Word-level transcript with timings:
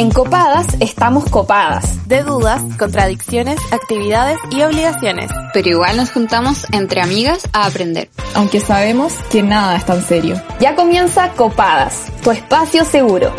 En 0.00 0.10
Copadas 0.10 0.66
estamos 0.80 1.26
copadas. 1.28 2.08
De 2.08 2.22
dudas, 2.22 2.62
contradicciones, 2.78 3.60
actividades 3.70 4.38
y 4.50 4.62
obligaciones. 4.62 5.30
Pero 5.52 5.68
igual 5.68 5.98
nos 5.98 6.10
juntamos 6.10 6.64
entre 6.72 7.02
amigas 7.02 7.46
a 7.52 7.66
aprender. 7.66 8.08
Aunque 8.34 8.60
sabemos 8.60 9.12
que 9.30 9.42
nada 9.42 9.76
es 9.76 9.84
tan 9.84 10.02
serio. 10.02 10.40
Ya 10.58 10.74
comienza 10.74 11.28
Copadas, 11.32 12.10
tu 12.22 12.30
espacio 12.30 12.86
seguro. 12.86 13.30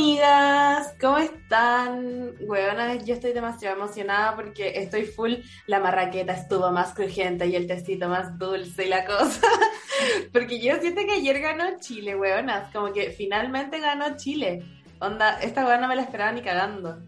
Amigas, 0.00 0.94
¿cómo 0.98 1.18
están? 1.18 2.32
Weona, 2.40 2.94
yo 2.94 3.12
estoy 3.12 3.34
demasiado 3.34 3.76
emocionada 3.76 4.34
porque 4.34 4.72
estoy 4.76 5.04
full, 5.04 5.34
la 5.66 5.78
marraqueta 5.78 6.32
estuvo 6.32 6.70
más 6.70 6.94
crujiente 6.94 7.46
y 7.46 7.54
el 7.54 7.66
tecito 7.66 8.08
más 8.08 8.38
dulce 8.38 8.86
y 8.86 8.88
la 8.88 9.04
cosa. 9.04 9.46
porque 10.32 10.58
yo 10.58 10.80
siento 10.80 11.02
que 11.04 11.12
ayer 11.12 11.40
ganó 11.40 11.78
Chile, 11.80 12.16
weonas, 12.16 12.72
como 12.72 12.94
que 12.94 13.10
finalmente 13.10 13.78
ganó 13.78 14.16
Chile. 14.16 14.62
Onda, 15.00 15.38
esta 15.42 15.66
weona 15.66 15.82
no 15.82 15.88
me 15.88 15.96
la 15.96 16.02
esperaba 16.02 16.32
ni 16.32 16.40
cagando. 16.40 17.02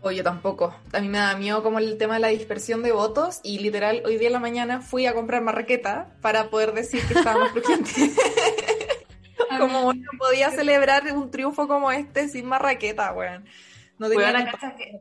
O 0.00 0.12
yo 0.12 0.22
tampoco. 0.22 0.76
A 0.92 1.00
mí 1.00 1.08
me 1.08 1.18
da 1.18 1.36
miedo 1.36 1.64
como 1.64 1.80
el 1.80 1.98
tema 1.98 2.14
de 2.14 2.20
la 2.20 2.28
dispersión 2.28 2.84
de 2.84 2.92
votos 2.92 3.40
y 3.42 3.58
literal 3.58 4.00
hoy 4.06 4.16
día 4.18 4.28
en 4.28 4.34
la 4.34 4.38
mañana 4.38 4.80
fui 4.80 5.06
a 5.06 5.14
comprar 5.14 5.42
marraqueta 5.42 6.14
para 6.20 6.50
poder 6.50 6.72
decir 6.72 7.02
que 7.08 7.14
estaba 7.14 7.40
más 7.40 7.50
crujiente. 7.50 7.90
como 9.58 9.92
no 9.92 10.10
podía 10.18 10.50
celebrar 10.50 11.04
un 11.12 11.30
triunfo 11.30 11.66
como 11.68 11.90
este 11.92 12.28
sin 12.28 12.46
marraqueta, 12.46 13.12
weón. 13.12 13.44
No 13.98 14.08
tenía 14.08 14.24
Weona, 14.26 14.42
culpa. 14.50 14.58
¿cachai 14.58 14.76
que- 14.76 14.98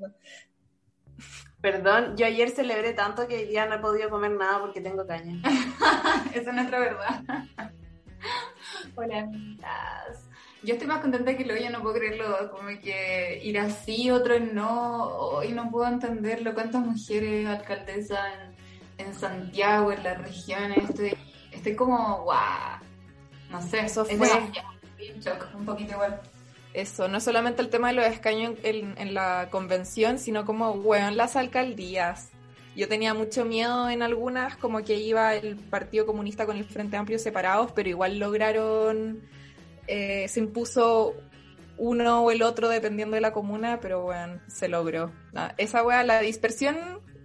Perdón, 1.61 2.17
yo 2.17 2.25
ayer 2.25 2.49
celebré 2.49 2.91
tanto 2.91 3.25
que 3.27 3.49
ya 3.51 3.65
no 3.65 3.75
he 3.75 3.79
podido 3.79 4.09
comer 4.09 4.31
nada 4.31 4.59
porque 4.59 4.81
tengo 4.81 5.07
caña. 5.07 5.41
Esa 6.33 6.49
es 6.49 6.53
nuestra 6.53 6.79
verdad. 6.79 7.23
Hola, 8.95 9.19
amigas. 9.19 10.29
Yo 10.61 10.73
estoy 10.73 10.87
más 10.87 10.99
contenta 10.99 11.35
que 11.35 11.45
lo 11.45 11.55
yo 11.57 11.69
no 11.69 11.81
puedo 11.81 11.95
creerlo, 11.95 12.51
como 12.51 12.67
que 12.81 13.41
ir 13.43 13.59
así, 13.59 14.11
otro 14.11 14.39
no, 14.39 15.41
y 15.43 15.53
no 15.53 15.69
puedo 15.71 15.87
entenderlo. 15.87 16.53
¿Cuántas 16.53 16.81
mujeres 16.85 17.47
alcaldesas 17.47 18.19
en, 18.97 19.07
en 19.07 19.13
Santiago, 19.13 19.91
en 19.91 20.03
las 20.03 20.21
regiones? 20.21 20.89
Estoy, 20.89 21.17
estoy 21.51 21.75
como, 21.75 22.23
guau. 22.23 22.79
No 23.53 23.61
sé, 23.61 23.79
Eso 23.85 24.01
es 24.05 24.17
fue- 24.17 24.27
en 24.99 25.19
shock, 25.21 25.47
un 25.55 25.65
poquito 25.65 25.93
igual. 25.93 26.19
Eso, 26.73 27.07
no 27.07 27.19
solamente 27.19 27.61
el 27.61 27.69
tema 27.69 27.89
de 27.89 27.93
los 27.93 28.05
escaños 28.05 28.55
en, 28.63 28.75
en- 28.91 28.97
en 28.97 29.13
la 29.13 29.47
convención, 29.51 30.17
sino 30.19 30.43
como, 30.45 30.71
weón, 30.71 31.15
las 31.17 31.35
alcaldías. 31.35 32.29
Yo 32.75 32.87
tenía 32.87 33.13
mucho 33.13 33.45
miedo 33.45 33.87
en 33.89 34.01
algunas, 34.01 34.57
como 34.57 34.83
que 34.83 34.95
iba 34.95 35.35
el 35.35 35.55
Partido 35.57 36.07
Comunista 36.07 36.47
con 36.47 36.57
el 36.57 36.65
Frente 36.65 36.97
Amplio 36.97 37.19
separados, 37.19 37.71
pero 37.73 37.87
igual 37.89 38.17
lograron, 38.17 39.21
eh, 39.85 40.27
se 40.27 40.39
impuso 40.39 41.13
uno 41.77 42.23
o 42.23 42.31
el 42.31 42.41
otro 42.41 42.69
dependiendo 42.69 43.13
de 43.15 43.21
la 43.21 43.31
comuna, 43.33 43.79
pero 43.79 44.01
bueno, 44.01 44.39
se 44.47 44.67
logró. 44.67 45.11
Nada, 45.33 45.53
esa 45.59 45.83
wea, 45.83 46.03
la 46.03 46.19
dispersión, 46.21 46.75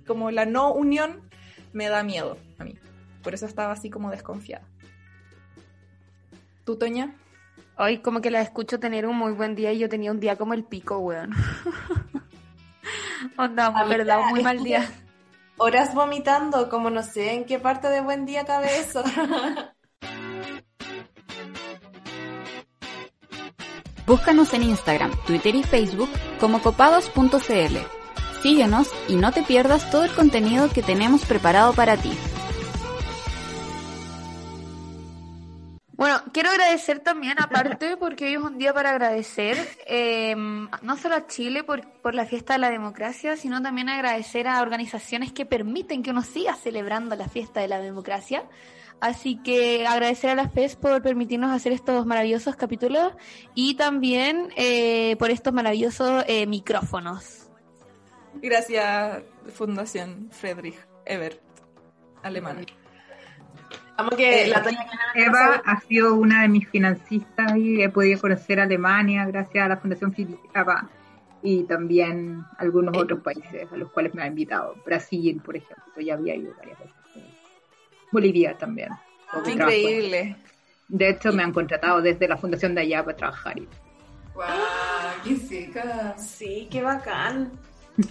como 0.06 0.30
la 0.30 0.44
no 0.44 0.72
unión, 0.74 1.22
me 1.72 1.88
da 1.88 2.02
miedo 2.02 2.36
a 2.58 2.64
mí. 2.64 2.74
Por 3.22 3.32
eso 3.32 3.46
estaba 3.46 3.72
así 3.72 3.88
como 3.88 4.10
desconfiada. 4.10 4.66
¿Tú, 6.68 6.76
Toña? 6.76 7.16
Hoy 7.78 8.02
como 8.02 8.20
que 8.20 8.30
la 8.30 8.42
escucho 8.42 8.78
tener 8.78 9.06
un 9.06 9.16
muy 9.16 9.32
buen 9.32 9.54
día 9.54 9.72
y 9.72 9.78
yo 9.78 9.88
tenía 9.88 10.10
un 10.10 10.20
día 10.20 10.36
como 10.36 10.52
el 10.52 10.64
pico, 10.64 10.98
weón. 10.98 11.32
Onda, 13.38 13.68
Amiga, 13.68 13.84
verdad, 13.86 14.20
un 14.20 14.28
muy 14.28 14.42
mal 14.42 14.62
día. 14.62 14.86
Horas 15.56 15.94
vomitando, 15.94 16.68
como 16.68 16.90
no 16.90 17.02
sé 17.02 17.32
en 17.32 17.46
qué 17.46 17.58
parte 17.58 17.88
de 17.88 18.02
buen 18.02 18.26
día 18.26 18.44
cabe 18.44 18.80
eso. 18.80 19.02
Búscanos 24.06 24.52
en 24.52 24.64
Instagram, 24.64 25.12
Twitter 25.26 25.54
y 25.54 25.62
Facebook 25.62 26.10
como 26.38 26.60
copados.cl. 26.60 27.78
Síguenos 28.42 28.90
y 29.08 29.16
no 29.16 29.32
te 29.32 29.42
pierdas 29.42 29.90
todo 29.90 30.04
el 30.04 30.12
contenido 30.12 30.68
que 30.68 30.82
tenemos 30.82 31.24
preparado 31.24 31.72
para 31.72 31.96
ti. 31.96 32.12
Bueno, 35.98 36.22
quiero 36.32 36.50
agradecer 36.50 37.00
también, 37.00 37.40
aparte, 37.40 37.96
porque 37.96 38.26
hoy 38.26 38.34
es 38.34 38.38
un 38.38 38.56
día 38.56 38.72
para 38.72 38.90
agradecer, 38.90 39.58
eh, 39.84 40.32
no 40.36 40.96
solo 40.96 41.16
a 41.16 41.26
Chile 41.26 41.64
por, 41.64 41.90
por 42.00 42.14
la 42.14 42.24
fiesta 42.24 42.52
de 42.52 42.60
la 42.60 42.70
democracia, 42.70 43.36
sino 43.36 43.60
también 43.60 43.88
agradecer 43.88 44.46
a 44.46 44.62
organizaciones 44.62 45.32
que 45.32 45.44
permiten 45.44 46.04
que 46.04 46.12
uno 46.12 46.22
siga 46.22 46.54
celebrando 46.54 47.16
la 47.16 47.28
fiesta 47.28 47.58
de 47.58 47.66
la 47.66 47.80
democracia. 47.80 48.44
Así 49.00 49.42
que 49.42 49.88
agradecer 49.88 50.30
a 50.30 50.36
las 50.36 50.52
FES 50.52 50.76
por 50.76 51.02
permitirnos 51.02 51.50
hacer 51.50 51.72
estos 51.72 52.06
maravillosos 52.06 52.54
capítulos 52.54 53.14
y 53.56 53.74
también 53.74 54.52
eh, 54.56 55.16
por 55.18 55.32
estos 55.32 55.52
maravillosos 55.52 56.22
eh, 56.28 56.46
micrófonos. 56.46 57.48
Gracias, 58.34 59.24
Fundación 59.52 60.28
Friedrich 60.30 60.78
Ebert, 61.04 61.40
alemán. 62.22 62.64
Vamos 63.98 64.14
que 64.14 64.44
Eh, 64.44 64.46
la 64.48 64.62
Toña 64.62 64.86
Eva 65.14 65.60
ha 65.64 65.80
sido 65.80 66.14
una 66.14 66.42
de 66.42 66.48
mis 66.48 66.68
financistas 66.68 67.56
y 67.56 67.82
he 67.82 67.88
podido 67.88 68.20
conocer 68.20 68.60
Alemania 68.60 69.26
gracias 69.26 69.64
a 69.64 69.68
la 69.68 69.76
Fundación 69.76 70.14
Eva 70.54 70.88
y 71.42 71.64
también 71.64 72.44
algunos 72.58 72.96
otros 72.96 73.20
países 73.20 73.66
a 73.72 73.76
los 73.76 73.90
cuales 73.90 74.14
me 74.14 74.22
ha 74.22 74.26
invitado. 74.28 74.76
Brasil, 74.86 75.40
por 75.44 75.56
ejemplo, 75.56 76.00
ya 76.00 76.14
había 76.14 76.36
ido 76.36 76.54
varias 76.56 76.78
veces. 76.78 76.94
Bolivia 78.12 78.56
también. 78.56 78.88
trabajo. 79.30 79.50
Increíble. 79.50 80.36
De 80.86 81.08
hecho, 81.10 81.32
me 81.32 81.42
han 81.42 81.52
contratado 81.52 82.00
desde 82.00 82.26
la 82.28 82.36
fundación 82.36 82.74
de 82.74 82.82
allá 82.82 83.04
para 83.04 83.16
trabajar. 83.16 83.58
y- 83.58 83.68
¡Guau! 84.32 84.48
¡Qué 85.24 85.36
seca! 85.36 86.14
Sí, 86.16 86.68
qué 86.70 86.82
bacán. 86.82 87.50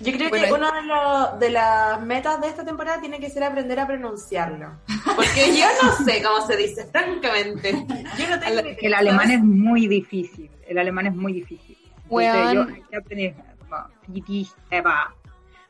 Yo 0.01 0.11
creo 0.13 0.29
Bueno, 0.29 0.45
que 0.47 0.53
una 0.53 0.71
de, 0.73 0.81
lo- 0.87 1.37
de 1.39 1.49
las 1.49 2.01
metas 2.01 2.41
de 2.41 2.47
esta 2.49 2.65
temporada 2.65 2.99
tiene 2.99 3.19
que 3.21 3.29
ser 3.29 3.43
aprender 3.43 3.79
a 3.79 3.87
pronunciarlo. 3.87 4.71
Porque 5.15 5.57
yo 5.57 5.65
no 5.81 5.91
sé 6.05 6.21
cómo 6.21 6.45
se 6.45 6.57
dice, 6.57 6.85
francamente. 6.87 7.71
Yo 8.17 8.29
no 8.29 8.39
tengo 8.39 8.59
El 8.81 8.93
alemán 8.93 9.31
es 9.31 9.41
muy 9.41 9.87
difícil. 9.87 10.49
El 10.67 10.77
alemán 10.77 11.07
es 11.07 11.15
muy 11.15 11.31
difícil. 11.31 11.77
Entonces, 12.03 12.09
Weón. 12.09 12.53
yo 12.53 12.73
hay 12.75 12.81
que 12.89 12.97
aprender 12.97 13.35
Eva. 14.71 15.15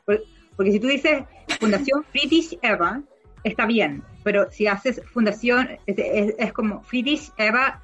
Por- 0.04 0.22
Porque 0.56 0.72
si 0.72 0.80
tú 0.80 0.88
dices 0.88 1.22
Fundación 1.60 2.04
Friedrich 2.10 2.58
Eva, 2.62 3.00
está 3.44 3.66
bien. 3.66 4.02
Pero 4.24 4.50
si 4.50 4.66
haces 4.66 5.00
Fundación, 5.12 5.68
es, 5.86 5.96
es- 5.98 6.34
es 6.38 6.52
como 6.52 6.82
Friedrich 6.82 7.30
Eva 7.36 7.80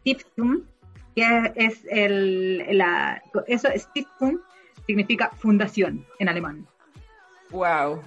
Stiftung, 0.00 0.62
que 1.14 1.52
es 1.54 1.80
el, 1.90 2.64
la, 2.78 3.22
eso 3.46 3.68
Stiftung 3.76 4.38
significa 4.86 5.30
fundación 5.36 6.06
en 6.18 6.28
alemán. 6.28 6.66
Wow. 7.50 8.00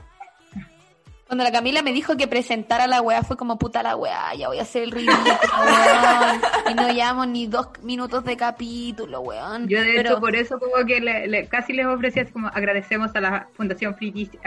Cuando 1.28 1.44
la 1.44 1.52
Camila 1.52 1.84
me 1.84 1.94
dijo 1.94 2.18
que 2.18 2.28
presentara 2.28 2.88
la 2.88 3.02
weá 3.04 3.22
fue 3.24 3.38
como 3.38 3.60
puta 3.60 3.84
la 3.84 3.96
weá, 3.96 4.34
ya 4.34 4.48
voy 4.48 4.58
a 4.58 4.64
hacer 4.64 4.82
el 4.82 4.90
ridículo, 4.92 5.20
weón. 5.24 6.42
Y 6.72 6.74
no 6.74 6.90
llevamos 6.92 7.28
ni 7.28 7.46
dos 7.46 7.68
minutos 7.84 8.24
de 8.24 8.36
capítulo, 8.36 9.22
weón. 9.22 9.68
Yo 9.68 9.80
de 9.80 9.94
Pero- 9.96 10.10
hecho 10.14 10.20
por 10.20 10.36
eso 10.36 10.58
como 10.60 10.84
que 10.88 11.00
le- 11.00 11.28
le- 11.28 11.48
casi 11.48 11.74
les 11.74 11.86
ofrecí 11.86 12.26
como 12.32 12.48
agradecemos 12.48 13.16
a 13.16 13.22
la 13.22 13.48
Fundación 13.54 13.96
Friedrich 13.96 14.32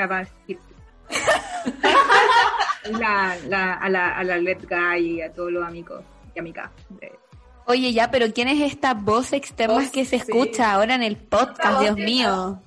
la, 2.90 3.36
la, 3.48 3.74
a 3.74 3.88
la 3.88 4.08
a 4.18 4.24
la 4.24 4.38
Let 4.38 4.58
Guy 4.68 5.18
y 5.18 5.22
a 5.22 5.32
todos 5.32 5.52
los 5.52 5.64
amigos 5.66 6.02
y 6.34 6.38
amigas. 6.40 6.70
de- 6.88 7.12
Oye, 7.66 7.92
ya, 7.92 8.10
pero 8.10 8.32
¿quién 8.32 8.48
es 8.48 8.60
esta 8.60 8.94
voz 8.94 9.32
externa 9.32 9.74
Voz, 9.74 9.90
que 9.90 10.04
se 10.04 10.18
sí. 10.18 10.24
escucha 10.24 10.72
ahora 10.72 10.94
en 10.94 11.02
el 11.02 11.16
podcast? 11.16 11.80
Dios 11.80 11.96
mío. 11.96 12.60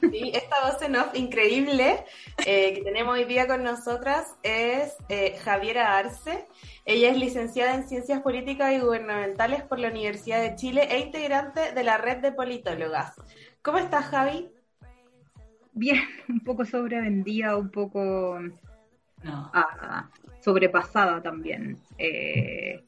Sí, 0.00 0.30
esta 0.32 0.56
voz 0.64 0.80
en 0.82 0.96
off 0.96 1.14
increíble 1.14 2.04
eh, 2.46 2.74
que 2.74 2.82
tenemos 2.82 3.14
hoy 3.14 3.24
día 3.24 3.48
con 3.48 3.64
nosotras 3.64 4.28
es 4.42 4.94
eh, 5.08 5.36
Javiera 5.42 5.98
Arce. 5.98 6.46
Ella 6.84 7.10
es 7.10 7.18
licenciada 7.18 7.74
en 7.74 7.88
Ciencias 7.88 8.20
Políticas 8.22 8.72
y 8.72 8.78
Gubernamentales 8.78 9.62
por 9.62 9.78
la 9.78 9.88
Universidad 9.88 10.40
de 10.40 10.54
Chile 10.54 10.86
e 10.90 11.00
integrante 11.00 11.72
de 11.72 11.84
la 11.84 11.98
red 11.98 12.18
de 12.18 12.32
politólogas. 12.32 13.14
¿Cómo 13.60 13.78
estás, 13.78 14.06
Javi? 14.06 14.48
Bien, 15.72 16.00
un 16.28 16.40
poco 16.40 16.64
sobrevendida, 16.64 17.56
un 17.56 17.70
poco 17.70 18.38
sobrepasada 20.40 21.20
también. 21.20 21.78
Eh, 21.98 22.84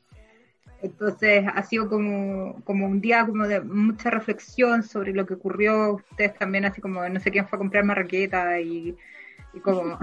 entonces 0.83 1.45
ha 1.53 1.63
sido 1.63 1.89
como, 1.89 2.63
como 2.65 2.87
un 2.87 3.01
día 3.01 3.27
como 3.27 3.47
de 3.47 3.61
mucha 3.61 4.11
reflexión 4.11 4.83
sobre 4.83 5.13
lo 5.13 5.27
que 5.27 5.35
ocurrió. 5.35 5.95
Ustedes 5.95 6.35
también, 6.35 6.65
así 6.65 6.81
como 6.81 7.07
no 7.09 7.21
sé 7.21 7.31
quién 7.31 7.47
fue 7.47 7.57
a 7.57 7.61
comprar 7.61 7.85
marraqueta 7.85 8.61
y, 8.61 8.97
como, 9.63 9.99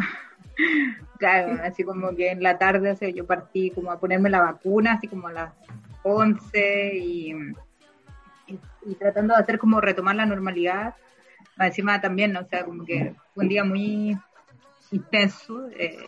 claro, 1.19 1.59
así 1.63 1.83
como 1.83 2.15
que 2.15 2.31
en 2.31 2.43
la 2.43 2.57
tarde 2.57 2.95
yo 3.13 3.25
partí 3.25 3.71
como 3.71 3.91
a 3.91 3.99
ponerme 3.99 4.29
la 4.29 4.41
vacuna, 4.41 4.93
así 4.93 5.07
como 5.07 5.27
a 5.27 5.33
las 5.33 5.53
11 6.03 6.91
y, 6.95 7.33
tratando 8.99 9.33
de 9.33 9.41
hacer 9.41 9.57
como 9.57 9.81
retomar 9.81 10.15
la 10.15 10.25
normalidad. 10.25 10.95
Encima 11.59 11.99
también, 11.99 12.35
o 12.37 12.47
sea, 12.47 12.63
como 12.63 12.85
que 12.85 13.15
fue 13.33 13.43
un 13.43 13.49
día 13.49 13.63
muy 13.63 14.15
intenso. 14.91 15.67
Eh, 15.71 16.05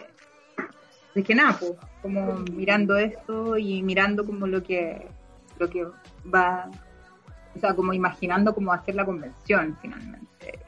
que 1.24 1.36
nada, 1.36 1.58
pues, 1.60 1.74
como 2.02 2.34
mirando 2.54 2.98
esto 2.98 3.58
y 3.58 3.82
mirando 3.84 4.26
como 4.26 4.48
lo 4.48 4.64
que, 4.64 5.08
lo 5.58 5.70
que 5.70 5.86
va, 6.34 6.70
o 7.56 7.60
sea, 7.60 7.74
como 7.76 7.94
imaginando 7.94 8.54
cómo 8.54 8.74
hacer 8.74 8.96
la 8.96 9.06
convención 9.06 9.78
finalmente, 9.82 10.60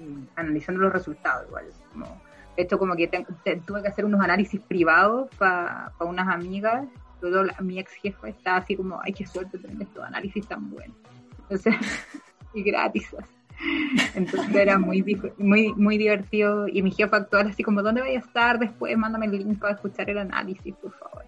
y, 0.00 0.28
analizando 0.36 0.82
los 0.82 0.92
resultados 0.92 1.46
igual, 1.48 1.66
como, 1.92 2.20
de 2.56 2.66
como 2.66 2.96
que 2.96 3.08
tuve 3.66 3.82
que 3.82 3.88
hacer 3.88 4.04
unos 4.04 4.20
análisis 4.20 4.60
privados 4.60 5.28
para 5.38 5.92
unas 6.00 6.28
amigas, 6.28 6.86
todo 7.20 7.44
mi 7.60 7.78
ex 7.78 7.92
jefa 7.94 8.28
estaba 8.28 8.58
así 8.58 8.76
como, 8.76 9.00
ay, 9.02 9.12
qué 9.12 9.26
suerte 9.26 9.58
tener 9.58 9.82
estos 9.82 10.04
análisis 10.04 10.46
tan 10.46 10.70
buenos, 10.70 10.96
entonces, 11.42 11.74
y 12.54 12.62
gratis, 12.62 13.14
entonces 14.14 14.54
era 14.54 14.78
muy, 14.78 15.02
muy, 15.38 15.72
muy 15.74 15.98
divertido 15.98 16.68
y 16.68 16.82
mi 16.82 16.90
jefa 16.90 17.16
actual 17.16 17.48
así 17.48 17.62
como, 17.62 17.82
¿dónde 17.82 18.02
voy 18.02 18.16
a 18.16 18.18
estar 18.18 18.58
después? 18.58 18.96
Mándame 18.96 19.26
el 19.26 19.32
link 19.32 19.58
para 19.58 19.74
escuchar 19.74 20.10
el 20.10 20.18
análisis, 20.18 20.74
por 20.74 20.92
favor. 20.92 21.24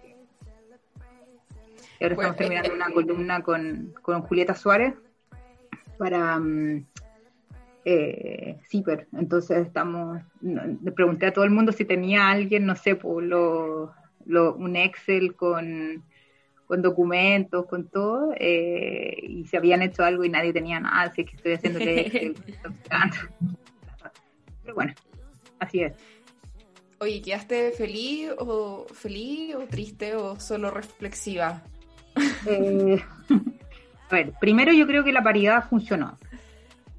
Y 1.99 2.03
ahora 2.03 2.15
estamos 2.15 2.37
terminando 2.37 2.73
una 2.73 2.91
columna 2.91 3.41
con, 3.41 3.93
con 4.01 4.21
Julieta 4.21 4.55
Suárez 4.55 4.93
para 5.97 6.37
um, 6.37 6.85
eh, 7.83 8.57
Entonces 9.13 9.67
estamos, 9.67 10.21
le 10.41 10.91
pregunté 10.91 11.27
a 11.27 11.33
todo 11.33 11.43
el 11.43 11.51
mundo 11.51 11.71
si 11.71 11.83
tenía 11.85 12.29
alguien, 12.29 12.65
no 12.65 12.75
sé, 12.75 12.95
por 12.95 13.21
lo, 13.21 13.93
lo, 14.25 14.55
un 14.55 14.75
Excel 14.75 15.35
con 15.35 16.03
con 16.69 16.83
documentos, 16.83 17.65
con 17.65 17.87
todo, 17.87 18.31
eh, 18.39 19.17
y 19.23 19.47
se 19.47 19.57
habían 19.57 19.81
hecho 19.81 20.03
algo 20.03 20.23
y 20.23 20.29
nadie 20.29 20.53
tenía 20.53 20.79
nada, 20.79 21.01
así 21.01 21.25
que 21.25 21.35
estoy 21.35 21.53
haciendo 21.53 21.79
que... 21.79 22.35
Pero 24.61 24.75
bueno, 24.75 24.93
así 25.57 25.81
es. 25.81 25.93
Oye, 26.99 27.23
¿quedaste 27.23 27.71
feliz 27.71 28.29
o 28.37 28.85
feliz 28.93 29.55
o 29.55 29.61
triste 29.61 30.13
o 30.13 30.39
solo 30.39 30.69
reflexiva? 30.69 31.63
Eh, 32.45 33.01
a 34.11 34.15
ver, 34.15 34.33
primero 34.39 34.71
yo 34.71 34.85
creo 34.85 35.03
que 35.03 35.11
la 35.11 35.23
paridad 35.23 35.67
funcionó. 35.67 36.19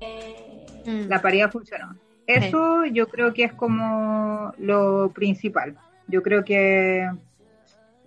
Eh, 0.00 0.66
la 0.84 1.22
paridad 1.22 1.48
funcionó. 1.48 1.94
Eso 2.26 2.86
yo 2.86 3.06
creo 3.06 3.32
que 3.32 3.44
es 3.44 3.52
como 3.52 4.52
lo 4.58 5.12
principal. 5.14 5.76
Yo 6.08 6.24
creo 6.24 6.44
que 6.44 7.08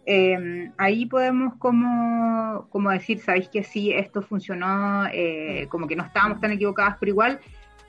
eh, 0.06 0.72
ahí 0.78 1.06
podemos 1.06 1.56
como, 1.56 2.68
como 2.70 2.90
decir, 2.90 3.20
sabéis 3.20 3.48
que 3.50 3.64
sí, 3.64 3.92
esto 3.92 4.22
funcionó, 4.22 5.06
eh, 5.12 5.68
como 5.70 5.88
que 5.88 5.96
no 5.96 6.04
estábamos 6.04 6.42
tan 6.42 6.52
equivocadas, 6.52 6.98
pero 7.00 7.12
igual 7.12 7.40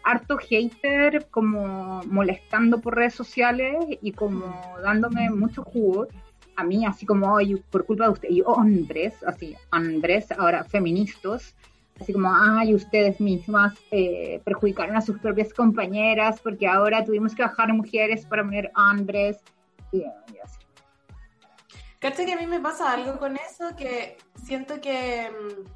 harto 0.04 0.36
hater 0.36 1.26
como 1.30 2.02
molestando 2.04 2.80
por 2.80 2.94
redes 2.94 3.14
sociales 3.14 3.74
y 4.02 4.12
como 4.12 4.54
dándome 4.82 5.30
mucho 5.30 5.64
jugo 5.64 6.06
a 6.56 6.62
mí, 6.62 6.86
así 6.86 7.04
como 7.04 7.32
hoy 7.32 7.60
por 7.70 7.84
culpa 7.84 8.04
de 8.04 8.10
usted, 8.10 8.28
y 8.30 8.42
hombres, 8.42 9.14
así, 9.26 9.56
hombres, 9.72 10.30
ahora 10.32 10.62
feministas, 10.62 11.56
así 12.00 12.12
como, 12.12 12.32
ay, 12.32 12.74
ustedes 12.74 13.20
mismas 13.20 13.74
eh, 13.90 14.40
perjudicaron 14.44 14.96
a 14.96 15.00
sus 15.00 15.18
propias 15.18 15.52
compañeras 15.52 16.40
porque 16.40 16.68
ahora 16.68 17.04
tuvimos 17.04 17.34
que 17.34 17.42
bajar 17.42 17.72
mujeres 17.72 18.24
para 18.24 18.44
poner 18.44 18.70
hombres, 18.76 19.38
y, 19.90 19.98
y 19.98 20.38
así 20.44 20.63
Cacha 22.04 22.26
que 22.26 22.34
a 22.34 22.36
mí 22.36 22.46
me 22.46 22.60
pasa 22.60 22.92
algo 22.92 23.18
con 23.18 23.34
eso, 23.38 23.74
que 23.78 24.18
siento 24.44 24.78
que 24.78 25.30
mm, 25.30 25.66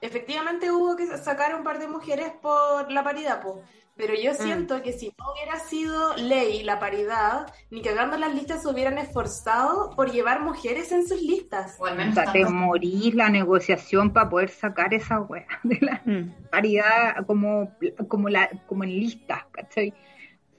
efectivamente 0.00 0.72
hubo 0.72 0.96
que 0.96 1.06
sacar 1.16 1.54
un 1.54 1.62
par 1.62 1.78
de 1.78 1.86
mujeres 1.86 2.32
por 2.42 2.90
la 2.90 3.04
paridad, 3.04 3.40
pero 3.94 4.14
yo 4.20 4.32
mm. 4.32 4.34
siento 4.34 4.82
que 4.82 4.92
si 4.92 5.14
no 5.16 5.32
hubiera 5.32 5.60
sido 5.60 6.16
ley 6.16 6.64
la 6.64 6.80
paridad, 6.80 7.54
ni 7.70 7.82
cagando 7.82 8.16
las 8.16 8.34
listas 8.34 8.62
se 8.62 8.68
hubieran 8.68 8.98
esforzado 8.98 9.94
por 9.94 10.10
llevar 10.10 10.40
mujeres 10.40 10.90
en 10.90 11.06
sus 11.06 11.22
listas. 11.22 11.76
O 11.78 11.86
te 12.32 12.44
morís 12.46 13.14
la 13.14 13.28
negociación 13.28 14.12
para 14.12 14.28
poder 14.28 14.48
sacar 14.48 14.92
esa 14.92 15.20
wea 15.20 15.46
de 15.62 15.78
la 15.82 16.02
mm. 16.04 16.48
paridad 16.50 17.24
como, 17.28 17.76
como, 18.08 18.28
la, 18.28 18.50
como 18.66 18.82
en 18.82 18.90
listas, 18.90 19.44
¿cachai? 19.52 19.94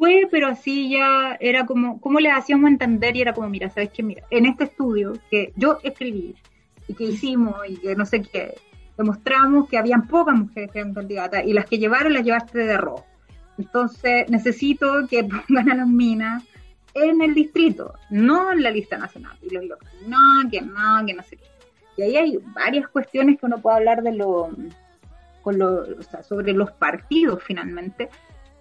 Fue, 0.01 0.27
pero 0.31 0.47
así 0.47 0.89
ya 0.89 1.37
era 1.39 1.67
como, 1.67 2.01
¿cómo 2.01 2.19
le 2.19 2.31
hacíamos 2.31 2.71
entender? 2.71 3.15
Y 3.15 3.21
era 3.21 3.33
como, 3.33 3.47
mira, 3.49 3.69
¿sabes 3.69 3.91
qué? 3.91 4.01
Mira, 4.01 4.23
en 4.31 4.47
este 4.47 4.63
estudio 4.63 5.13
que 5.29 5.53
yo 5.55 5.77
escribí 5.83 6.33
y 6.87 6.95
que 6.95 7.03
hicimos 7.03 7.55
y 7.69 7.77
que 7.77 7.95
no 7.95 8.07
sé 8.07 8.23
qué, 8.23 8.55
demostramos 8.97 9.69
que 9.69 9.77
habían 9.77 10.07
pocas 10.07 10.35
mujeres 10.35 10.71
que 10.71 10.79
eran 10.79 10.95
candidatas 10.95 11.45
y 11.45 11.53
las 11.53 11.67
que 11.67 11.77
llevaron 11.77 12.13
las 12.13 12.23
llevaste 12.23 12.57
de 12.57 12.77
rojo. 12.77 13.05
Entonces 13.59 14.27
necesito 14.27 15.07
que 15.07 15.23
pongan 15.47 15.69
a 15.69 15.75
las 15.75 15.87
minas 15.87 16.45
en 16.95 17.21
el 17.21 17.35
distrito, 17.35 17.93
no 18.09 18.51
en 18.51 18.63
la 18.63 18.71
lista 18.71 18.97
nacional. 18.97 19.37
Y 19.43 19.53
los 19.53 19.65
locos, 19.65 19.87
no, 20.07 20.49
que 20.49 20.61
no, 20.61 21.05
que 21.05 21.13
no 21.13 21.21
sé 21.21 21.37
qué. 21.37 21.45
Y 21.97 22.01
ahí 22.01 22.17
hay 22.17 22.39
varias 22.55 22.87
cuestiones 22.87 23.39
que 23.39 23.45
uno 23.45 23.59
puede 23.59 23.77
hablar 23.77 24.01
de 24.01 24.13
lo, 24.13 24.49
con 25.43 25.59
lo, 25.59 25.83
o 25.83 26.01
sea, 26.01 26.23
sobre 26.23 26.53
los 26.53 26.71
partidos 26.71 27.43
finalmente, 27.43 28.09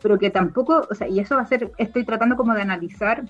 pero 0.02 0.18
que 0.18 0.30
tampoco, 0.30 0.86
o 0.90 0.94
sea, 0.94 1.08
y 1.08 1.20
eso 1.20 1.36
va 1.36 1.42
a 1.42 1.46
ser, 1.46 1.72
estoy 1.78 2.04
tratando 2.04 2.36
como 2.36 2.54
de 2.54 2.62
analizar, 2.62 3.24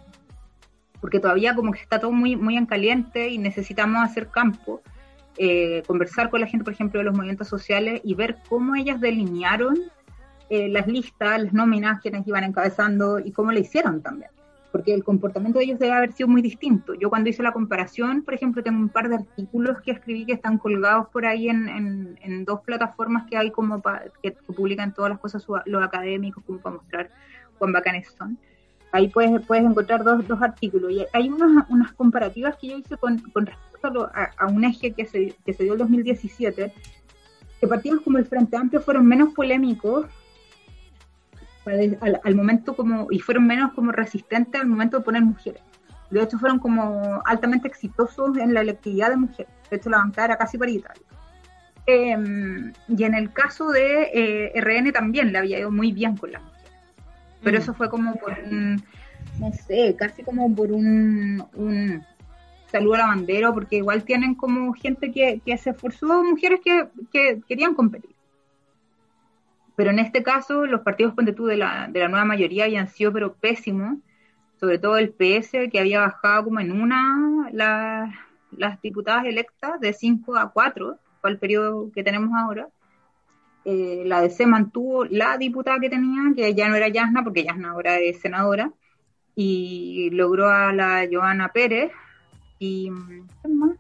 porque 1.01 1.21
todavía 1.21 1.55
como 1.55 1.73
que 1.73 1.81
está 1.81 1.99
todo 1.99 2.13
muy, 2.13 2.37
muy 2.37 2.57
en 2.57 2.67
caliente 2.67 3.29
y 3.29 3.39
necesitamos 3.39 4.05
hacer 4.05 4.29
campo, 4.29 4.83
eh, 5.37 5.83
conversar 5.87 6.31
con 6.31 6.41
la 6.41 6.47
gente, 6.47 6.65
por 6.65 6.73
ejemplo, 6.73 6.99
de 6.99 7.05
los 7.05 7.15
movimientos 7.15 7.49
sociales 7.49 8.01
y 8.05 8.15
ver 8.15 8.39
cómo 8.49 8.75
ellas 8.77 9.01
delinearon 9.01 9.79
eh, 10.51 10.69
las 10.69 10.87
listas, 10.87 11.43
las 11.43 11.53
nóminas, 11.53 12.01
quienes 12.01 12.27
iban 12.27 12.45
encabezando 12.45 13.19
y 13.19 13.33
cómo 13.33 13.53
le 13.53 13.61
hicieron 13.61 14.03
también 14.03 14.31
porque 14.73 14.95
el 14.95 15.05
comportamiento 15.05 15.59
de 15.59 15.65
ellos 15.65 15.79
debe 15.79 15.93
haber 15.93 16.13
sido 16.13 16.29
muy 16.29 16.43
distinto. 16.43 16.95
Yo 16.95 17.11
cuando 17.11 17.29
hice 17.29 17.43
la 17.43 17.53
comparación, 17.53 18.23
por 18.23 18.35
ejemplo, 18.35 18.62
tengo 18.62 18.79
un 18.79 18.89
par 18.89 19.09
de 19.09 19.17
artículos 19.17 19.81
que 19.83 19.91
escribí 19.91 20.25
que 20.27 20.35
están 20.35 20.59
colgados 20.59 21.09
por 21.09 21.27
ahí 21.27 21.49
en, 21.49 22.17
en, 22.23 22.45
dos 22.45 22.61
plataformas 22.61 23.29
que 23.29 23.37
hay 23.37 23.50
como 23.50 23.83
que, 24.23 24.33
publican 24.33 24.95
todas 24.95 25.11
las 25.11 25.19
cosas 25.19 25.45
los 25.67 25.83
académicos 25.83 26.43
como 26.45 26.59
para 26.61 26.77
mostrar 26.77 27.11
cuán 27.59 27.73
bacanes 27.73 28.09
son. 28.17 28.39
Ahí 28.93 29.09
puedes, 29.09 29.45
puedes 29.47 29.65
encontrar 29.65 30.03
dos, 30.05 30.27
dos 30.27 30.41
artículos. 30.41 30.91
Y 30.93 31.05
hay 31.12 31.29
unas, 31.29 31.69
unas 31.69 31.93
comparativas 31.93 32.57
que 32.57 32.69
yo 32.69 32.79
hice 32.79 32.97
con, 32.97 33.19
con 33.33 33.47
respecto 33.47 34.11
a, 34.15 34.31
a, 34.37 34.47
un 34.47 34.65
eje 34.65 34.93
que 34.93 35.05
se, 35.05 35.35
que 35.45 35.53
se 35.53 35.65
dio 35.65 35.75
el 35.75 35.79
2017, 35.81 36.73
que 37.61 37.67
partidos 37.67 38.00
como 38.03 38.19
el 38.19 38.27
Frente 38.27 38.57
Amplio 38.57 38.81
fueron 38.81 39.07
menos 39.07 39.35
polémicos 39.35 40.07
al, 42.23 42.35
momento 42.35 42.75
como, 42.75 43.09
y 43.11 43.19
fueron 43.19 43.47
menos 43.47 43.73
como 43.73 43.93
resistentes 43.93 44.61
al 44.61 44.67
momento 44.67 44.99
de 44.99 45.05
poner 45.05 45.23
mujeres. 45.23 45.62
De 46.11 46.23
hecho, 46.23 46.39
fueron 46.39 46.59
como 46.59 47.23
altamente 47.25 47.69
exitosos 47.69 48.37
en 48.37 48.53
la 48.53 48.62
electividad 48.62 49.11
de 49.11 49.17
mujeres. 49.17 49.53
De 49.71 49.77
hecho, 49.77 49.91
la 49.91 49.99
bancada 49.99 50.27
era 50.27 50.37
casi 50.37 50.59
paritaria. 50.59 51.03
Em, 51.87 52.73
y 52.89 53.05
en 53.05 53.15
el 53.15 53.33
caso 53.33 53.71
de 53.71 54.11
eh, 54.12 54.61
RN 54.61 54.93
también 54.93 55.33
le 55.33 55.39
había 55.39 55.59
ido 55.61 55.71
muy 55.71 55.93
bien 55.93 56.17
con 56.17 56.33
las 56.33 56.43
mujeres. 56.43 56.73
Pero 57.43 57.59
mm. 57.59 57.61
eso 57.61 57.75
fue 57.75 57.89
como 57.89 58.15
por 58.17 58.33
un, 58.39 58.83
no 59.39 59.53
sé, 59.53 59.95
casi 59.97 60.23
como 60.23 60.55
por 60.55 60.73
un, 60.73 61.45
un 61.55 62.03
saludo 62.71 62.95
a 62.95 62.99
la 62.99 63.07
bandera, 63.07 63.53
porque 63.53 63.77
igual 63.77 64.05
tienen 64.05 64.35
como 64.35 64.73
gente 64.73 65.11
que, 65.12 65.41
que 65.45 65.57
se 65.59 65.71
esforzó, 65.71 66.23
mujeres 66.25 66.61
que, 66.65 66.89
que 67.12 67.41
querían 67.49 67.75
competir. 67.75 68.15
Pero 69.77 69.91
en 69.91 69.99
este 69.99 70.23
caso, 70.23 70.67
los 70.67 70.83
partidos 70.83 71.15
de, 71.17 71.33
de 71.33 71.57
la 71.57 72.09
nueva 72.09 72.25
mayoría 72.25 72.65
habían 72.65 72.89
sido 72.89 73.12
pero 73.12 73.35
pésimos, 73.35 73.99
sobre 74.61 74.79
todo 74.79 74.99
el 74.99 75.11
PS, 75.11 75.71
que 75.71 75.81
había 75.81 76.00
bajado 76.00 76.45
como 76.45 76.61
en 76.61 76.71
una 76.71 77.50
las 77.53 78.81
diputadas 78.83 79.25
electas 79.25 79.81
de 79.81 79.93
5 79.93 80.37
a 80.37 80.53
4, 80.53 80.99
para 81.21 81.33
el 81.33 81.39
periodo 81.39 81.91
que 81.93 82.03
tenemos 82.03 82.31
ahora. 82.37 82.69
Eh, 83.65 84.05
la 84.07 84.21
DC 84.23 84.47
mantuvo 84.47 85.05
la 85.05 85.37
diputada 85.39 85.79
que 85.81 85.91
tenía, 85.91 86.35
que 86.35 86.55
ya 86.55 86.69
no 86.69 86.77
era 86.77 86.89
Yasna, 86.89 87.23
porque 87.23 87.45
Yasna 87.45 87.71
ahora 87.71 87.99
es 87.99 88.21
senadora, 88.21 88.73
y 89.35 90.11
logró 90.12 90.49
a 90.49 90.73
la 90.73 91.07
Joana 91.11 91.53
Pérez, 91.53 91.93
y 92.59 92.91
¿qué 93.43 93.49
más? 93.49 93.77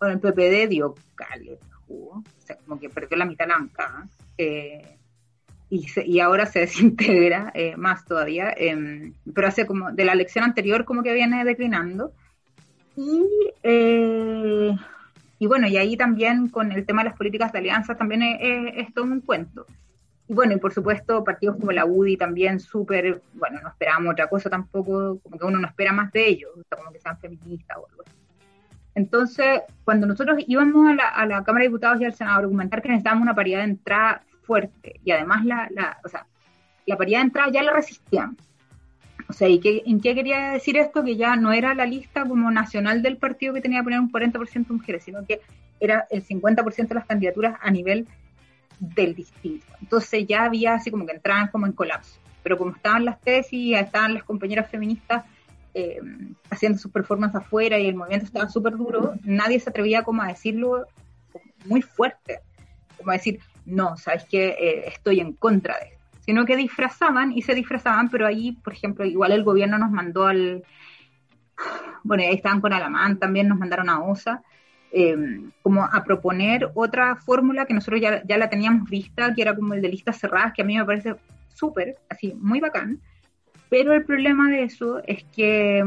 Bueno, 0.00 0.14
el 0.14 0.20
PPD 0.20 0.68
dio 0.68 0.94
caleta, 1.14 1.66
o 1.88 2.22
sea, 2.38 2.56
como 2.56 2.80
que 2.80 2.90
perdió 2.90 3.16
la 3.16 3.24
mitad 3.24 3.44
de 3.44 3.48
la 3.50 3.58
bancada. 3.58 4.08
Eh, 4.36 4.98
y, 5.72 5.86
y 6.04 6.20
ahora 6.20 6.44
se 6.44 6.58
desintegra 6.60 7.50
eh, 7.54 7.76
más 7.76 8.04
todavía, 8.04 8.52
em, 8.54 9.14
pero 9.34 9.48
hace 9.48 9.66
como 9.66 9.90
de 9.90 10.04
la 10.04 10.12
elección 10.12 10.44
anterior 10.44 10.84
como 10.84 11.02
que 11.02 11.14
viene 11.14 11.44
declinando. 11.46 12.12
Y, 12.94 13.26
eh, 13.62 14.76
y 15.38 15.46
bueno, 15.46 15.66
y 15.66 15.78
ahí 15.78 15.96
también 15.96 16.50
con 16.50 16.72
el 16.72 16.84
tema 16.84 17.02
de 17.02 17.08
las 17.08 17.16
políticas 17.16 17.52
de 17.52 17.60
alianzas 17.60 17.96
también 17.96 18.22
es, 18.22 18.92
todo 18.92 19.06
un 19.06 19.22
cuento. 19.22 19.64
Y 20.28 20.34
bueno, 20.34 20.52
y 20.52 20.58
por 20.58 20.74
supuesto 20.74 21.24
partidos 21.24 21.56
como 21.56 21.72
la 21.72 21.86
UDI 21.86 22.18
también 22.18 22.60
súper, 22.60 23.22
bueno, 23.32 23.60
no 23.62 23.70
esperábamos 23.70 24.12
otra 24.12 24.28
cosa 24.28 24.50
tampoco, 24.50 25.20
como 25.22 25.38
que 25.38 25.46
uno 25.46 25.58
no 25.58 25.66
espera 25.66 25.92
más 25.94 26.12
de 26.12 26.28
ellos, 26.28 26.50
como 26.68 26.92
que 26.92 27.00
sean 27.00 27.18
feministas 27.18 27.78
o 27.78 27.88
algo. 27.88 28.04
Entonces, 28.94 29.62
cuando 29.84 30.06
nosotros 30.06 30.36
íbamos 30.46 30.90
a 30.90 30.94
la, 30.94 31.08
a 31.08 31.24
la 31.24 31.42
Cámara 31.44 31.62
de 31.62 31.68
Diputados 31.68 31.98
y 31.98 32.04
al 32.04 32.12
Senado 32.12 32.36
a 32.36 32.40
argumentar 32.40 32.82
que 32.82 32.88
necesitábamos 32.88 33.22
una 33.22 33.34
paridad 33.34 33.60
de 33.60 33.70
entrada 33.70 34.22
fuerte 34.42 35.00
y 35.04 35.10
además 35.12 35.44
la, 35.44 35.68
la, 35.70 35.98
o 36.04 36.08
sea, 36.08 36.26
la 36.86 36.96
paridad 36.96 37.20
de 37.20 37.24
entrada 37.24 37.50
ya 37.52 37.62
la 37.62 37.72
resistían. 37.72 38.36
O 39.28 39.32
sea, 39.32 39.48
¿y 39.48 39.60
qué, 39.60 39.82
en 39.86 40.00
qué 40.00 40.14
quería 40.14 40.50
decir 40.50 40.76
esto? 40.76 41.02
Que 41.04 41.16
ya 41.16 41.36
no 41.36 41.52
era 41.52 41.74
la 41.74 41.86
lista 41.86 42.24
como 42.24 42.50
nacional 42.50 43.02
del 43.02 43.16
partido 43.16 43.54
que 43.54 43.60
tenía 43.60 43.80
que 43.80 43.84
poner 43.84 44.00
un 44.00 44.12
40% 44.12 44.66
de 44.66 44.74
mujeres, 44.74 45.04
sino 45.04 45.24
que 45.24 45.40
era 45.80 46.06
el 46.10 46.24
50% 46.24 46.88
de 46.88 46.94
las 46.94 47.06
candidaturas 47.06 47.58
a 47.62 47.70
nivel 47.70 48.06
del 48.78 49.14
distrito. 49.14 49.66
Entonces 49.80 50.26
ya 50.26 50.44
había 50.44 50.74
así 50.74 50.90
como 50.90 51.06
que 51.06 51.12
entraban 51.12 51.48
como 51.48 51.66
en 51.66 51.72
colapso. 51.72 52.18
Pero 52.42 52.58
como 52.58 52.72
estaban 52.72 53.04
las 53.04 53.20
tesis, 53.20 53.76
estaban 53.76 54.14
las 54.14 54.24
compañeras 54.24 54.68
feministas 54.68 55.24
eh, 55.74 56.00
haciendo 56.50 56.78
sus 56.78 56.90
performances 56.90 57.40
afuera 57.40 57.78
y 57.78 57.86
el 57.86 57.94
movimiento 57.94 58.26
estaba 58.26 58.48
súper 58.50 58.76
duro, 58.76 59.14
nadie 59.22 59.58
se 59.58 59.70
atrevía 59.70 60.02
como 60.02 60.20
a 60.20 60.26
decirlo 60.26 60.86
muy 61.64 61.80
fuerte, 61.80 62.40
como 62.98 63.10
a 63.10 63.14
decir, 63.14 63.40
no, 63.66 63.96
sabes 63.96 64.24
que 64.24 64.48
eh, 64.48 64.84
estoy 64.88 65.20
en 65.20 65.32
contra 65.34 65.78
de 65.78 65.86
esto, 65.86 66.04
sino 66.20 66.44
que 66.44 66.56
disfrazaban 66.56 67.32
y 67.32 67.42
se 67.42 67.54
disfrazaban, 67.54 68.08
pero 68.10 68.26
ahí, 68.26 68.52
por 68.52 68.72
ejemplo, 68.72 69.04
igual 69.04 69.32
el 69.32 69.44
gobierno 69.44 69.78
nos 69.78 69.90
mandó 69.90 70.26
al, 70.26 70.64
bueno, 72.02 72.22
ahí 72.22 72.34
estaban 72.34 72.60
con 72.60 72.72
Alamán, 72.72 73.18
también 73.18 73.48
nos 73.48 73.58
mandaron 73.58 73.88
a 73.88 74.00
OSA, 74.00 74.42
eh, 74.92 75.16
como 75.62 75.84
a 75.84 76.04
proponer 76.04 76.70
otra 76.74 77.16
fórmula 77.16 77.64
que 77.64 77.74
nosotros 77.74 78.00
ya, 78.00 78.22
ya 78.24 78.36
la 78.36 78.50
teníamos 78.50 78.88
vista, 78.90 79.34
que 79.34 79.42
era 79.42 79.56
como 79.56 79.74
el 79.74 79.82
de 79.82 79.88
listas 79.88 80.18
cerradas, 80.18 80.52
que 80.52 80.62
a 80.62 80.64
mí 80.64 80.76
me 80.76 80.84
parece 80.84 81.16
súper, 81.54 81.96
así, 82.08 82.34
muy 82.34 82.60
bacán, 82.60 83.00
pero 83.68 83.94
el 83.94 84.04
problema 84.04 84.50
de 84.50 84.64
eso 84.64 85.00
es 85.06 85.24
que 85.34 85.82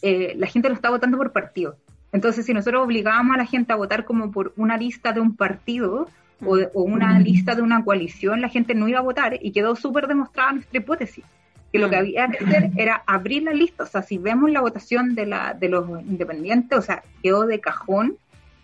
eh, 0.00 0.34
la 0.36 0.46
gente 0.46 0.68
lo 0.68 0.74
está 0.74 0.90
votando 0.90 1.18
por 1.18 1.32
partido. 1.32 1.76
Entonces, 2.12 2.44
si 2.44 2.52
nosotros 2.52 2.84
obligábamos 2.84 3.34
a 3.34 3.38
la 3.38 3.46
gente 3.46 3.72
a 3.72 3.76
votar 3.76 4.04
como 4.04 4.30
por 4.30 4.52
una 4.56 4.76
lista 4.76 5.12
de 5.12 5.20
un 5.20 5.34
partido 5.34 6.08
o, 6.44 6.82
una 6.82 7.18
lista 7.18 7.54
de 7.54 7.62
una 7.62 7.82
coalición, 7.84 8.40
la 8.40 8.48
gente 8.48 8.74
no 8.74 8.86
iba 8.86 8.98
a 8.98 9.02
votar 9.02 9.38
y 9.40 9.52
quedó 9.52 9.74
súper 9.74 10.06
demostrada 10.06 10.52
nuestra 10.52 10.78
hipótesis, 10.78 11.24
que 11.72 11.78
lo 11.78 11.88
que 11.88 11.96
había 11.96 12.28
que 12.28 12.44
hacer 12.44 12.70
era 12.76 13.02
abrir 13.06 13.44
la 13.44 13.54
lista. 13.54 13.84
O 13.84 13.86
sea, 13.86 14.02
si 14.02 14.18
vemos 14.18 14.50
la 14.50 14.60
votación 14.60 15.14
de, 15.14 15.26
la, 15.26 15.54
de 15.54 15.68
los 15.70 15.88
independientes, 16.02 16.78
o 16.78 16.82
sea, 16.82 17.02
quedó 17.22 17.46
de 17.46 17.60
cajón 17.60 18.16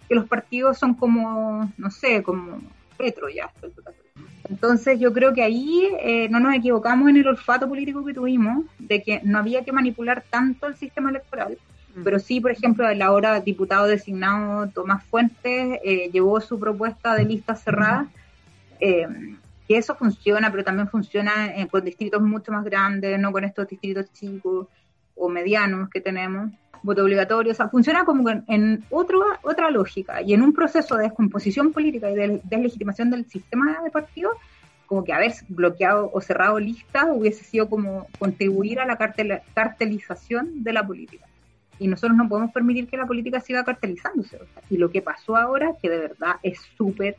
que 0.09 0.15
los 0.15 0.27
partidos 0.27 0.79
son 0.79 0.95
como, 0.95 1.73
no 1.79 1.91
sé, 1.91 2.23
como 2.23 2.61
petro 2.97 3.29
ya. 3.29 3.51
Entonces 4.51 4.99
yo 4.99 5.13
creo 5.13 5.33
que 5.33 5.43
ahí 5.43 5.89
eh, 6.01 6.29
no 6.31 6.41
nos 6.41 6.55
equivocamos 6.55 7.09
en 7.09 7.19
el 7.19 7.29
olfato 7.29 7.69
político 7.69 8.05
que 8.05 8.15
tuvimos, 8.15 8.65
de 8.79 9.03
que 9.03 9.21
no 9.25 9.39
había 9.39 9.65
que 9.65 9.73
manipular 9.73 10.25
tanto 10.29 10.67
el 10.67 10.77
sistema 10.77 11.11
electoral, 11.11 11.53
mm. 11.53 11.78
Pero 12.05 12.19
sí, 12.19 12.41
por 12.41 12.51
ejemplo, 12.51 12.89
el 12.89 13.03
ahora 13.03 13.41
diputado 13.41 13.87
designado 13.87 14.69
Tomás 14.69 15.05
Fuentes 15.05 15.79
eh, 15.85 16.11
llevó 16.13 16.41
su 16.41 16.59
propuesta 16.59 17.15
de 17.15 17.25
lista 17.25 17.55
cerrada, 17.55 18.09
eh, 18.81 19.07
que 19.67 19.77
eso 19.77 19.95
funciona, 19.95 20.51
pero 20.51 20.65
también 20.65 20.89
funciona 20.89 21.53
con 21.71 21.85
distritos 21.85 22.23
mucho 22.23 22.53
más 22.53 22.65
grandes, 22.65 23.19
no 23.19 23.33
con 23.33 23.45
estos 23.45 23.69
distritos 23.69 24.13
chicos 24.13 24.67
o 25.15 25.29
medianos 25.29 25.91
que 25.91 26.01
tenemos 26.01 26.51
voto 26.83 27.03
obligatorio, 27.03 27.53
o 27.53 27.55
sea, 27.55 27.69
funciona 27.69 28.05
como 28.05 28.29
en, 28.31 28.85
otro, 28.91 29.21
otra 29.43 29.71
lógica 29.71 30.23
y 30.23 30.35
en 30.35 30.43
un 30.43 30.53
proceso 30.53 30.97
de 30.97 31.05
descomposición 31.05 31.73
política 31.73 32.11
y 32.11 32.15
de 32.15 32.41
deslegitimación 32.45 33.11
del 33.11 33.27
sistema 33.27 33.81
de 33.83 33.91
partidos, 33.91 34.37
como 34.87 35.05
que 35.05 35.13
haber 35.13 35.33
bloqueado 35.49 36.11
o 36.13 36.21
cerrado 36.21 36.59
listas 36.59 37.07
hubiese 37.13 37.45
sido 37.45 37.69
como 37.69 38.07
contribuir 38.19 38.81
a 38.81 38.87
la 38.87 38.97
cartelización 38.97 40.63
de 40.65 40.73
la 40.73 40.87
política. 40.87 41.27
Y 41.79 41.89
nosotros 41.89 42.17
no 42.17 42.29
podemos 42.29 42.53
permitir 42.53 42.89
que 42.89 42.97
la 42.97 43.07
política 43.07 43.41
siga 43.41 43.65
cartelizándose. 43.65 44.39
y 44.71 44.77
lo 44.77 44.91
que 44.91 45.03
pasó 45.03 45.37
ahora, 45.37 45.75
que 45.81 45.89
de 45.89 45.99
verdad 45.99 46.37
es 46.43 46.61
súper 46.77 47.17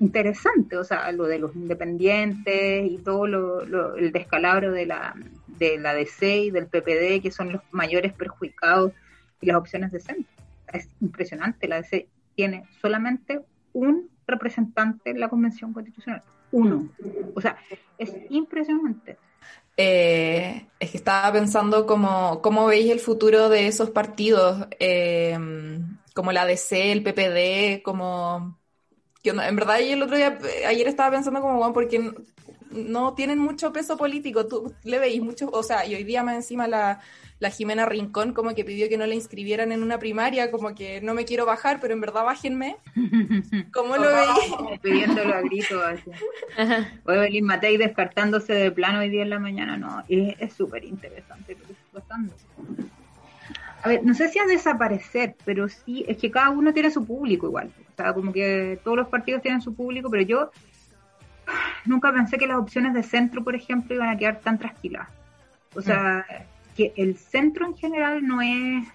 interesante, 0.00 0.76
o 0.76 0.84
sea, 0.84 1.10
lo 1.12 1.24
de 1.24 1.38
los 1.38 1.54
independientes 1.56 2.90
y 2.90 2.98
todo 2.98 3.26
lo, 3.26 3.96
el 3.96 4.12
descalabro 4.12 4.70
de 4.70 4.86
la, 4.86 5.14
de 5.58 5.78
la 5.78 5.94
DC 5.94 6.38
y 6.44 6.50
del 6.50 6.66
PPD, 6.66 7.20
que 7.20 7.30
son 7.32 7.52
los 7.52 7.62
mayores 7.72 8.12
perjudicados 8.12 8.92
y 9.40 9.46
las 9.46 9.56
opciones 9.56 9.90
de 9.90 10.00
centro. 10.00 10.32
Es 10.72 10.88
impresionante, 11.00 11.66
la 11.66 11.76
DC 11.76 12.06
tiene 12.36 12.64
solamente 12.80 13.40
un 13.72 14.08
representante 14.26 15.10
en 15.10 15.20
la 15.20 15.28
Convención 15.28 15.72
Constitucional, 15.72 16.22
uno. 16.52 16.88
O 17.34 17.40
sea, 17.40 17.56
es 17.98 18.14
impresionante. 18.30 19.18
Eh, 19.76 20.66
es 20.80 20.90
que 20.90 20.96
estaba 20.96 21.32
pensando 21.32 21.86
cómo, 21.86 22.42
cómo 22.42 22.66
veis 22.66 22.90
el 22.90 22.98
futuro 23.00 23.48
de 23.48 23.68
esos 23.68 23.90
partidos, 23.90 24.66
eh, 24.80 25.38
como 26.14 26.32
la 26.32 26.46
DC, 26.46 26.92
el 26.92 27.02
PPD, 27.04 27.82
como... 27.82 28.58
en 29.22 29.56
verdad, 29.56 29.80
el 29.80 30.02
otro 30.02 30.16
día, 30.16 30.38
ayer 30.66 30.88
estaba 30.88 31.12
pensando 31.12 31.40
como, 31.40 31.58
bueno, 31.58 31.72
porque 31.72 32.12
no 32.70 33.14
tienen 33.14 33.38
mucho 33.38 33.72
peso 33.72 33.96
político. 33.96 34.46
Tú 34.46 34.74
le 34.84 34.98
veis 34.98 35.22
mucho, 35.22 35.48
o 35.50 35.62
sea, 35.62 35.86
y 35.86 35.94
hoy 35.94 36.04
día 36.04 36.22
más 36.22 36.36
encima 36.36 36.66
la, 36.66 37.00
la 37.40 37.50
Jimena 37.50 37.86
Rincón 37.86 38.32
como 38.32 38.54
que 38.54 38.64
pidió 38.64 38.88
que 38.88 38.98
no 38.98 39.06
la 39.06 39.14
inscribieran 39.14 39.72
en 39.72 39.82
una 39.82 39.98
primaria, 39.98 40.50
como 40.50 40.74
que 40.74 41.00
no 41.00 41.14
me 41.14 41.24
quiero 41.24 41.46
bajar, 41.46 41.78
pero 41.80 41.94
en 41.94 42.00
verdad 42.00 42.24
bájenme. 42.24 42.76
¿Cómo 43.72 43.96
lo 43.96 44.08
veis? 44.12 44.80
Pidiéndolo 44.82 45.34
a 45.34 45.40
grito 45.42 45.80
así. 45.82 46.10
O 47.04 47.12
Evelyn 47.12 47.44
Matei 47.44 47.76
descartándose 47.76 48.52
de 48.52 48.70
plano 48.70 49.00
hoy 49.00 49.10
día 49.10 49.22
en 49.22 49.30
la 49.30 49.38
mañana, 49.38 49.76
no, 49.76 50.04
es 50.08 50.52
súper 50.52 50.84
interesante 50.84 51.56
lo 51.58 51.66
que 51.66 51.72
está 51.72 52.00
pasando. 52.00 52.34
A 53.82 53.88
ver, 53.88 54.04
no 54.04 54.12
sé 54.12 54.28
si 54.28 54.40
a 54.40 54.44
desaparecer, 54.44 55.36
pero 55.44 55.68
sí, 55.68 56.04
es 56.08 56.16
que 56.16 56.32
cada 56.32 56.50
uno 56.50 56.72
tiene 56.72 56.90
su 56.90 57.04
público 57.04 57.46
igual. 57.46 57.72
O 57.92 57.96
sea, 57.96 58.12
como 58.12 58.32
que 58.32 58.80
todos 58.82 58.96
los 58.96 59.08
partidos 59.08 59.42
tienen 59.42 59.60
su 59.60 59.74
público, 59.74 60.10
pero 60.10 60.24
yo 60.24 60.50
nunca 61.84 62.12
pensé 62.12 62.38
que 62.38 62.46
las 62.46 62.58
opciones 62.58 62.94
de 62.94 63.02
centro, 63.02 63.42
por 63.44 63.54
ejemplo, 63.54 63.94
iban 63.94 64.08
a 64.08 64.16
quedar 64.16 64.40
tan 64.40 64.58
tranquilas. 64.58 65.08
O 65.74 65.82
sea, 65.82 66.24
que 66.76 66.92
el 66.96 67.16
centro 67.16 67.66
en 67.66 67.74
general 67.76 68.26
no 68.26 68.40
es 68.40 68.86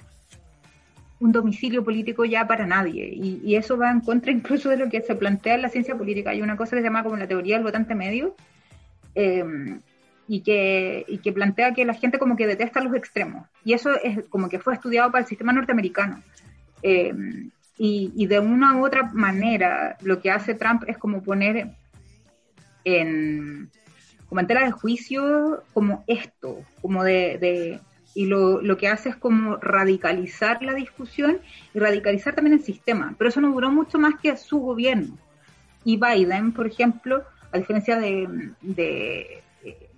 un 1.19 1.31
domicilio 1.31 1.83
político 1.83 2.25
ya 2.25 2.45
para 2.47 2.65
nadie. 2.65 3.09
Y, 3.13 3.55
eso 3.55 3.77
va 3.77 3.91
en 3.91 4.01
contra 4.01 4.31
incluso 4.31 4.69
de 4.69 4.77
lo 4.77 4.89
que 4.89 5.01
se 5.01 5.15
plantea 5.15 5.55
en 5.55 5.61
la 5.61 5.69
ciencia 5.69 5.95
política. 5.95 6.31
Hay 6.31 6.41
una 6.41 6.57
cosa 6.57 6.75
que 6.75 6.81
se 6.81 6.87
llama 6.87 7.03
como 7.03 7.15
la 7.15 7.27
teoría 7.27 7.55
del 7.55 7.63
votante 7.63 7.95
medio, 7.95 8.35
em, 9.15 9.79
y, 10.27 10.41
que, 10.41 11.05
y 11.07 11.19
que 11.19 11.31
plantea 11.31 11.73
que 11.73 11.85
la 11.85 11.93
gente 11.93 12.19
como 12.19 12.35
que 12.35 12.47
detesta 12.47 12.81
los 12.81 12.93
extremos. 12.95 13.47
Y 13.63 13.73
eso 13.73 13.91
es 14.03 14.25
como 14.29 14.49
que 14.49 14.59
fue 14.59 14.73
estudiado 14.73 15.11
para 15.11 15.21
el 15.21 15.27
sistema 15.27 15.53
norteamericano. 15.53 16.21
Em, 16.81 17.51
y, 17.77 18.11
y, 18.15 18.27
de 18.27 18.39
una 18.39 18.75
u 18.77 18.85
otra 18.85 19.09
manera, 19.13 19.97
lo 20.01 20.21
que 20.21 20.29
hace 20.29 20.55
Trump 20.55 20.83
es 20.87 20.97
como 20.97 21.23
poner 21.23 21.71
en, 22.83 23.69
como 24.27 24.41
en 24.41 24.47
de 24.47 24.71
juicio 24.71 25.63
como 25.73 26.03
esto, 26.07 26.59
como 26.81 27.03
de, 27.03 27.79
y 28.15 28.25
lo, 28.25 28.61
lo, 28.61 28.77
que 28.77 28.87
hace 28.87 29.09
es 29.09 29.15
como 29.15 29.57
radicalizar 29.57 30.61
la 30.61 30.73
discusión 30.73 31.39
y 31.73 31.79
radicalizar 31.79 32.35
también 32.35 32.57
el 32.57 32.63
sistema, 32.63 33.15
pero 33.17 33.29
eso 33.29 33.41
no 33.41 33.51
duró 33.51 33.71
mucho 33.71 33.99
más 33.99 34.15
que 34.19 34.35
su 34.37 34.59
gobierno. 34.59 35.17
Y 35.83 35.97
Biden, 35.97 36.53
por 36.53 36.67
ejemplo, 36.67 37.23
a 37.51 37.57
diferencia 37.57 37.99
de, 37.99 38.53
de 38.61 39.43
eh, 39.63 39.89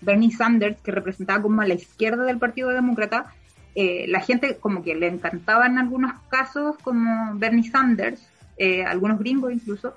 Bernie 0.00 0.30
Sanders, 0.30 0.80
que 0.80 0.92
representaba 0.92 1.42
como 1.42 1.60
a 1.62 1.66
la 1.66 1.74
izquierda 1.74 2.24
del 2.24 2.38
Partido 2.38 2.70
Demócrata, 2.70 3.32
eh, 3.74 4.06
la 4.08 4.20
gente 4.20 4.56
como 4.58 4.82
que 4.82 4.94
le 4.94 5.08
encantaba 5.08 5.66
en 5.66 5.78
algunos 5.78 6.12
casos 6.28 6.76
como 6.82 7.36
Bernie 7.36 7.68
Sanders, 7.68 8.24
eh, 8.56 8.84
algunos 8.84 9.18
gringos 9.18 9.52
incluso, 9.52 9.94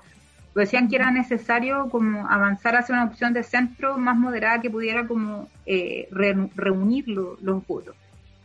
decían 0.54 0.88
que 0.88 0.96
era 0.96 1.10
necesario 1.10 1.88
como 1.90 2.26
avanzar 2.28 2.76
hacia 2.76 2.94
una 2.94 3.04
opción 3.04 3.32
de 3.32 3.42
centro 3.42 3.98
más 3.98 4.16
moderada 4.16 4.60
que 4.60 4.70
pudiera 4.70 5.06
como 5.06 5.48
eh, 5.66 6.08
reunir 6.10 7.08
los 7.08 7.66
votos. 7.66 7.94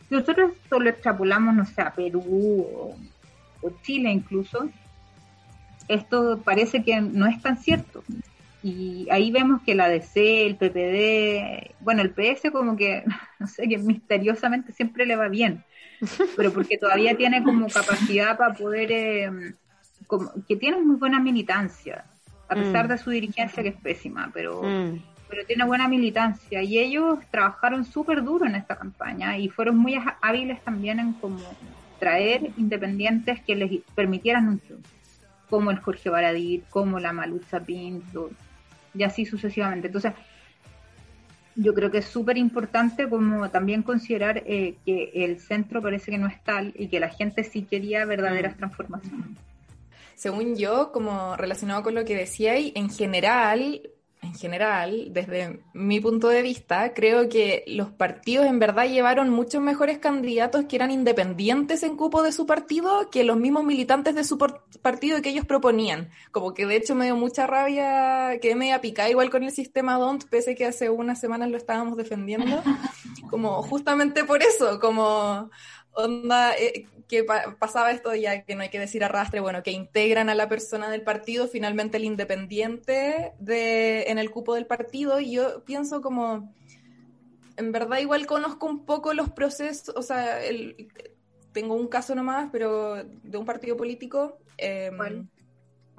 Si 0.08 0.14
nosotros 0.14 0.52
solo 0.68 0.90
extrapolamos, 0.90 1.54
no 1.54 1.64
sé, 1.64 1.82
a 1.82 1.92
Perú 1.92 2.66
o, 2.70 2.96
Chile 3.82 4.10
incluso, 4.10 4.68
esto 5.88 6.38
parece 6.44 6.84
que 6.84 7.00
no 7.00 7.26
es 7.26 7.40
tan 7.40 7.56
cierto. 7.56 8.04
Y 8.62 9.08
ahí 9.10 9.30
vemos 9.30 9.62
que 9.62 9.74
la 9.74 9.88
DC, 9.88 10.46
el 10.46 10.56
PPD, 10.56 11.74
bueno, 11.80 12.02
el 12.02 12.10
PS 12.10 12.50
como 12.52 12.76
que, 12.76 13.04
no 13.38 13.46
sé, 13.46 13.66
que 13.68 13.78
misteriosamente 13.78 14.72
siempre 14.72 15.06
le 15.06 15.16
va 15.16 15.28
bien, 15.28 15.64
pero 16.36 16.52
porque 16.52 16.76
todavía 16.76 17.16
tiene 17.16 17.42
como 17.42 17.68
capacidad 17.68 18.36
para 18.36 18.54
poder... 18.54 18.92
Eh, 18.92 19.54
que 20.48 20.56
tienen 20.56 20.86
muy 20.86 20.96
buena 20.96 21.20
militancia. 21.20 22.04
a 22.48 22.54
pesar 22.54 22.88
de 22.88 22.98
su 22.98 23.10
dirigencia 23.10 23.62
que 23.62 23.70
es 23.70 23.80
pésima, 23.80 24.30
pero, 24.32 24.60
pero 25.28 25.46
tiene 25.46 25.64
buena 25.64 25.88
militancia. 25.88 26.62
Y 26.62 26.78
ellos 26.78 27.18
trabajaron 27.30 27.84
súper 27.84 28.22
duro 28.22 28.46
en 28.46 28.54
esta 28.54 28.76
campaña 28.76 29.38
y 29.38 29.48
fueron 29.48 29.78
muy 29.78 30.00
hábiles 30.20 30.62
también 30.62 31.00
en 31.00 31.12
como 31.14 31.40
traer 31.98 32.50
independientes 32.56 33.40
que 33.42 33.56
les 33.56 33.80
permitieran 33.94 34.48
un 34.48 34.58
triunfo, 34.58 34.88
como 35.48 35.70
el 35.70 35.78
Jorge 35.78 36.10
Baradit, 36.10 36.68
como 36.68 37.00
la 37.00 37.12
Malucha 37.12 37.60
Pinto, 37.60 38.30
y 38.94 39.02
así 39.02 39.24
sucesivamente. 39.24 39.86
Entonces, 39.86 40.12
yo 41.56 41.74
creo 41.74 41.90
que 41.90 41.98
es 41.98 42.06
súper 42.06 42.36
importante 42.36 43.08
como 43.08 43.48
también 43.50 43.82
considerar 43.82 44.42
eh, 44.46 44.76
que 44.84 45.10
el 45.14 45.40
centro 45.40 45.80
parece 45.80 46.10
que 46.10 46.18
no 46.18 46.26
es 46.26 46.42
tal 46.42 46.72
y 46.76 46.88
que 46.88 47.00
la 47.00 47.08
gente 47.08 47.44
sí 47.44 47.62
quería 47.62 48.04
verdaderas 48.04 48.56
transformaciones. 48.56 49.38
Según 50.16 50.56
yo, 50.56 50.92
como 50.92 51.36
relacionado 51.36 51.82
con 51.82 51.94
lo 51.94 52.04
que 52.04 52.16
decíais, 52.16 52.72
en 52.74 52.90
general, 52.90 53.82
en 54.24 54.34
general, 54.34 55.08
desde 55.10 55.60
mi 55.74 56.00
punto 56.00 56.28
de 56.28 56.42
vista, 56.42 56.94
creo 56.94 57.28
que 57.28 57.62
los 57.66 57.90
partidos 57.90 58.46
en 58.46 58.58
verdad 58.58 58.88
llevaron 58.88 59.28
muchos 59.28 59.62
mejores 59.62 59.98
candidatos 59.98 60.64
que 60.64 60.76
eran 60.76 60.90
independientes 60.90 61.82
en 61.82 61.96
cupo 61.96 62.22
de 62.22 62.32
su 62.32 62.46
partido 62.46 63.10
que 63.10 63.24
los 63.24 63.36
mismos 63.36 63.64
militantes 63.64 64.14
de 64.14 64.24
su 64.24 64.38
partido 64.38 65.20
que 65.20 65.28
ellos 65.28 65.44
proponían. 65.44 66.10
Como 66.32 66.54
que 66.54 66.66
de 66.66 66.76
hecho 66.76 66.94
me 66.94 67.04
dio 67.04 67.16
mucha 67.16 67.46
rabia, 67.46 68.38
quedé 68.40 68.54
media 68.54 68.80
picada 68.80 69.10
igual 69.10 69.30
con 69.30 69.44
el 69.44 69.52
sistema 69.52 69.98
DONT, 69.98 70.24
pese 70.30 70.54
que 70.54 70.66
hace 70.66 70.88
unas 70.88 71.20
semanas 71.20 71.50
lo 71.50 71.56
estábamos 71.56 71.96
defendiendo. 71.96 72.62
Como 73.30 73.62
justamente 73.62 74.24
por 74.24 74.42
eso, 74.42 74.78
como 74.78 75.50
onda, 75.92 76.54
eh, 76.56 76.86
que 77.08 77.24
pasaba 77.58 77.90
esto 77.90 78.14
ya 78.14 78.42
que 78.42 78.54
no 78.54 78.62
hay 78.62 78.70
que 78.70 78.78
decir 78.78 79.04
arrastre, 79.04 79.40
bueno, 79.40 79.62
que 79.62 79.70
integran 79.70 80.28
a 80.28 80.34
la 80.34 80.48
persona 80.48 80.90
del 80.90 81.02
partido, 81.02 81.48
finalmente 81.48 81.96
el 81.96 82.04
independiente 82.04 83.32
de, 83.38 84.04
en 84.04 84.18
el 84.18 84.30
cupo 84.30 84.54
del 84.54 84.66
partido, 84.66 85.20
y 85.20 85.32
yo 85.32 85.64
pienso 85.64 86.00
como, 86.00 86.52
en 87.56 87.72
verdad 87.72 87.98
igual 87.98 88.26
conozco 88.26 88.66
un 88.66 88.84
poco 88.84 89.12
los 89.14 89.30
procesos, 89.30 89.94
o 89.96 90.02
sea, 90.02 90.42
el, 90.44 90.88
tengo 91.52 91.74
un 91.74 91.88
caso 91.88 92.14
nomás, 92.14 92.48
pero 92.50 93.02
de 93.04 93.38
un 93.38 93.44
partido 93.44 93.76
político, 93.76 94.38
em, 94.58 95.28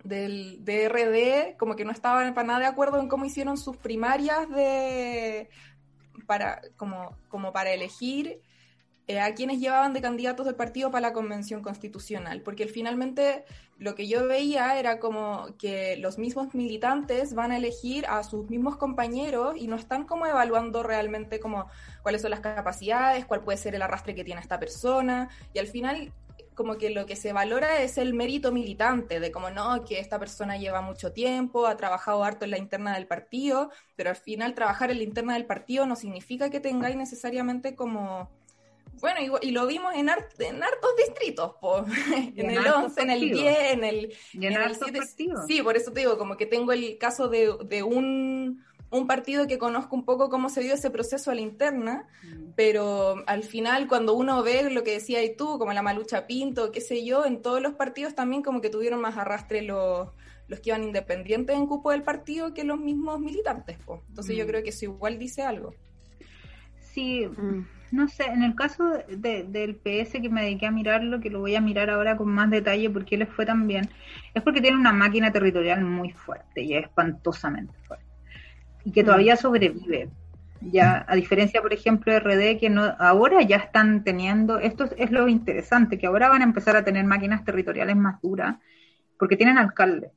del 0.04 0.64
DRD, 0.64 1.58
como 1.58 1.76
que 1.76 1.86
no 1.86 1.92
estaban 1.92 2.34
para 2.36 2.48
nada 2.48 2.60
de 2.60 2.66
acuerdo 2.68 3.00
en 3.00 3.08
cómo 3.08 3.26
hicieron 3.26 3.58
sus 3.58 3.76
primarias 3.78 4.48
de 4.50 5.50
para 6.28 6.62
como, 6.78 7.18
como 7.28 7.52
para 7.52 7.72
elegir 7.74 8.40
eh, 9.08 9.20
a 9.20 9.36
quienes 9.36 9.60
llevaban 9.60 9.94
de 9.94 10.02
candidatos 10.02 10.46
del 10.48 10.56
partido 10.56 10.90
para 10.90 11.10
la 11.10 11.14
convención 11.14 11.62
constitucional, 11.62 12.42
porque 12.42 12.68
finalmente 12.68 13.46
lo 13.78 13.94
que 13.94 14.08
yo 14.08 14.28
veía 14.28 14.80
era 14.80 15.00
como 15.00 15.48
que 15.60 15.98
los 15.98 16.18
mismos 16.18 16.56
militantes 16.56 17.36
van 17.36 17.52
a 17.52 17.58
elegir 17.58 18.06
a 18.08 18.24
sus 18.24 18.50
mismos 18.50 18.78
compañeros 18.78 19.56
y 19.58 19.68
no 19.68 19.76
están 19.76 20.06
como 20.06 20.26
evaluando 20.26 20.82
realmente 20.82 21.40
como 21.40 21.68
cuáles 22.02 22.22
son 22.24 22.32
las 22.32 22.40
capacidades, 22.40 23.26
cuál 23.26 23.44
puede 23.44 23.58
ser 23.58 23.76
el 23.76 23.84
arrastre 23.84 24.16
que 24.16 24.24
tiene 24.24 24.42
esta 24.42 24.60
persona, 24.60 25.30
y 25.54 25.60
al 25.60 25.68
final 25.68 26.12
como 26.56 26.78
que 26.78 26.90
lo 26.90 27.06
que 27.06 27.16
se 27.16 27.34
valora 27.34 27.82
es 27.82 27.98
el 27.98 28.14
mérito 28.14 28.52
militante, 28.52 29.20
de 29.20 29.32
como 29.32 29.50
no, 29.52 29.84
que 29.84 30.00
esta 30.00 30.18
persona 30.18 30.58
lleva 30.58 30.82
mucho 30.82 31.12
tiempo, 31.12 31.68
ha 31.68 31.78
trabajado 31.78 32.24
harto 32.24 32.46
en 32.46 32.52
la 32.52 32.58
interna 32.58 32.96
del 32.96 33.08
partido, 33.08 33.70
pero 33.96 34.10
al 34.10 34.16
final 34.16 34.56
trabajar 34.56 34.90
en 34.90 34.98
la 34.98 35.04
interna 35.04 35.34
del 35.34 35.46
partido 35.46 35.86
no 35.86 35.96
significa 35.96 36.50
que 36.50 36.62
tengáis 36.62 36.96
necesariamente 36.96 37.76
como 37.76 38.32
bueno, 39.02 39.40
y, 39.42 39.52
lo 39.52 39.68
vimos 39.68 39.94
en, 39.94 40.10
en 40.10 40.64
hartos 40.64 40.90
distritos, 40.98 41.52
en, 42.36 42.50
el 42.50 42.66
11, 42.66 43.02
en 43.02 43.10
el 43.10 43.20
10, 43.20 43.58
en 43.74 43.84
el, 43.84 44.14
en, 44.34 44.54
el 44.54 44.75
7. 44.75 45.00
Sí, 45.48 45.62
por 45.62 45.75
eso 45.75 45.92
te 45.92 46.02
digo, 46.02 46.18
como 46.18 46.38
que 46.38 46.46
tengo 46.46 46.72
el 46.72 46.98
caso 46.98 47.28
de, 47.28 47.56
de 47.66 47.84
un, 47.84 48.64
un, 48.90 49.08
partido 49.08 49.48
que 49.48 49.58
conozco 49.58 49.96
un 49.96 50.06
poco 50.06 50.30
cómo 50.30 50.50
se 50.50 50.62
dio 50.62 50.74
ese 50.74 50.90
proceso 50.90 51.32
a 51.32 51.36
la 51.36 51.42
interna, 51.42 52.08
mm. 52.24 52.52
pero 52.56 53.24
al 53.28 53.44
final 53.44 53.88
cuando 53.88 54.14
uno 54.14 54.42
ve 54.44 54.70
lo 54.70 54.84
que 54.84 54.92
decía 54.92 55.24
y 55.24 55.36
tú, 55.36 55.58
como 55.58 55.74
la 55.74 55.82
Malucha 55.82 56.28
Pinto, 56.28 56.72
qué 56.72 56.82
sé 56.82 57.04
yo, 57.04 57.26
en 57.26 57.41
todos 57.41 57.62
los 57.62 57.74
partidos 57.74 58.15
también 58.15 58.43
como 58.43 58.62
que 58.62 58.69
tuvieron 58.69 59.02
más 59.02 59.17
arrastre 59.17 59.62
los 59.62 60.10
los 60.48 60.60
que 60.60 60.69
iban 60.69 60.84
independientes 60.84 61.56
en 61.56 61.65
cupo 61.65 61.89
del 61.89 62.04
partido 62.04 62.54
que 62.54 62.63
los 62.63 62.80
mismos 62.80 63.19
militantes. 63.19 63.80
Entonces 64.10 64.38
yo 64.38 64.43
mm. 64.43 64.48
creo 64.48 64.63
que 64.63 64.69
eso 64.69 64.86
igual 64.86 65.17
dice 65.17 65.41
algo. 65.41 65.74
Sí, 66.93 67.26
mm 67.26 67.65
no 67.95 68.08
sé, 68.10 68.25
en 68.25 68.43
el 68.43 68.55
caso 68.55 68.84
del 69.08 69.75
PS 69.75 70.21
que 70.21 70.29
me 70.29 70.43
dediqué 70.43 70.65
a 70.67 70.71
mirarlo, 70.71 71.21
que 71.21 71.29
lo 71.29 71.39
voy 71.39 71.55
a 71.55 71.62
mirar 71.62 71.89
ahora 71.89 72.17
con 72.17 72.29
más 72.29 72.49
detalle 72.49 72.89
porque 72.89 73.17
les 73.17 73.29
fue 73.29 73.45
tan 73.45 73.67
bien, 73.67 73.89
es 74.34 74.43
porque 74.43 74.62
tiene 74.62 74.77
una 74.77 74.91
máquina 74.91 75.31
territorial 75.31 75.84
muy 75.84 76.12
fuerte 76.12 76.62
y 76.62 76.75
espantosamente 76.75 77.73
fuerte. 77.88 78.05
Y 78.84 78.91
que 78.91 79.03
todavía 79.03 79.36
sobrevive. 79.38 80.10
Ya, 80.62 81.05
a 81.08 81.15
diferencia, 81.15 81.62
por 81.62 81.73
ejemplo, 81.73 82.12
de 82.12 82.19
RD, 82.19 82.60
que 82.60 82.69
no, 82.69 82.84
ahora 82.99 83.41
ya 83.43 83.58
están 83.58 84.03
teniendo, 84.03 84.60
esto 84.60 84.86
es 84.97 85.12
lo 85.12 85.27
interesante, 85.27 85.97
que 85.97 86.08
ahora 86.08 86.29
van 86.29 86.41
a 86.41 86.45
empezar 86.45 86.75
a 86.75 86.84
tener 86.84 87.05
máquinas 87.05 87.43
territoriales 87.45 87.95
más 87.95 88.21
duras, 88.21 88.58
porque 89.17 89.38
tienen 89.38 89.58
alcaldes. 89.58 90.12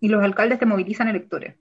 Y 0.00 0.08
los 0.08 0.22
alcaldes 0.22 0.58
te 0.58 0.66
movilizan 0.66 1.08
electores 1.08 1.56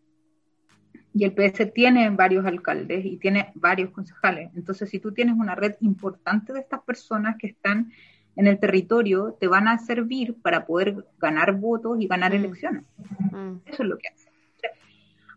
y 1.16 1.24
el 1.24 1.32
PS 1.32 1.72
tiene 1.74 2.10
varios 2.10 2.46
alcaldes 2.46 3.06
y 3.06 3.16
tiene 3.16 3.54
varios 3.56 3.92
concejales. 3.92 4.52
Entonces, 4.54 4.90
si 4.90 5.00
tú 5.00 5.14
tienes 5.14 5.36
una 5.38 5.56
red 5.56 5.76
importante 5.80 6.52
de 6.52 6.60
estas 6.60 6.82
personas 6.82 7.38
que 7.40 7.48
están 7.48 7.94
en 8.36 8.48
el 8.48 8.60
territorio, 8.60 9.38
te 9.40 9.48
van 9.48 9.70
a 9.70 9.78
servir 9.78 10.36
para 10.42 10.66
poder 10.66 11.06
ganar 11.18 11.54
votos 11.54 12.02
y 12.02 12.08
ganar 12.08 12.34
mm. 12.34 12.36
elecciones. 12.36 12.84
Mm. 13.32 13.60
Eso 13.66 13.84
es 13.84 13.90
lo 13.90 13.98
que 13.98 14.10
hace. 14.10 14.30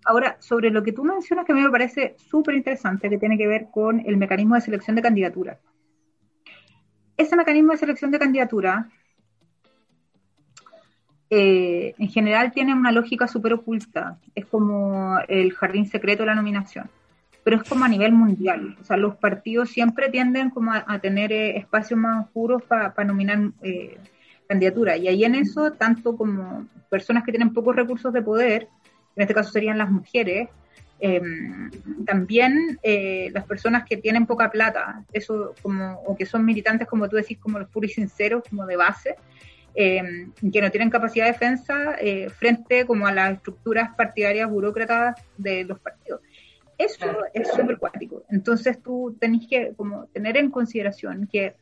Ahora, 0.05 0.37
sobre 0.41 0.71
lo 0.71 0.83
que 0.83 0.93
tú 0.93 1.05
mencionas, 1.05 1.47
que 1.47 1.53
a 1.53 1.55
mí 1.55 1.63
me 1.63 1.71
parece 1.71 2.17
súper 2.29 2.57
interesante, 2.57 3.09
que 3.09 3.19
tiene 3.19 3.39
que 3.39 3.47
ver 3.47 3.69
con 3.71 4.01
el 4.05 4.17
mecanismo 4.17 4.57
de 4.57 4.63
selección 4.63 4.97
de 4.97 5.03
candidatura. 5.03 5.61
Ese 7.17 7.37
mecanismo 7.37 7.71
de 7.71 7.79
selección 7.79 8.11
de 8.11 8.19
candidatura 8.19 8.89
eh, 11.31 11.95
en 11.99 12.09
general 12.09 12.53
tiene 12.53 12.75
una 12.75 12.93
lógica 12.93 13.29
súper 13.29 13.53
oculta. 13.53 14.19
Es 14.35 14.47
como 14.47 15.19
el 15.29 15.53
jardín 15.53 15.87
secreto 15.87 16.23
de 16.23 16.29
la 16.29 16.35
nominación. 16.35 16.89
Pero 17.45 17.59
es 17.59 17.69
como 17.69 17.85
a 17.85 17.89
nivel 17.89 18.13
mundial. 18.13 18.77
O 18.81 18.85
sea, 18.85 18.97
los 18.97 19.17
partidos 19.17 19.71
siempre 19.71 20.09
tienden 20.09 20.51
como 20.51 20.73
a, 20.73 20.99
tener 21.01 21.33
eh, 21.33 21.57
espacios 21.57 21.99
más 21.99 22.27
oscuros 22.27 22.63
para 22.63 23.05
nominar 23.05 23.51
eh, 23.63 23.99
candidaturas. 24.49 24.99
Y 24.99 25.09
ahí 25.09 25.25
en 25.25 25.35
eso, 25.35 25.73
tanto 25.73 26.17
como 26.17 26.67
personas 26.91 27.25
que 27.25 27.33
tienen 27.33 27.53
pocos 27.53 27.77
recursos 27.77 28.13
de 28.13 28.23
poder, 28.23 28.69
en 29.17 29.23
este 29.23 29.35
caso 29.35 29.51
serían 29.51 29.79
las 29.79 29.91
mujeres, 29.91 30.49
em, 31.01 31.71
también 32.07 32.79
las 33.33 33.45
personas 33.45 33.85
que 33.85 33.97
tienen 33.99 34.27
poca 34.27 34.51
plata, 34.51 35.05
eso 35.13 35.55
como, 35.63 36.01
o 36.07 36.17
que 36.17 36.27
son 36.27 36.45
militantes, 36.45 36.89
como 36.89 37.09
tú 37.09 37.17
decís, 37.17 37.39
como 37.39 37.59
los 37.59 37.69
puros 37.69 37.91
y 37.91 37.95
sinceros, 37.95 38.43
como 38.49 38.67
de 38.67 38.77
base, 38.77 39.17
eh, 39.75 40.03
que 40.53 40.61
no 40.61 40.71
tienen 40.71 40.91
capacidad 40.91 41.27
de 41.27 41.33
defensa 41.33 41.97
eh, 42.01 42.29
frente 42.31 42.87
como 42.87 43.07
a 43.07 43.13
las 43.13 43.35
estructuras 43.35 43.95
partidarias 43.97 44.51
burócratas 44.51 45.21
de 45.37 45.65
los 45.65 45.79
partidos. 45.79 46.21
Eso 46.77 47.07
es 47.35 47.49
súper 47.49 47.79
cuático. 47.79 48.25
Entonces 48.31 48.81
tú 48.83 49.17
tenés 49.21 49.47
que 49.49 49.73
como 49.77 50.07
tener 50.07 50.37
en 50.37 50.51
consideración 50.51 51.29
que 51.31 51.57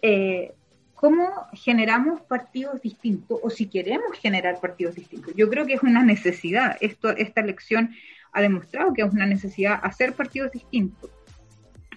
eh, 0.00 0.54
cómo 0.94 1.28
generamos 1.52 2.22
partidos 2.22 2.80
distintos 2.80 3.38
o 3.42 3.50
si 3.50 3.66
queremos 3.66 4.16
generar 4.18 4.60
partidos 4.60 4.94
distintos. 4.94 5.34
Yo 5.36 5.50
creo 5.50 5.66
que 5.66 5.74
es 5.74 5.82
una 5.82 6.02
necesidad. 6.02 6.76
Esto, 6.80 7.10
esta 7.10 7.42
elección 7.42 7.90
ha 8.32 8.40
demostrado 8.40 8.92
que 8.94 9.02
es 9.02 9.12
una 9.12 9.26
necesidad 9.26 9.80
hacer 9.82 10.14
partidos 10.14 10.50
distintos. 10.50 11.10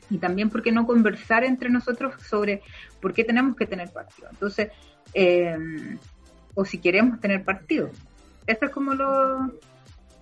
Y 0.10 0.18
también, 0.18 0.50
¿por 0.50 0.62
qué 0.62 0.72
no 0.72 0.86
conversar 0.86 1.44
entre 1.44 1.70
nosotros 1.70 2.22
sobre 2.22 2.62
por 3.02 3.14
qué 3.14 3.24
tenemos 3.24 3.56
que 3.56 3.66
tener 3.66 3.92
partidos? 3.92 4.32
Entonces, 4.32 4.70
eh, 5.14 5.58
o 6.56 6.66
si 6.66 6.80
queremos 6.80 7.20
tener 7.20 7.44
partido. 7.44 7.90
Eso 8.46 8.66
es 8.66 8.72
como 8.72 8.94
lo, 8.94 9.52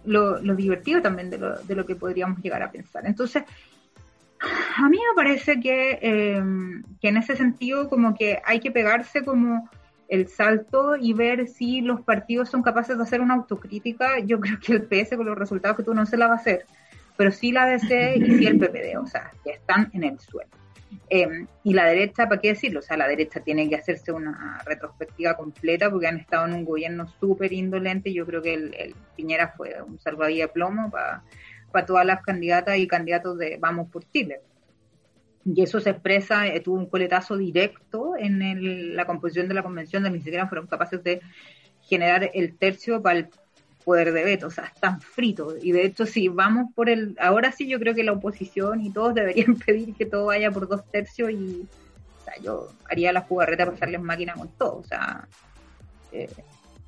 lo, 0.06 0.56
divertido 0.56 1.02
también 1.02 1.30
de 1.30 1.38
lo, 1.38 1.56
de 1.62 1.76
lo, 1.76 1.86
que 1.86 1.96
podríamos 1.96 2.42
llegar 2.42 2.64
a 2.64 2.72
pensar. 2.72 3.06
Entonces, 3.06 3.44
a 4.40 4.90
mí 4.90 4.98
me 4.98 5.16
parece 5.16 5.60
que, 5.60 6.00
eh, 6.02 6.44
que 7.02 7.08
en 7.08 7.18
ese 7.18 7.36
sentido 7.36 7.88
como 7.90 8.16
que 8.16 8.42
hay 8.46 8.60
que 8.60 8.72
pegarse 8.72 9.24
como 9.24 9.70
el 10.08 10.28
salto 10.28 10.96
y 10.96 11.14
ver 11.14 11.48
si 11.48 11.82
los 11.82 12.02
partidos 12.02 12.50
son 12.50 12.62
capaces 12.62 12.98
de 12.98 13.04
hacer 13.04 13.22
una 13.22 13.36
autocrítica. 13.36 14.20
Yo 14.20 14.40
creo 14.42 14.60
que 14.60 14.74
el 14.74 14.84
PS 14.84 15.16
con 15.16 15.26
los 15.26 15.38
resultados 15.38 15.78
que 15.78 15.84
tú 15.84 15.94
no 15.94 16.06
se 16.06 16.18
la 16.18 16.28
va 16.28 16.34
a 16.34 16.38
hacer, 16.38 16.66
pero 17.18 17.32
sí 17.32 17.52
la 17.52 17.66
DC 17.66 18.18
y 18.18 18.38
sí 18.38 18.46
el 18.46 18.60
PPD, 18.60 18.98
o 19.02 19.08
sea, 19.08 19.32
que 19.44 19.52
están 19.52 19.90
en 19.94 20.04
el 20.04 20.20
suelo. 20.20 20.50
Em, 21.10 21.48
y 21.64 21.74
la 21.74 21.86
derecha, 21.86 22.28
¿para 22.28 22.42
qué 22.42 22.50
decirlo? 22.50 22.80
O 22.80 22.84
sea, 22.84 22.98
la 22.98 23.08
derecha 23.08 23.40
tiene 23.40 23.70
que 23.70 23.76
hacerse 23.76 24.12
una 24.12 24.62
retrospectiva 24.66 25.36
completa 25.36 25.90
porque 25.90 26.08
han 26.08 26.18
estado 26.18 26.48
en 26.48 26.54
un 26.54 26.66
gobierno 26.66 27.08
súper 27.20 27.54
indolente. 27.54 28.14
Yo 28.14 28.26
creo 28.26 28.42
que 28.42 28.54
el, 28.54 28.96
Piñera 29.16 29.54
fue 29.56 29.82
un 29.82 30.00
salvadía 30.00 30.48
de 30.48 30.54
plomo 30.54 30.92
para 30.92 31.86
todas 31.86 32.06
las 32.06 32.22
candidatas 32.22 32.78
y 32.78 32.88
candidatos 32.88 33.38
de 33.38 33.58
Vamos 33.58 33.90
por 33.90 34.10
Chile. 34.12 34.42
Y 35.46 35.62
eso 35.62 35.80
se 35.80 35.92
expresa, 35.92 36.48
eh, 36.48 36.60
tuvo 36.60 36.78
un 36.78 36.90
coletazo 36.90 37.38
directo 37.38 38.16
en 38.18 38.96
la 38.96 39.06
composición 39.06 39.48
de 39.48 39.54
la 39.54 39.62
convención, 39.62 40.02
de 40.02 40.10
ni 40.10 40.22
siquiera 40.22 40.48
fueron 40.48 40.66
capaces 40.66 41.04
de 41.04 41.22
generar 41.82 42.32
el 42.34 42.58
tercio 42.58 43.02
para 43.02 43.20
el 43.20 43.30
poder 43.86 44.12
de 44.12 44.24
veto, 44.24 44.48
o 44.48 44.52
sea, 44.52 44.66
están 44.66 45.00
fritos. 45.00 45.56
Y 45.64 45.72
de 45.72 45.86
hecho, 45.86 46.06
si 46.06 46.28
vamos 46.28 46.74
por 46.74 46.90
el, 46.90 47.16
ahora 47.20 47.52
sí 47.52 47.68
yo 47.68 47.80
creo 47.80 47.94
que 47.96 48.04
la 48.04 48.14
oposición 48.14 48.82
y 48.82 48.92
todos 48.92 49.14
deberían 49.14 49.56
pedir 49.56 49.94
que 49.94 50.06
todo 50.06 50.26
vaya 50.26 50.52
por 50.52 50.68
dos 50.68 50.84
tercios 50.92 51.32
y, 51.32 51.68
o 52.22 52.26
sea, 52.26 52.34
yo 52.42 52.68
haría 52.90 53.14
la 53.14 53.22
jugarreta 53.22 53.66
para 53.66 53.78
hacerles 53.78 54.02
máquina 54.02 54.34
con 54.34 54.50
todo, 54.50 54.78
o 54.80 54.84
sea, 54.84 55.28
eh, 56.12 56.30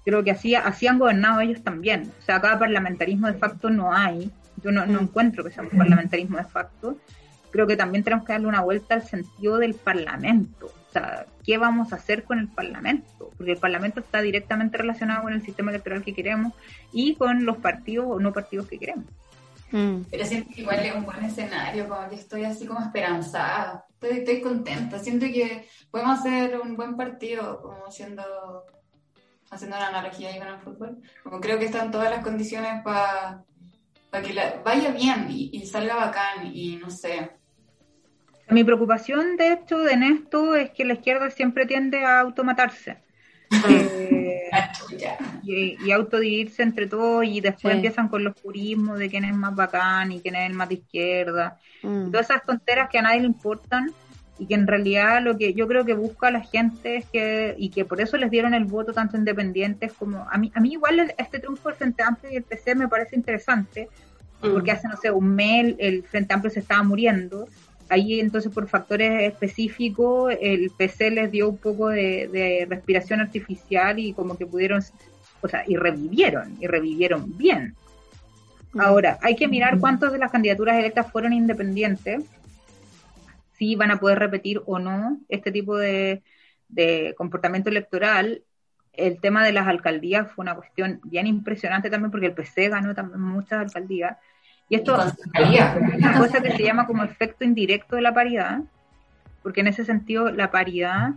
creo 0.04 0.24
que 0.24 0.32
así, 0.32 0.56
así 0.56 0.88
han 0.88 1.00
gobernado 1.00 1.42
ellos 1.42 1.62
también. 1.64 2.12
O 2.20 2.26
sea, 2.26 2.38
acá 2.38 2.58
parlamentarismo 2.58 3.28
de 3.28 3.34
facto 3.34 3.70
no 3.70 3.94
hay, 3.94 4.32
yo 4.64 4.72
no, 4.72 4.86
no 4.86 5.02
encuentro 5.02 5.44
que 5.44 5.52
sea 5.52 5.64
un 5.64 5.70
parlamentarismo 5.70 6.38
de 6.38 6.46
facto. 6.46 6.98
Creo 7.52 7.68
que 7.68 7.78
también 7.78 8.04
tenemos 8.04 8.26
que 8.26 8.34
darle 8.34 8.48
una 8.48 8.62
vuelta 8.62 8.96
al 8.96 9.04
sentido 9.04 9.58
del 9.58 9.74
parlamento. 9.74 10.72
O 10.90 10.92
sea, 10.92 11.26
¿qué 11.44 11.58
vamos 11.58 11.92
a 11.92 11.98
hacer 11.98 12.24
con 12.24 12.40
el 12.40 12.48
parlamento? 12.48 13.32
Porque 13.38 13.52
el 13.52 13.58
parlamento 13.58 14.00
está 14.00 14.22
directamente 14.22 14.78
relacionado 14.78 15.24
con 15.24 15.34
el 15.34 15.44
sistema 15.44 15.72
electoral 15.72 16.04
que 16.04 16.14
queremos 16.14 16.54
y 16.94 17.16
con 17.16 17.46
los 17.46 17.58
partidos 17.58 18.08
o 18.10 18.20
no 18.20 18.34
partidos 18.34 18.68
que 18.68 18.80
queremos. 18.80 19.06
Mm. 19.72 20.04
Pero 20.10 20.26
siento 20.26 20.54
que 20.54 20.62
igual 20.62 20.80
es 20.80 20.96
un 20.96 21.06
buen 21.06 21.24
escenario, 21.24 21.90
como 21.90 22.08
que 22.10 22.16
estoy 22.16 22.46
así 22.46 22.66
como 22.66 22.80
esperanzada. 22.80 23.86
Estoy, 23.90 24.20
estoy 24.20 24.42
contenta. 24.42 25.00
Siento 25.00 25.26
que 25.26 25.68
podemos 25.92 26.20
hacer 26.20 26.60
un 26.60 26.76
buen 26.76 26.96
partido, 26.96 27.62
como 27.62 27.92
siendo 27.92 28.24
haciendo 29.50 29.78
una 29.78 29.88
analogía 29.88 30.30
ahí 30.30 30.40
con 30.40 30.48
el 30.48 30.60
fútbol. 30.60 31.02
Como 31.24 31.40
creo 31.40 31.60
que 31.60 31.66
están 31.66 31.92
todas 31.92 32.10
las 32.10 32.24
condiciones 32.24 32.84
para 32.84 33.44
que 34.12 34.62
vaya 34.64 34.92
bien 34.92 35.28
y, 35.30 35.66
salga 35.66 35.96
bacán 35.96 36.52
y 36.54 36.76
no 36.78 36.90
sé. 36.90 37.37
Mi 38.50 38.64
preocupación, 38.64 39.36
de 39.38 39.54
hecho, 39.54 39.88
en 39.88 40.04
esto 40.04 40.56
es 40.56 40.70
que 40.72 40.86
la 40.86 40.94
izquierda 40.94 41.30
siempre 41.30 41.66
tiende 41.66 42.04
a 42.04 42.22
automatarse. 42.22 42.98
eh, 43.70 44.50
y, 45.44 45.78
y, 45.86 45.92
autodividirse 45.92 46.64
entre 46.64 46.86
todos 46.88 47.26
y 47.26 47.40
después 47.40 47.76
empiezan 47.76 48.10
con 48.10 48.24
los 48.24 48.36
purismos 48.36 49.00
de 49.00 49.10
quién 49.10 49.24
es 49.24 49.34
más 49.34 49.56
bacán 49.56 50.12
y 50.12 50.20
quién 50.20 50.36
es 50.36 50.50
el 50.50 50.54
más 50.54 50.70
de 50.70 50.76
izquierda. 50.76 51.60
Mm. 51.82 52.12
Todas 52.12 52.30
esas 52.30 52.46
tonteras 52.46 52.90
que 52.90 52.98
a 52.98 53.04
nadie 53.04 53.22
le 53.22 53.28
importan 53.28 53.94
y 54.40 54.46
que 54.46 54.54
en 54.54 54.68
realidad 54.68 55.22
lo 55.22 55.38
que 55.38 55.54
yo 55.54 55.68
creo 55.68 55.86
que 55.86 55.94
busca 55.94 56.30
la 56.30 56.42
gente 56.42 56.98
es 56.98 57.06
que, 57.06 57.56
y 57.58 57.70
que 57.70 57.86
por 57.86 58.02
eso 58.02 58.18
les 58.18 58.30
dieron 58.30 58.54
el 58.54 58.66
voto 58.66 58.94
tanto 58.94 59.18
independientes 59.18 59.94
como, 59.94 60.28
a 60.30 60.38
mí, 60.38 60.52
a 60.54 60.60
mí 60.60 60.74
igual 60.74 61.14
este 61.18 61.40
triunfo 61.40 61.70
del 61.70 61.78
Frente 61.78 62.04
Amplio 62.04 62.32
y 62.32 62.36
el 62.38 62.44
PC 62.44 62.76
me 62.76 62.88
parece 62.88 63.16
interesante, 63.16 63.90
porque 64.40 64.72
mm. 64.72 64.76
hace, 64.76 64.88
no 64.88 64.98
sé, 64.98 65.12
un 65.12 65.36
mes 65.36 65.76
el 65.80 66.04
Frente 66.04 66.34
Amplio 66.34 66.52
se 66.52 66.60
estaba 66.60 66.84
muriendo, 66.84 67.48
ahí 67.90 68.20
entonces 68.20 68.52
por 68.52 68.68
factores 68.68 69.24
específicos 69.24 70.34
el 70.40 70.72
PC 70.72 71.12
les 71.12 71.32
dio 71.32 71.50
un 71.50 71.58
poco 71.58 71.90
de, 71.90 72.66
respiración 72.70 73.22
artificial 73.22 74.00
y 74.00 74.14
como 74.14 74.38
que 74.38 74.46
pudieron, 74.46 74.82
o 75.42 75.48
sea, 75.48 75.64
y 75.68 75.76
revivieron, 75.76 76.58
y 76.60 76.68
revivieron 76.68 77.38
bien. 77.38 77.76
Ahora, 78.78 79.18
hay 79.22 79.36
que 79.36 79.48
mirar 79.48 79.80
cuántas 79.80 80.12
de 80.12 80.20
las 80.20 80.32
candidaturas 80.32 80.78
electas 80.78 81.12
fueron 81.12 81.34
independientes 81.34 82.24
si 83.58 83.76
van 83.76 83.92
a 83.92 84.00
poder 84.00 84.20
repetir 84.20 84.62
o 84.66 84.78
no 84.80 85.20
este 85.30 85.52
tipo 85.52 85.78
de, 85.78 86.24
comportamiento 87.18 87.70
electoral. 87.70 88.44
El 88.94 89.20
tema 89.20 89.46
de 89.46 89.54
las 89.54 89.68
alcaldías 89.68 90.32
fue 90.32 90.44
una 90.44 90.56
cuestión 90.56 91.00
bien 91.04 91.28
impresionante 91.28 91.90
también 91.90 92.12
porque 92.12 92.28
el 92.28 92.34
PC 92.34 92.70
ganó 92.70 92.94
también 92.94 93.22
muchas 93.22 93.60
alcaldías. 93.60 94.18
Y 94.70 94.76
esto 94.76 94.98
es 95.02 95.14
una 95.98 96.18
cosa 96.18 96.42
que 96.42 96.52
se 96.52 96.64
llama 96.64 96.86
como 96.86 97.04
efecto 97.04 97.44
indirecto 97.44 97.96
de 97.96 98.02
la 98.02 98.14
paridad, 98.14 98.62
porque 99.42 99.62
en 99.62 99.68
ese 99.68 99.86
sentido 99.86 100.30
la 100.30 100.52
paridad, 100.52 101.12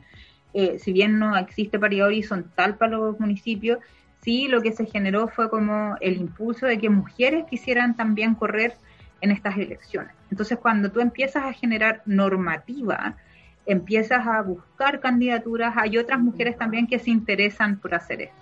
eh, 0.54 0.78
si 0.78 0.92
bien 0.92 1.18
no 1.18 1.36
existe 1.36 1.78
paridad 1.78 2.06
horizontal 2.06 2.76
para 2.76 2.92
los 2.92 3.18
municipios, 3.18 3.78
sí 4.22 4.46
lo 4.48 4.60
que 4.60 4.72
se 4.72 4.86
generó 4.86 5.28
fue 5.28 5.50
como 5.50 5.96
el 6.00 6.16
impulso 6.16 6.66
de 6.66 6.78
que 6.78 6.90
mujeres 6.90 7.44
quisieran 7.50 7.96
también 7.96 8.34
correr 8.34 8.76
en 9.20 9.32
estas 9.32 9.56
elecciones. 9.56 10.12
Entonces, 10.30 10.58
cuando 10.58 10.90
tú 10.90 11.00
empiezas 11.00 11.44
a 11.44 11.52
generar 11.52 12.02
normativa, 12.06 13.16
empiezas 13.66 14.26
a 14.26 14.40
buscar 14.42 15.00
candidaturas, 15.00 15.74
hay 15.76 15.98
otras 15.98 16.20
mujeres 16.20 16.56
también 16.56 16.86
que 16.86 16.98
se 16.98 17.10
interesan 17.10 17.78
por 17.78 17.94
hacer 17.94 18.22
esto. 18.22 18.36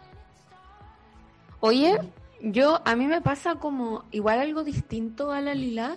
Oye, 1.60 1.98
yo 2.40 2.80
a 2.84 2.96
mí 2.96 3.06
me 3.06 3.20
pasa 3.20 3.56
como 3.56 4.04
igual 4.10 4.38
algo 4.38 4.64
distinto 4.64 5.32
a 5.32 5.40
la 5.40 5.54
Lila, 5.54 5.96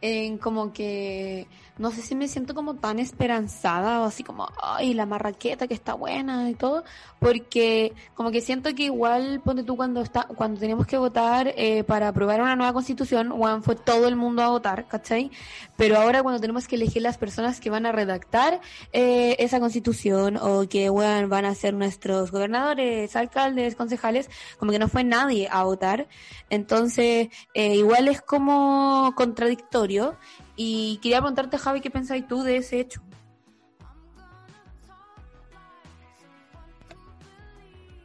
en 0.00 0.38
como 0.38 0.72
que 0.72 1.46
no 1.76 1.90
sé 1.90 2.02
si 2.02 2.14
me 2.14 2.28
siento 2.28 2.54
como 2.54 2.74
tan 2.74 3.00
esperanzada 3.00 4.00
o 4.00 4.04
así 4.04 4.22
como, 4.22 4.48
ay, 4.62 4.94
la 4.94 5.06
marraqueta 5.06 5.66
que 5.66 5.74
está 5.74 5.94
buena 5.94 6.48
y 6.48 6.54
todo, 6.54 6.84
porque 7.18 7.92
como 8.14 8.30
que 8.30 8.40
siento 8.40 8.72
que 8.74 8.84
igual, 8.84 9.40
ponte 9.44 9.64
tú 9.64 9.76
cuando 9.76 10.00
está, 10.00 10.24
cuando 10.36 10.60
teníamos 10.60 10.86
que 10.86 10.96
votar 10.96 11.52
eh, 11.56 11.82
para 11.82 12.08
aprobar 12.08 12.40
una 12.40 12.54
nueva 12.54 12.72
constitución, 12.72 13.30
Juan 13.30 13.62
fue 13.64 13.74
todo 13.74 14.06
el 14.06 14.14
mundo 14.14 14.42
a 14.42 14.48
votar, 14.48 14.86
¿cachai? 14.86 15.32
Pero 15.76 15.98
ahora 15.98 16.22
cuando 16.22 16.40
tenemos 16.40 16.68
que 16.68 16.76
elegir 16.76 17.02
las 17.02 17.18
personas 17.18 17.60
que 17.60 17.70
van 17.70 17.86
a 17.86 17.92
redactar 17.92 18.60
eh, 18.92 19.34
esa 19.40 19.58
constitución 19.58 20.36
o 20.36 20.68
que 20.68 20.90
bueno, 20.90 21.28
van 21.28 21.44
a 21.44 21.54
ser 21.56 21.74
nuestros 21.74 22.30
gobernadores, 22.30 23.16
alcaldes, 23.16 23.74
concejales, 23.74 24.30
como 24.58 24.70
que 24.70 24.78
no 24.78 24.88
fue 24.88 25.02
nadie 25.02 25.48
a 25.50 25.64
votar, 25.64 26.06
entonces 26.50 27.28
eh, 27.54 27.74
igual 27.74 28.06
es 28.06 28.20
como 28.20 29.12
contradictorio 29.16 30.16
y 30.56 30.98
quería 31.02 31.18
preguntarte, 31.18 31.58
Javi, 31.58 31.80
¿qué 31.80 31.90
pensáis 31.90 32.26
tú 32.26 32.42
de 32.42 32.56
ese 32.56 32.80
hecho? 32.80 33.00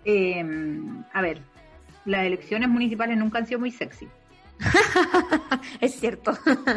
Em, 0.05 1.03
a 1.13 1.21
ver, 1.21 1.41
las 2.05 2.25
elecciones 2.25 2.69
municipales 2.69 3.17
nunca 3.17 3.38
han 3.38 3.45
sido 3.45 3.59
muy 3.59 3.71
sexy. 3.71 4.07
es 5.81 5.95
cierto. 5.99 6.33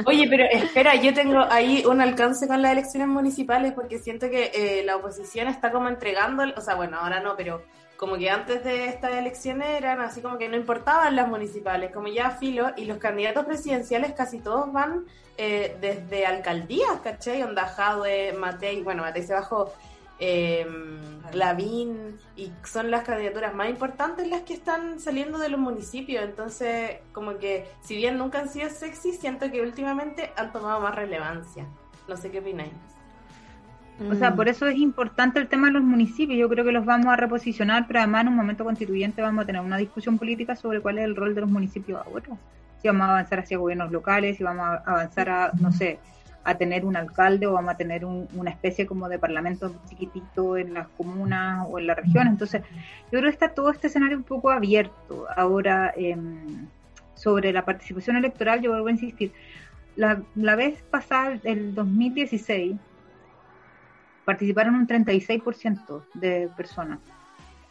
Oye, 0.07 0.27
pero 0.29 0.45
espera, 0.51 0.95
yo 0.97 1.13
tengo 1.15 1.41
ahí 1.51 1.85
un 1.87 2.01
alcance 2.01 2.47
con 2.47 2.63
las 2.63 2.73
elecciones 2.73 3.09
municipales 3.09 3.73
porque 3.73 3.99
siento 3.99 4.31
que 4.31 4.53
eh, 4.55 4.85
la 4.85 4.97
oposición 4.97 5.49
está 5.49 5.73
como 5.73 5.89
entregando, 5.89 6.45
o 6.57 6.61
sea, 6.61 6.75
bueno, 6.75 6.99
ahora 6.99 7.21
no, 7.21 7.35
pero 7.37 7.65
como 8.03 8.19
que 8.19 8.29
antes 8.29 8.65
de 8.65 8.87
estas 8.87 9.13
elecciones 9.13 9.69
eran 9.79 10.01
así 10.01 10.21
como 10.21 10.37
que 10.37 10.49
no 10.49 10.57
importaban 10.57 11.15
las 11.15 11.29
municipales, 11.29 11.93
como 11.93 12.09
ya 12.09 12.33
filo, 12.33 12.73
y 12.77 12.87
los 12.87 12.99
candidatos 12.99 13.45
presidenciales 13.45 14.13
casi 14.15 14.41
todos 14.41 14.73
van 14.73 15.05
eh, 15.39 15.77
desde 15.81 16.27
alcaldías, 16.27 16.99
¿cachai? 17.05 17.45
Onda 17.45 17.65
Jadwe, 17.65 18.33
Matei, 18.33 18.83
bueno, 18.83 19.05
Matei 19.05 19.23
se 19.23 19.35
bajó, 19.35 19.73
eh, 20.19 20.67
Lavín, 21.33 22.19
y 22.35 22.51
son 22.65 22.91
las 22.91 23.05
candidaturas 23.05 23.55
más 23.55 23.71
importantes 23.71 24.27
las 24.27 24.43
que 24.43 24.55
están 24.55 24.99
saliendo 24.99 25.39
de 25.39 25.51
los 25.51 25.61
municipios, 25.61 26.25
entonces 26.25 26.99
como 27.13 27.39
que 27.39 27.69
si 27.83 27.95
bien 27.95 28.19
nunca 28.19 28.41
han 28.41 28.49
sido 28.49 28.69
sexy, 28.69 29.13
siento 29.13 29.49
que 29.53 29.63
últimamente 29.63 30.33
han 30.35 30.51
tomado 30.51 30.81
más 30.81 30.97
relevancia. 30.97 31.69
No 32.09 32.17
sé 32.17 32.33
qué 32.33 32.41
opináis. 32.41 32.73
O 34.11 34.15
sea, 34.15 34.35
por 34.35 34.49
eso 34.49 34.67
es 34.67 34.77
importante 34.77 35.39
el 35.39 35.49
tema 35.49 35.69
de 35.69 35.75
los 35.75 35.83
municipios. 35.83 36.39
Yo 36.39 36.49
creo 36.49 36.65
que 36.65 36.73
los 36.73 36.85
vamos 36.85 37.07
a 37.07 37.17
reposicionar, 37.17 37.87
pero 37.87 38.01
además 38.01 38.23
en 38.23 38.29
un 38.29 38.37
momento 38.37 38.65
constituyente 38.65 39.23
vamos 39.23 39.43
a 39.43 39.47
tener 39.47 39.61
una 39.61 39.77
discusión 39.77 40.19
política 40.19 40.57
sobre 40.57 40.81
cuál 40.81 40.99
es 40.99 41.05
el 41.05 41.17
rol 41.17 41.35
de 41.35 41.43
los 41.43 41.51
municipios 41.51 42.01
ahora. 42.05 42.27
Si 42.81 42.89
vamos 42.89 43.03
a 43.03 43.11
avanzar 43.11 43.41
hacia 43.41 43.59
gobiernos 43.59 43.93
locales, 43.93 44.37
si 44.37 44.45
vamos 44.45 44.67
a 44.67 44.83
avanzar 44.85 45.29
a, 45.29 45.53
no 45.61 45.71
sé, 45.71 45.99
a 46.45 46.57
tener 46.57 46.85
un 46.85 46.97
alcalde 46.97 47.47
o 47.47 47.53
vamos 47.53 47.75
a 47.75 47.77
tener 47.77 48.05
una 48.05 48.51
especie 48.51 48.87
como 48.87 49.09
de 49.09 49.19
parlamento 49.19 49.73
chiquitito 49.89 50.57
en 50.57 50.75
las 50.75 50.89
comunas 50.89 51.67
o 51.71 51.79
en 51.79 51.87
la 51.87 51.95
región. 51.95 52.27
Entonces, 52.27 52.63
yo 53.13 53.19
creo 53.19 53.23
que 53.23 53.29
está 53.29 53.51
todo 53.51 53.71
este 53.71 53.87
escenario 53.87 54.17
un 54.17 54.25
poco 54.25 54.51
abierto. 54.51 55.27
Ahora, 55.37 55.93
em, 55.97 56.67
sobre 57.15 57.53
la 57.53 57.65
participación 57.65 58.17
electoral, 58.17 58.61
yo 58.61 58.71
vuelvo 58.71 58.89
a 58.89 58.93
insistir. 58.93 59.33
La, 59.95 60.21
la 60.35 60.57
vez 60.57 60.83
pasada, 60.91 61.39
el 61.45 61.75
2016, 61.75 62.77
participaron 64.25 64.75
un 64.75 64.87
36% 64.87 66.05
de 66.15 66.49
personas. 66.57 66.99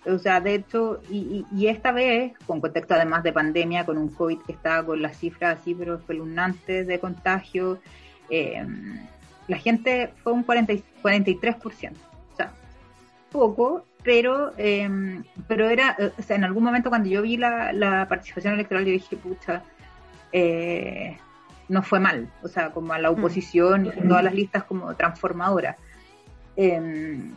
O 0.06 0.18
sea, 0.18 0.42
de 0.42 0.56
hecho, 0.56 1.02
y, 1.10 1.46
esta 1.68 1.92
vez, 1.92 2.34
con 2.48 2.60
contexto 2.60 2.96
además 2.96 3.22
de 3.24 3.34
pandemia, 3.34 3.86
con 3.86 3.98
un 3.98 4.10
COVID 4.10 4.40
que 4.40 4.54
estaba 4.54 4.84
con 4.84 5.02
las 5.02 5.18
cifras 5.18 5.60
así, 5.60 5.76
pero 5.76 5.96
espeluznantes 5.96 6.88
de 6.88 7.00
contagio, 7.00 7.80
eh, 8.30 8.66
la 9.48 9.58
gente 9.58 10.12
fue 10.24 10.34
un 10.34 10.44
40, 10.44 10.74
43%. 11.04 11.92
O 12.34 12.36
sea, 12.36 12.52
poco, 13.32 13.86
pero 14.04 14.54
eh, 14.58 14.90
pero 15.48 15.70
era, 15.70 15.96
o 16.18 16.22
sea, 16.24 16.36
en 16.36 16.46
algún 16.46 16.64
momento 16.64 16.90
cuando 16.90 17.08
yo 17.08 17.22
vi 17.22 17.38
la, 17.38 17.72
la 17.72 18.08
participación 18.08 18.56
electoral, 18.56 18.86
yo 18.86 18.94
dije, 18.94 19.18
pucha, 19.18 19.62
eh, 20.32 21.18
no 21.68 21.84
fue 21.84 22.00
mal. 22.00 22.30
O 22.44 22.48
sea, 22.48 22.72
como 22.72 22.94
a 22.94 23.00
la 23.00 23.12
mm. 23.12 23.14
oposición 23.14 23.86
y 23.86 24.08
todas 24.08 24.24
las 24.24 24.34
listas 24.34 24.64
como 24.64 24.94
transformadoras. 24.96 25.78
Em, 26.56 27.34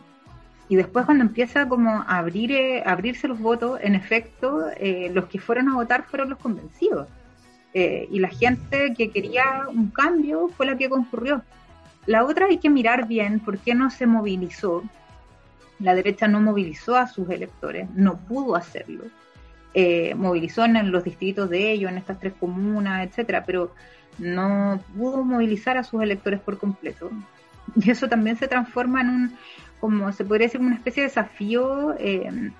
y 0.68 0.76
después 0.76 1.04
cuando 1.04 1.24
empieza 1.24 1.68
como 1.68 1.90
a 1.90 2.18
abrir, 2.18 2.52
eh, 2.52 2.82
abrirse 2.84 3.28
los 3.28 3.38
votos, 3.38 3.78
en 3.82 3.94
efecto, 3.94 4.70
eh, 4.76 5.10
los 5.12 5.26
que 5.26 5.38
fueron 5.38 5.68
a 5.68 5.74
votar 5.74 6.04
fueron 6.04 6.30
los 6.30 6.38
convencidos. 6.38 7.08
Eh, 7.74 8.06
y 8.10 8.20
la 8.20 8.28
gente 8.28 8.94
que 8.96 9.10
quería 9.10 9.66
un 9.68 9.90
cambio 9.90 10.48
fue 10.48 10.66
la 10.66 10.76
que 10.76 10.88
concurrió. 10.88 11.42
La 12.06 12.24
otra 12.24 12.46
hay 12.46 12.58
que 12.58 12.70
mirar 12.70 13.06
bien 13.08 13.40
por 13.40 13.58
qué 13.58 13.74
no 13.74 13.90
se 13.90 14.06
movilizó. 14.06 14.82
La 15.80 15.94
derecha 15.94 16.28
no 16.28 16.40
movilizó 16.40 16.96
a 16.96 17.08
sus 17.08 17.28
electores, 17.30 17.88
no 17.94 18.16
pudo 18.18 18.56
hacerlo. 18.56 19.04
eh, 19.76 20.14
movilizó 20.14 20.64
en 20.64 20.92
los 20.92 21.02
distritos 21.04 21.50
de 21.50 21.72
ellos, 21.72 21.90
en 21.90 21.98
estas 21.98 22.20
tres 22.20 22.32
comunas, 22.38 23.06
etcétera, 23.08 23.44
pero 23.44 23.74
no 24.18 24.80
pudo 24.96 25.24
movilizar 25.24 25.76
a 25.76 25.84
sus 25.84 26.00
electores 26.02 26.40
por 26.40 26.58
completo. 26.58 27.10
Y 27.84 27.90
eso 27.90 28.08
también 28.08 28.36
se 28.36 28.48
transforma 28.48 29.00
en 29.00 29.08
un, 29.08 29.36
como 29.80 30.12
se 30.12 30.24
podría 30.24 30.46
decir, 30.46 30.60
una 30.60 30.76
especie 30.76 31.02
de 31.02 31.08
desafío 31.08 31.94
eh, 31.98 32.50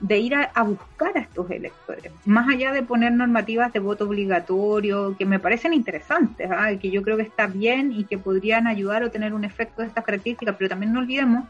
de 0.00 0.18
ir 0.18 0.34
a, 0.34 0.62
buscar 0.62 1.16
a 1.16 1.20
estos 1.20 1.50
electores, 1.50 2.10
más 2.24 2.48
allá 2.48 2.72
de 2.72 2.82
poner 2.82 3.12
normativas 3.12 3.70
de 3.72 3.80
voto 3.80 4.06
obligatorio, 4.06 5.14
que 5.18 5.26
me 5.26 5.38
parecen 5.38 5.74
interesantes, 5.74 6.50
¿ah? 6.50 6.70
que 6.80 6.90
yo 6.90 7.02
creo 7.02 7.18
que 7.18 7.24
está 7.24 7.46
bien 7.46 7.92
y 7.92 8.04
que 8.04 8.16
podrían 8.16 8.66
ayudar 8.66 9.02
o 9.02 9.10
tener 9.10 9.34
un 9.34 9.44
efecto 9.44 9.82
de 9.82 9.88
estas 9.88 10.04
características, 10.04 10.56
pero 10.56 10.70
también 10.70 10.94
no 10.94 11.00
olvidemos 11.00 11.44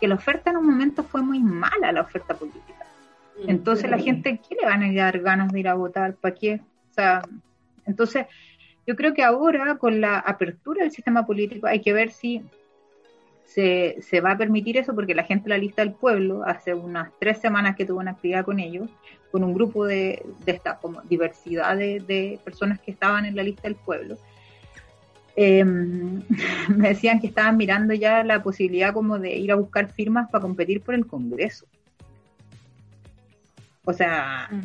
que 0.00 0.06
la 0.06 0.14
oferta 0.14 0.50
en 0.50 0.58
un 0.58 0.66
momento 0.66 1.02
fue 1.02 1.20
muy 1.20 1.40
mala, 1.40 1.90
la 1.90 2.02
oferta 2.02 2.34
política. 2.34 2.86
Mm, 3.44 3.50
entonces 3.50 3.90
la 3.90 3.98
gente, 3.98 4.40
¿qué 4.48 4.54
le 4.54 4.66
van 4.66 4.84
a 4.84 4.92
dar 4.92 5.18
ganas 5.18 5.50
de 5.50 5.60
ir 5.60 5.68
a 5.68 5.74
votar? 5.74 6.14
¿Para 6.14 6.34
qué? 6.34 6.60
O 6.90 6.94
sea, 6.94 7.22
entonces 7.86 8.26
yo 8.86 8.94
creo 8.94 9.14
que 9.14 9.24
ahora 9.24 9.78
con 9.78 10.00
la 10.00 10.20
apertura 10.20 10.84
del 10.84 10.92
sistema 10.92 11.26
político 11.26 11.66
hay 11.66 11.80
que 11.80 11.92
ver 11.92 12.12
si 12.12 12.42
se, 13.46 13.96
se, 14.02 14.20
va 14.20 14.32
a 14.32 14.38
permitir 14.38 14.76
eso 14.76 14.94
porque 14.94 15.14
la 15.14 15.24
gente 15.24 15.44
de 15.44 15.50
la 15.50 15.58
lista 15.58 15.82
del 15.82 15.92
pueblo, 15.92 16.44
hace 16.44 16.74
unas 16.74 17.10
tres 17.18 17.38
semanas 17.38 17.76
que 17.76 17.84
tuvo 17.84 18.00
una 18.00 18.12
actividad 18.12 18.44
con 18.44 18.60
ellos, 18.60 18.90
con 19.30 19.44
un 19.44 19.54
grupo 19.54 19.86
de, 19.86 20.24
de 20.44 20.52
esta 20.52 20.78
como 20.78 21.00
diversidad 21.02 21.76
de, 21.76 22.40
personas 22.44 22.80
que 22.80 22.90
estaban 22.90 23.24
en 23.24 23.36
la 23.36 23.42
lista 23.42 23.62
del 23.62 23.76
pueblo, 23.76 24.18
em, 25.36 26.22
me 26.76 26.88
decían 26.88 27.20
que 27.20 27.28
estaban 27.28 27.56
mirando 27.56 27.94
ya 27.94 28.24
la 28.24 28.42
posibilidad 28.42 28.92
como 28.92 29.18
de 29.18 29.36
ir 29.36 29.52
a 29.52 29.56
buscar 29.56 29.88
firmas 29.92 30.30
para 30.30 30.42
competir 30.42 30.82
por 30.82 30.94
el 30.94 31.06
Congreso. 31.06 31.66
O 33.84 33.92
sea, 33.92 34.48
mm. 34.50 34.60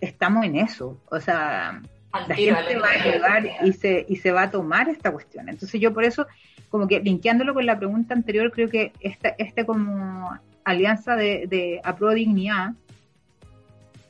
estamos 0.00 0.44
en 0.44 0.56
eso. 0.56 1.00
O 1.10 1.18
sea, 1.18 1.80
la 2.28 2.34
gente 2.34 2.78
va 2.78 2.90
a 2.90 3.04
llegar 3.04 3.50
y 3.64 3.72
se, 3.72 4.06
y 4.08 4.16
se 4.16 4.30
va 4.32 4.42
a 4.42 4.50
tomar 4.50 4.88
esta 4.88 5.10
cuestión. 5.10 5.48
Entonces 5.48 5.80
yo 5.80 5.92
por 5.92 6.04
eso 6.04 6.26
como 6.68 6.88
que 6.88 7.00
linkeándolo 7.00 7.54
con 7.54 7.66
la 7.66 7.78
pregunta 7.78 8.14
anterior, 8.14 8.50
creo 8.50 8.68
que 8.68 8.92
esta, 9.00 9.28
este 9.38 9.64
como 9.64 10.36
alianza 10.64 11.14
de, 11.16 11.46
de 11.46 11.80
dignidad, 12.14 12.72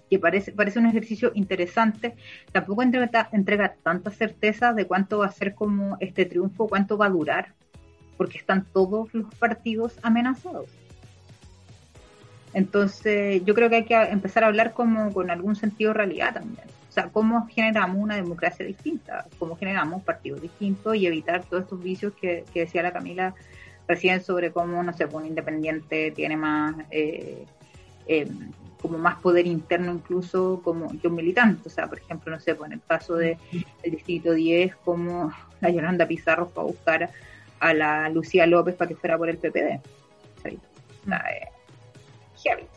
que 0.08 0.18
parece, 0.18 0.52
parece 0.52 0.78
un 0.78 0.86
ejercicio 0.86 1.32
interesante, 1.34 2.14
tampoco 2.52 2.82
entrega, 2.82 3.28
entrega 3.32 3.74
tanta 3.82 4.10
certeza 4.10 4.72
de 4.72 4.86
cuánto 4.86 5.18
va 5.18 5.26
a 5.26 5.32
ser 5.32 5.54
como 5.54 5.96
este 6.00 6.24
triunfo, 6.24 6.68
cuánto 6.68 6.96
va 6.96 7.06
a 7.06 7.10
durar, 7.10 7.52
porque 8.16 8.38
están 8.38 8.64
todos 8.72 9.12
los 9.12 9.34
partidos 9.34 9.98
amenazados. 10.02 10.68
Entonces, 12.54 13.44
yo 13.44 13.54
creo 13.54 13.68
que 13.68 13.76
hay 13.76 13.84
que 13.84 13.94
empezar 13.94 14.44
a 14.44 14.46
hablar 14.46 14.72
como 14.72 15.12
con 15.12 15.30
algún 15.30 15.56
sentido 15.56 15.92
de 15.92 15.98
realidad 15.98 16.34
también. 16.34 16.66
O 16.94 17.00
sea, 17.00 17.08
cómo 17.08 17.48
generamos 17.48 17.96
una 17.96 18.14
democracia 18.14 18.64
distinta, 18.64 19.26
cómo 19.40 19.56
generamos 19.56 20.04
partidos 20.04 20.40
distintos 20.40 20.94
y 20.94 21.08
evitar 21.08 21.42
todos 21.42 21.64
estos 21.64 21.82
vicios 21.82 22.12
que, 22.12 22.44
decía 22.54 22.84
la 22.84 22.92
Camila 22.92 23.34
recién 23.88 24.22
sobre 24.22 24.52
cómo, 24.52 24.80
no 24.80 24.92
sé, 24.92 25.08
pues, 25.08 25.16
un 25.16 25.26
independiente 25.26 26.12
tiene 26.12 26.36
más, 26.36 26.76
eh, 26.92 27.46
eh, 28.06 28.28
como 28.80 28.96
más 28.98 29.16
poder 29.16 29.44
interno 29.48 29.92
incluso 29.92 30.60
como 30.62 30.88
que 31.00 31.08
un 31.08 31.16
militante. 31.16 31.68
O 31.68 31.72
sea, 31.72 31.88
por 31.88 31.98
ejemplo, 31.98 32.30
no 32.30 32.38
sé, 32.38 32.54
pues 32.54 32.70
en 32.70 32.74
el 32.74 32.82
caso 32.86 33.16
del 33.16 33.38
Distrito 33.82 34.32
10, 34.32 34.76
como 34.76 35.32
la 35.60 35.70
Yolanda 35.70 36.06
Pizarro 36.06 36.46
fue 36.46 36.62
a 36.62 36.66
buscar 36.66 37.10
a 37.58 37.74
la 37.74 38.08
Lucía 38.08 38.46
López 38.46 38.76
para 38.76 38.86
que 38.86 38.94
fuera 38.94 39.18
por 39.18 39.28
el 39.28 39.38
PPD. 39.38 39.80
O 40.38 41.08
sea, 41.08 41.24
eh, 41.28 42.68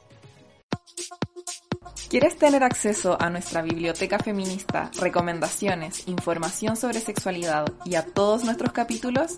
¿Quieres 2.09 2.37
tener 2.37 2.63
acceso 2.63 3.21
a 3.21 3.29
nuestra 3.29 3.61
biblioteca 3.61 4.17
feminista, 4.17 4.89
recomendaciones, 4.97 6.07
información 6.07 6.77
sobre 6.77 7.01
sexualidad 7.01 7.65
y 7.83 7.95
a 7.95 8.05
todos 8.05 8.45
nuestros 8.45 8.71
capítulos? 8.71 9.37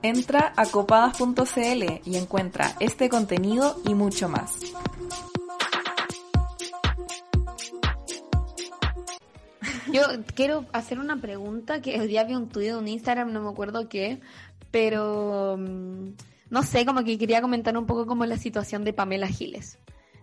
Entra 0.00 0.52
a 0.56 0.64
copadas.cl 0.66 2.00
y 2.04 2.16
encuentra 2.16 2.76
este 2.78 3.08
contenido 3.08 3.80
y 3.84 3.94
mucho 3.94 4.28
más. 4.28 4.60
Yo 9.92 10.02
quiero 10.36 10.64
hacer 10.72 11.00
una 11.00 11.20
pregunta 11.20 11.82
que 11.82 11.96
el 11.96 12.06
día 12.06 12.22
vi 12.22 12.36
un 12.36 12.48
tuit 12.48 12.68
de 12.68 12.76
un 12.76 12.86
Instagram, 12.86 13.32
no 13.32 13.42
me 13.42 13.50
acuerdo 13.50 13.88
qué, 13.88 14.20
pero 14.70 15.56
mm, 15.58 16.10
no 16.48 16.62
sé, 16.62 16.86
como 16.86 17.02
que 17.02 17.18
quería 17.18 17.42
comentar 17.42 17.76
un 17.76 17.86
poco 17.86 18.06
como 18.06 18.24
la 18.24 18.36
situación 18.36 18.84
de 18.84 18.92
Pamela 18.92 19.26
Giles. 19.26 19.80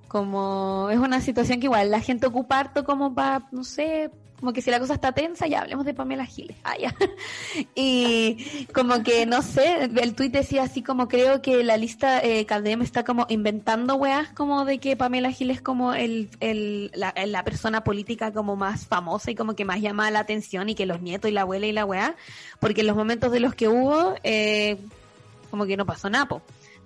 Como 0.09 0.89
es 0.91 0.97
una 0.97 1.21
situación 1.21 1.61
que 1.61 1.67
igual 1.67 1.89
la 1.89 2.01
gente 2.01 2.27
ocupa 2.27 2.59
harto 2.59 2.83
como 2.83 3.13
para, 3.13 3.47
no 3.51 3.63
sé, 3.63 4.11
como 4.39 4.53
que 4.53 4.61
si 4.61 4.71
la 4.71 4.79
cosa 4.79 4.93
está 4.93 5.11
tensa, 5.11 5.47
ya 5.47 5.61
hablemos 5.61 5.85
de 5.85 5.93
Pamela 5.93 6.25
Giles. 6.25 6.57
Ah, 6.63 6.75
y 7.75 8.65
como 8.73 9.03
que, 9.03 9.25
no 9.25 9.41
sé, 9.41 9.89
el 10.01 10.15
tuit 10.15 10.31
decía 10.31 10.63
así 10.63 10.81
como 10.81 11.07
creo 11.07 11.41
que 11.41 11.63
la 11.63 11.77
lista 11.77 12.23
eh, 12.23 12.45
Caldem 12.45 12.81
está 12.81 13.03
como 13.03 13.25
inventando 13.29 13.95
weas 13.95 14.29
como 14.29 14.65
de 14.65 14.79
que 14.79 14.95
Pamela 14.95 15.31
Giles 15.31 15.57
es 15.57 15.61
como 15.61 15.93
el, 15.93 16.29
el, 16.39 16.91
la, 16.95 17.43
persona 17.43 17.83
política 17.83 18.31
como 18.31 18.55
más 18.55 18.85
famosa 18.85 19.31
y 19.31 19.35
como 19.35 19.55
que 19.55 19.65
más 19.65 19.81
llama 19.81 20.09
la 20.09 20.19
atención 20.19 20.69
y 20.69 20.75
que 20.75 20.85
los 20.85 21.01
nietos 21.01 21.29
y 21.29 21.33
la 21.33 21.41
abuela 21.41 21.67
y 21.67 21.71
la 21.71 21.85
wea, 21.85 22.15
porque 22.59 22.81
en 22.81 22.87
los 22.87 22.95
momentos 22.95 23.31
de 23.31 23.41
los 23.41 23.55
que 23.55 23.67
hubo, 23.67 24.15
eh, 24.23 24.77
como 25.51 25.65
que 25.65 25.77
no 25.77 25.85
pasó 25.85 26.09
nada, 26.09 26.27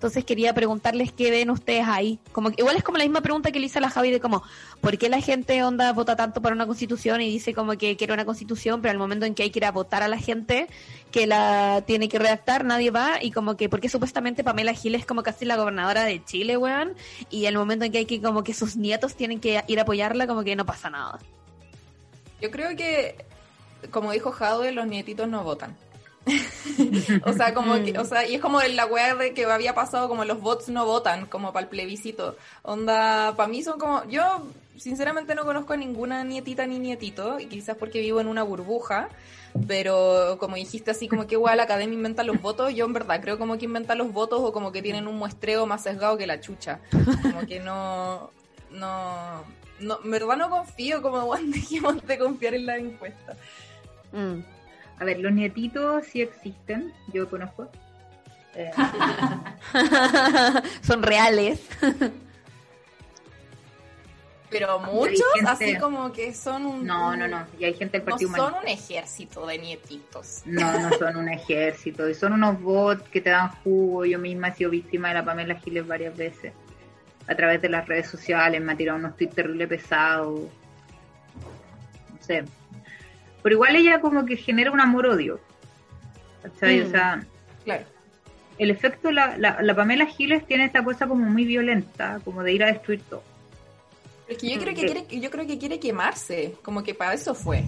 entonces 0.03 0.25
quería 0.25 0.53
preguntarles 0.53 1.13
qué 1.13 1.31
ven 1.31 1.49
ustedes 1.49 1.85
ahí. 1.87 2.19
Como 2.33 2.49
igual 2.57 2.75
es 2.75 2.83
como 2.83 2.97
la 2.97 3.05
misma 3.05 3.21
pregunta 3.21 3.53
que 3.53 3.59
le 3.61 3.67
hice 3.67 3.77
a 3.77 3.81
la 3.81 3.89
Javi 3.89 4.11
de 4.11 4.19
como, 4.19 4.43
¿por 4.81 4.97
qué 4.97 5.07
la 5.07 5.21
gente 5.21 5.63
onda 5.63 5.93
vota 5.93 6.17
tanto 6.17 6.41
para 6.41 6.53
una 6.53 6.67
constitución 6.67 7.21
y 7.21 7.29
dice 7.29 7.53
como 7.53 7.77
que 7.77 7.95
quiere 7.95 8.11
una 8.11 8.25
constitución, 8.25 8.81
pero 8.81 8.91
al 8.91 8.97
momento 8.97 9.25
en 9.25 9.33
que 9.33 9.43
hay 9.43 9.49
que 9.49 9.59
ir 9.59 9.65
a 9.65 9.71
votar 9.71 10.03
a 10.03 10.09
la 10.09 10.17
gente 10.17 10.67
que 11.09 11.25
la 11.25 11.85
tiene 11.87 12.09
que 12.09 12.19
redactar, 12.19 12.65
nadie 12.65 12.91
va 12.91 13.23
y 13.23 13.31
como 13.31 13.55
que, 13.55 13.69
porque 13.69 13.87
supuestamente 13.87 14.43
Pamela 14.43 14.73
Giles 14.73 14.99
es 14.99 15.07
como 15.07 15.23
casi 15.23 15.45
la 15.45 15.55
gobernadora 15.55 16.03
de 16.03 16.21
Chile, 16.25 16.57
weón, 16.57 16.95
y 17.29 17.45
el 17.45 17.55
momento 17.55 17.85
en 17.85 17.93
que 17.93 17.99
hay 17.99 18.05
que 18.05 18.21
como 18.21 18.43
que 18.43 18.53
sus 18.53 18.75
nietos 18.75 19.15
tienen 19.15 19.39
que 19.39 19.63
ir 19.67 19.79
a 19.79 19.83
apoyarla, 19.83 20.27
como 20.27 20.43
que 20.43 20.53
no 20.57 20.65
pasa 20.65 20.89
nada. 20.89 21.17
Yo 22.41 22.51
creo 22.51 22.75
que, 22.75 23.23
como 23.89 24.11
dijo 24.11 24.33
Jadwe, 24.33 24.73
los 24.73 24.85
nietitos 24.85 25.29
no 25.29 25.45
votan. 25.45 25.77
o 27.25 27.33
sea, 27.33 27.53
como 27.53 27.75
que, 27.83 27.97
o 27.97 28.05
sea, 28.05 28.27
y 28.27 28.35
es 28.35 28.41
como 28.41 28.61
la 28.61 28.85
weá 28.85 29.15
de 29.15 29.33
que 29.33 29.45
había 29.45 29.75
pasado 29.75 30.07
como 30.07 30.25
los 30.25 30.41
bots 30.41 30.69
no 30.69 30.85
votan, 30.85 31.25
como 31.25 31.51
para 31.51 31.63
el 31.63 31.69
plebiscito. 31.69 32.37
Onda, 32.61 33.33
para 33.35 33.49
mí 33.49 33.63
son 33.63 33.79
como, 33.79 34.05
yo 34.05 34.43
sinceramente 34.77 35.35
no 35.35 35.45
conozco 35.45 35.73
a 35.73 35.77
ninguna 35.77 36.23
nietita 36.23 36.65
ni 36.65 36.79
nietito, 36.79 37.39
y 37.39 37.47
quizás 37.47 37.77
porque 37.77 37.99
vivo 37.99 38.21
en 38.21 38.27
una 38.27 38.43
burbuja, 38.43 39.09
pero 39.67 40.37
como 40.39 40.55
dijiste 40.55 40.91
así, 40.91 41.07
como 41.07 41.27
que 41.27 41.35
igual 41.35 41.57
la 41.57 41.63
academia 41.63 41.95
inventa 41.95 42.23
los 42.23 42.41
votos, 42.41 42.73
yo 42.73 42.85
en 42.85 42.93
verdad 42.93 43.21
creo 43.21 43.37
como 43.37 43.57
que 43.57 43.65
inventa 43.65 43.95
los 43.95 44.11
votos 44.11 44.39
o 44.41 44.51
como 44.51 44.71
que 44.71 44.81
tienen 44.81 45.07
un 45.07 45.17
muestreo 45.17 45.65
más 45.65 45.83
sesgado 45.83 46.17
que 46.17 46.25
la 46.25 46.39
chucha. 46.39 46.79
Como 47.21 47.45
que 47.45 47.59
no, 47.59 48.31
no, 48.71 49.43
no, 49.79 49.99
en 50.03 50.11
verdad 50.11 50.37
no 50.37 50.49
confío 50.49 51.01
como 51.01 51.21
Juan 51.27 51.51
dijimos 51.51 52.05
de 52.05 52.17
confiar 52.17 52.55
en 52.55 52.65
la 52.65 52.77
encuesta. 52.77 53.35
Mm. 54.11 54.39
A 54.99 55.05
ver, 55.05 55.19
los 55.19 55.31
nietitos 55.31 56.05
sí 56.05 56.21
existen, 56.21 56.93
yo 57.13 57.29
conozco. 57.29 57.69
Eh, 58.55 58.71
Son 60.81 61.01
reales. 61.01 61.67
Pero 64.53 64.79
muchos, 64.79 65.23
así 65.47 65.75
como 65.77 66.11
que 66.11 66.33
son 66.33 66.65
un... 66.65 66.85
No, 66.85 67.15
no, 67.15 67.27
no, 67.27 67.45
y 67.57 67.65
hay 67.65 67.73
gente 67.73 67.97
del 67.97 68.05
Partido 68.05 68.29
No 68.29 68.37
son 68.37 68.53
un 68.61 68.67
ejército 68.67 69.47
de 69.47 69.57
nietitos. 69.57 70.43
No, 70.45 70.79
no 70.79 70.95
son 70.97 71.17
un 71.17 71.29
ejército, 71.29 72.07
y 72.07 72.13
son 72.13 72.33
unos 72.33 72.61
bots 72.61 73.09
que 73.09 73.19
te 73.19 73.31
dan 73.31 73.49
jugo. 73.63 74.05
Yo 74.05 74.19
misma 74.19 74.49
he 74.49 74.53
sido 74.53 74.69
víctima 74.69 75.07
de 75.07 75.15
la 75.15 75.25
Pamela 75.25 75.55
Giles 75.55 75.87
varias 75.87 76.15
veces. 76.15 76.53
A 77.27 77.35
través 77.35 77.61
de 77.61 77.69
las 77.69 77.87
redes 77.87 78.07
sociales 78.07 78.61
me 78.61 78.73
ha 78.73 78.77
tirado 78.77 78.99
unos 78.99 79.17
tweets 79.17 79.35
terrible 79.35 79.67
pesados. 79.67 80.41
No 80.41 82.17
sé, 82.19 82.43
pero 83.43 83.55
igual 83.55 83.75
ella 83.75 83.99
como 83.99 84.25
que 84.25 84.37
genera 84.37 84.71
un 84.71 84.79
amor-odio. 84.79 85.39
¿Cachai? 86.41 86.81
O 86.81 86.87
mm. 86.87 86.91
sea, 86.91 87.23
claro. 87.63 87.83
el 88.57 88.71
efecto, 88.71 89.11
la, 89.11 89.37
la, 89.37 89.75
Pamela 89.75 90.05
Giles 90.07 90.47
tiene 90.47 90.65
esta 90.65 90.83
cosa 90.83 91.07
como 91.07 91.25
muy 91.25 91.45
violenta, 91.45 92.19
como 92.23 92.41
de 92.41 92.53
ir 92.53 92.63
a 92.63 92.67
destruir 92.67 93.01
todo. 93.03 93.23
Es 94.27 94.37
que 94.37 94.49
yo 94.49 94.59
creo 94.59 94.73
que 94.73 94.85
quiere, 94.85 95.19
yo 95.19 95.29
creo 95.29 95.45
que 95.45 95.59
quiere 95.59 95.79
quemarse, 95.79 96.55
como 96.63 96.81
que 96.83 96.95
para 96.95 97.13
eso 97.13 97.35
fue. 97.35 97.65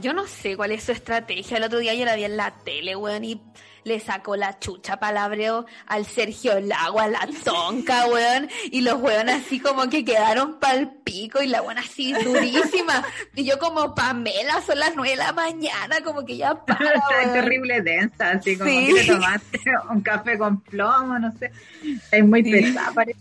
Yo 0.00 0.12
no 0.12 0.26
sé 0.26 0.56
cuál 0.56 0.72
es 0.72 0.84
su 0.84 0.92
estrategia. 0.92 1.56
El 1.56 1.64
otro 1.64 1.78
día 1.78 1.94
yo 1.94 2.04
la 2.04 2.16
vi 2.16 2.24
en 2.24 2.36
la 2.36 2.52
tele, 2.64 2.96
weón, 2.96 3.24
y 3.24 3.40
le 3.84 4.00
sacó 4.00 4.34
la 4.36 4.58
chucha 4.58 4.98
palabreo 4.98 5.66
al 5.86 6.06
Sergio 6.06 6.58
Lago, 6.60 7.00
a 7.00 7.08
la 7.08 7.28
tonca, 7.44 8.06
weón, 8.06 8.48
y 8.70 8.80
los 8.80 9.00
weón 9.00 9.28
así 9.28 9.60
como 9.60 9.88
que 9.88 10.04
quedaron 10.04 10.58
pal 10.58 10.94
pico 11.04 11.42
y 11.42 11.46
la 11.46 11.60
buena 11.60 11.82
así 11.82 12.12
durísima. 12.12 13.04
Y 13.34 13.44
yo 13.44 13.58
como, 13.58 13.94
Pamela, 13.94 14.60
son 14.62 14.78
las 14.78 14.94
nueve 14.96 15.10
de 15.10 15.16
la 15.16 15.32
mañana, 15.32 16.00
como 16.02 16.24
que 16.24 16.36
ya 16.36 16.54
para, 16.54 16.84
Está 17.20 17.32
terrible 17.32 17.82
densa, 17.82 18.30
así 18.30 18.56
como 18.56 18.70
que 18.70 19.04
tomaste 19.06 19.60
un 19.90 20.00
café 20.00 20.38
con 20.38 20.60
plomo, 20.62 21.18
no 21.18 21.30
sé. 21.32 21.52
Es 22.10 22.24
muy 22.24 22.42
pesada, 22.42 22.92
parece. 22.92 23.20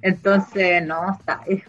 Entonces, 0.00 0.84
no, 0.84 1.12
está, 1.18 1.40
es 1.46 1.62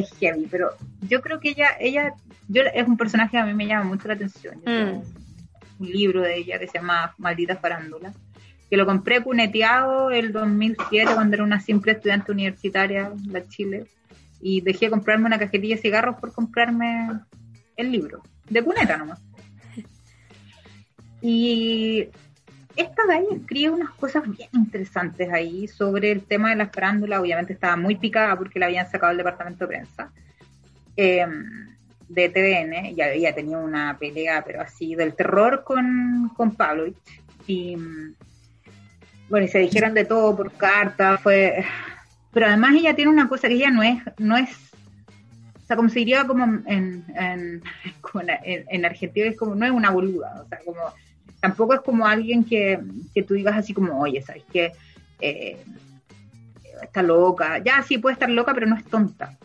es 0.00 0.10
heavy, 0.18 0.46
pero 0.50 0.70
yo 1.08 1.20
creo 1.20 1.40
que 1.40 1.50
ella, 1.50 1.68
ella, 1.80 2.14
yo 2.48 2.62
es 2.62 2.86
un 2.86 2.96
personaje 2.96 3.32
que 3.32 3.38
a 3.38 3.46
mí 3.46 3.54
me 3.54 3.66
llama 3.66 3.84
mucho 3.84 4.08
la 4.08 4.14
atención. 4.14 4.54
Yo 4.56 4.64
tengo 4.64 4.98
Mm. 4.98 5.82
un 5.82 5.90
libro 5.90 6.22
de 6.22 6.36
ella 6.36 6.58
que 6.58 6.66
se 6.66 6.78
llama 6.78 7.14
Maldita 7.18 7.56
Farándula, 7.56 8.12
que 8.68 8.76
lo 8.76 8.84
compré 8.84 9.22
cuneteado 9.22 10.10
el 10.10 10.32
2007 10.32 11.14
cuando 11.14 11.34
era 11.36 11.44
una 11.44 11.60
simple 11.60 11.92
estudiante 11.92 12.32
universitaria 12.32 13.12
en 13.14 13.32
la 13.32 13.46
Chile 13.48 13.86
y 14.40 14.60
dejé 14.60 14.86
de 14.86 14.90
comprarme 14.90 15.26
una 15.26 15.38
cajetilla 15.38 15.76
de 15.76 15.82
cigarros 15.82 16.16
por 16.20 16.32
comprarme 16.32 17.10
el 17.76 17.92
libro, 17.92 18.22
de 18.50 18.62
cuneta 18.62 18.96
nomás. 18.96 19.20
Y 21.20 22.08
esta 22.78 23.02
de 23.06 23.14
ahí 23.14 23.26
escribe 23.32 23.70
unas 23.70 23.90
cosas 23.90 24.22
bien 24.24 24.48
interesantes 24.52 25.28
ahí 25.32 25.66
sobre 25.66 26.12
el 26.12 26.22
tema 26.22 26.50
de 26.50 26.56
la 26.56 26.68
farándula. 26.68 27.20
Obviamente 27.20 27.52
estaba 27.52 27.76
muy 27.76 27.96
picada 27.96 28.36
porque 28.36 28.58
la 28.58 28.66
habían 28.66 28.88
sacado 28.88 29.08
del 29.08 29.18
departamento 29.18 29.66
de 29.66 29.68
prensa 29.68 30.12
eh, 30.96 31.26
de 32.08 32.28
TVN. 32.28 32.94
Ya 32.94 33.06
había 33.06 33.34
tenido 33.34 33.60
una 33.60 33.98
pelea, 33.98 34.44
pero 34.46 34.62
así, 34.62 34.94
del 34.94 35.14
terror 35.14 35.64
con, 35.64 36.30
con 36.36 36.54
Pavlovich. 36.54 36.96
Y 37.48 37.76
mm, 37.76 38.14
bueno, 39.28 39.46
y 39.46 39.48
se 39.48 39.58
dijeron 39.58 39.92
de 39.92 40.04
todo 40.04 40.36
por 40.36 40.52
carta. 40.52 41.18
Fue. 41.18 41.64
Pero 42.32 42.46
además 42.46 42.74
ella 42.76 42.94
tiene 42.94 43.10
una 43.10 43.28
cosa 43.28 43.48
que 43.48 43.54
ella 43.54 43.70
no 43.70 43.82
es, 43.82 44.00
no 44.18 44.36
es 44.36 44.50
o 45.62 45.66
sea, 45.68 45.76
como 45.76 45.90
se 45.90 45.98
diría 45.98 46.26
como 46.26 46.44
en, 46.44 46.64
en, 46.66 47.04
en, 47.14 47.62
en 48.70 48.84
Argentina, 48.86 49.26
es 49.26 49.36
como, 49.36 49.54
no 49.54 49.66
es 49.66 49.72
una 49.72 49.90
boluda, 49.90 50.42
o 50.42 50.48
sea, 50.48 50.58
como, 50.64 50.80
tampoco 51.40 51.74
es 51.74 51.80
como 51.80 52.06
alguien 52.06 52.44
que, 52.44 52.78
que 53.14 53.22
tú 53.22 53.34
digas 53.34 53.56
así 53.56 53.72
como, 53.74 53.98
oye, 54.00 54.22
¿sabes 54.22 54.44
qué? 54.52 54.72
Eh, 55.20 55.56
está 56.82 57.02
loca, 57.02 57.58
ya 57.58 57.82
sí 57.82 57.98
puede 57.98 58.14
estar 58.14 58.30
loca, 58.30 58.54
pero 58.54 58.66
no 58.66 58.76
es 58.76 58.84
tonta. 58.84 59.36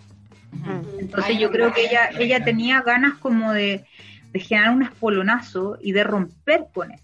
Entonces 1.00 1.40
yo 1.40 1.52
creo 1.52 1.74
que 1.74 1.86
ella, 1.86 2.10
ella 2.20 2.44
tenía 2.44 2.82
ganas 2.82 3.16
como 3.16 3.52
de, 3.54 3.86
de 4.32 4.40
generar 4.40 4.72
un 4.76 4.84
espolonazo 4.84 5.78
y 5.82 5.92
de 5.94 6.04
romper 6.04 6.66
con 6.74 6.92
eso. 6.92 7.04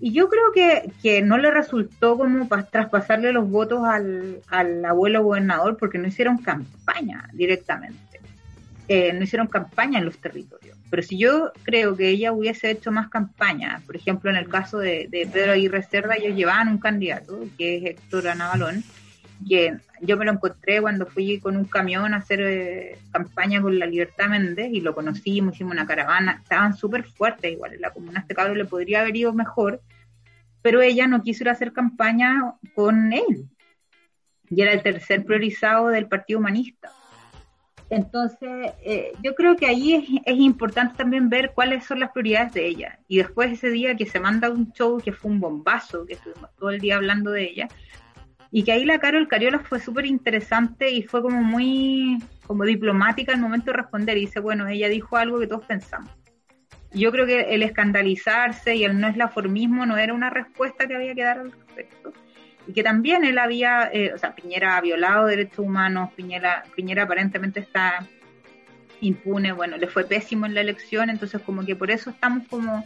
Y 0.00 0.12
yo 0.12 0.28
creo 0.28 0.52
que, 0.54 0.92
que 1.02 1.22
no 1.22 1.38
le 1.38 1.50
resultó 1.50 2.16
como 2.16 2.48
pa- 2.48 2.62
traspasarle 2.62 3.32
los 3.32 3.50
votos 3.50 3.84
al, 3.84 4.40
al 4.48 4.84
abuelo 4.84 5.22
gobernador 5.24 5.76
porque 5.76 5.98
no 5.98 6.06
hicieron 6.08 6.38
campaña 6.38 7.28
directamente. 7.32 7.98
Eh, 8.90 9.12
no 9.12 9.22
hicieron 9.22 9.48
campaña 9.48 9.98
en 9.98 10.06
los 10.06 10.18
territorios. 10.18 10.78
Pero 10.88 11.02
si 11.02 11.18
yo 11.18 11.52
creo 11.62 11.94
que 11.94 12.08
ella 12.08 12.32
hubiese 12.32 12.70
hecho 12.70 12.90
más 12.90 13.08
campaña, 13.10 13.82
por 13.84 13.96
ejemplo, 13.96 14.30
en 14.30 14.36
el 14.36 14.48
caso 14.48 14.78
de, 14.78 15.08
Pedro 15.30 15.52
Aguirre 15.52 15.82
Cerda, 15.82 16.16
ellos 16.16 16.34
llevaban 16.34 16.68
un 16.68 16.78
candidato, 16.78 17.38
que 17.58 17.76
es 17.76 17.84
Héctor 17.84 18.28
Anabalón, 18.28 18.82
que 19.46 19.76
yo 20.00 20.16
me 20.16 20.24
lo 20.24 20.32
encontré 20.32 20.80
cuando 20.80 21.04
fui 21.04 21.38
con 21.38 21.58
un 21.58 21.66
camión 21.66 22.14
a 22.14 22.16
hacer 22.16 22.40
eh, 22.40 22.98
campaña 23.12 23.60
con 23.60 23.78
la 23.78 23.84
Libertad 23.84 24.28
Méndez 24.28 24.70
y 24.72 24.80
lo 24.80 24.94
conocimos, 24.94 25.54
hicimos 25.54 25.74
una 25.74 25.86
caravana, 25.86 26.40
estaban 26.42 26.74
súper 26.74 27.04
fuertes 27.04 27.52
igual, 27.52 27.74
en 27.74 27.82
la 27.82 27.90
comuna 27.90 28.20
este 28.20 28.34
cabro 28.34 28.54
le 28.54 28.64
podría 28.64 29.02
haber 29.02 29.16
ido 29.16 29.34
mejor, 29.34 29.82
pero 30.62 30.80
ella 30.80 31.06
no 31.06 31.22
quiso 31.22 31.48
hacer 31.50 31.74
campaña 31.74 32.54
con 32.74 33.12
él. 33.12 33.48
Y 34.50 34.62
era 34.62 34.72
el 34.72 34.82
tercer 34.82 35.26
priorizado 35.26 35.88
del 35.88 36.08
Partido 36.08 36.38
Humanista. 36.38 36.90
Entonces, 37.90 38.72
eh, 38.82 39.12
yo 39.22 39.34
creo 39.34 39.56
que 39.56 39.66
ahí 39.66 39.94
es, 39.94 40.04
es 40.26 40.38
importante 40.38 40.96
también 40.96 41.30
ver 41.30 41.52
cuáles 41.54 41.84
son 41.84 42.00
las 42.00 42.10
prioridades 42.10 42.52
de 42.52 42.66
ella. 42.66 42.98
Y 43.08 43.18
después 43.18 43.50
ese 43.52 43.70
día 43.70 43.96
que 43.96 44.06
se 44.06 44.20
manda 44.20 44.50
un 44.50 44.72
show 44.72 44.98
que 44.98 45.12
fue 45.12 45.30
un 45.30 45.40
bombazo, 45.40 46.04
que 46.04 46.14
estuvimos 46.14 46.50
todo 46.56 46.70
el 46.70 46.80
día 46.80 46.96
hablando 46.96 47.30
de 47.30 47.44
ella, 47.44 47.68
y 48.50 48.62
que 48.62 48.72
ahí 48.72 48.84
la 48.84 48.98
Carol 48.98 49.28
Cariola 49.28 49.58
fue 49.58 49.80
súper 49.80 50.06
interesante 50.06 50.90
y 50.90 51.02
fue 51.02 51.22
como 51.22 51.42
muy 51.42 52.18
como 52.46 52.64
diplomática 52.64 53.32
al 53.32 53.40
momento 53.40 53.70
de 53.70 53.78
responder. 53.78 54.16
Y 54.16 54.22
dice, 54.22 54.40
bueno, 54.40 54.66
ella 54.66 54.88
dijo 54.88 55.16
algo 55.16 55.38
que 55.38 55.46
todos 55.46 55.66
pensamos. 55.66 56.10
Yo 56.92 57.12
creo 57.12 57.26
que 57.26 57.54
el 57.54 57.62
escandalizarse 57.62 58.74
y 58.74 58.84
el 58.84 58.98
no 58.98 59.08
eslaformismo 59.08 59.84
no 59.84 59.98
era 59.98 60.14
una 60.14 60.30
respuesta 60.30 60.86
que 60.86 60.96
había 60.96 61.14
que 61.14 61.22
dar 61.22 61.38
al 61.40 61.52
respecto. 61.52 62.12
Y 62.68 62.74
que 62.74 62.82
también 62.82 63.24
él 63.24 63.38
había, 63.38 63.90
eh, 63.92 64.12
o 64.12 64.18
sea, 64.18 64.34
Piñera 64.34 64.76
ha 64.76 64.80
violado 64.82 65.26
derechos 65.26 65.60
humanos, 65.60 66.10
Piñera, 66.14 66.64
Piñera 66.76 67.04
aparentemente 67.04 67.60
está 67.60 68.06
impune, 69.00 69.52
bueno, 69.52 69.76
le 69.78 69.86
fue 69.86 70.04
pésimo 70.04 70.44
en 70.44 70.54
la 70.54 70.60
elección, 70.60 71.08
entonces 71.08 71.40
como 71.40 71.64
que 71.64 71.74
por 71.76 71.90
eso 71.90 72.10
estamos 72.10 72.46
como, 72.48 72.84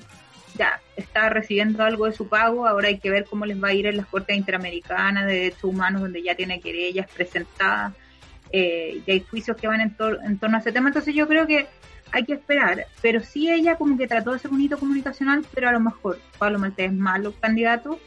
ya, 0.57 0.81
está 0.95 1.31
recibiendo 1.31 1.83
algo 1.83 2.07
de 2.07 2.13
su 2.13 2.29
pago, 2.29 2.67
ahora 2.67 2.89
hay 2.89 2.99
que 2.99 3.11
ver 3.11 3.25
cómo 3.25 3.45
les 3.45 3.61
va 3.63 3.69
a 3.69 3.75
ir 3.75 3.87
en 3.87 3.97
las 3.97 4.07
Cortes 4.07 4.37
Interamericanas 4.37 5.27
de 5.27 5.33
Derechos 5.33 5.65
Humanos, 5.65 6.03
donde 6.03 6.23
ya 6.23 6.35
tiene 6.37 6.61
querellas 6.61 7.09
presentadas, 7.11 7.95
eh, 8.53 9.03
y 9.05 9.11
hay 9.11 9.21
juicios 9.21 9.57
que 9.57 9.67
van 9.67 9.81
en, 9.81 9.97
tor- 9.97 10.21
en 10.25 10.39
torno 10.39 10.59
a 10.59 10.61
ese 10.61 10.71
tema, 10.71 10.91
entonces 10.91 11.15
yo 11.15 11.27
creo 11.27 11.47
que 11.47 11.67
hay 12.13 12.25
que 12.25 12.35
esperar, 12.35 12.87
pero 13.01 13.21
sí 13.21 13.51
ella 13.51 13.77
como 13.77 13.97
que 13.97 14.07
trató 14.07 14.33
de 14.33 14.39
ser 14.39 14.51
un 14.53 14.61
hito 14.61 14.79
comunicacional, 14.79 15.45
pero 15.55 15.71
a 15.71 15.73
lo 15.73 15.81
mejor 15.81 16.21
Pablo 16.39 16.59
Maltés 16.59 16.91
es 16.91 16.93
malo 16.97 17.33
candidato, 17.41 17.99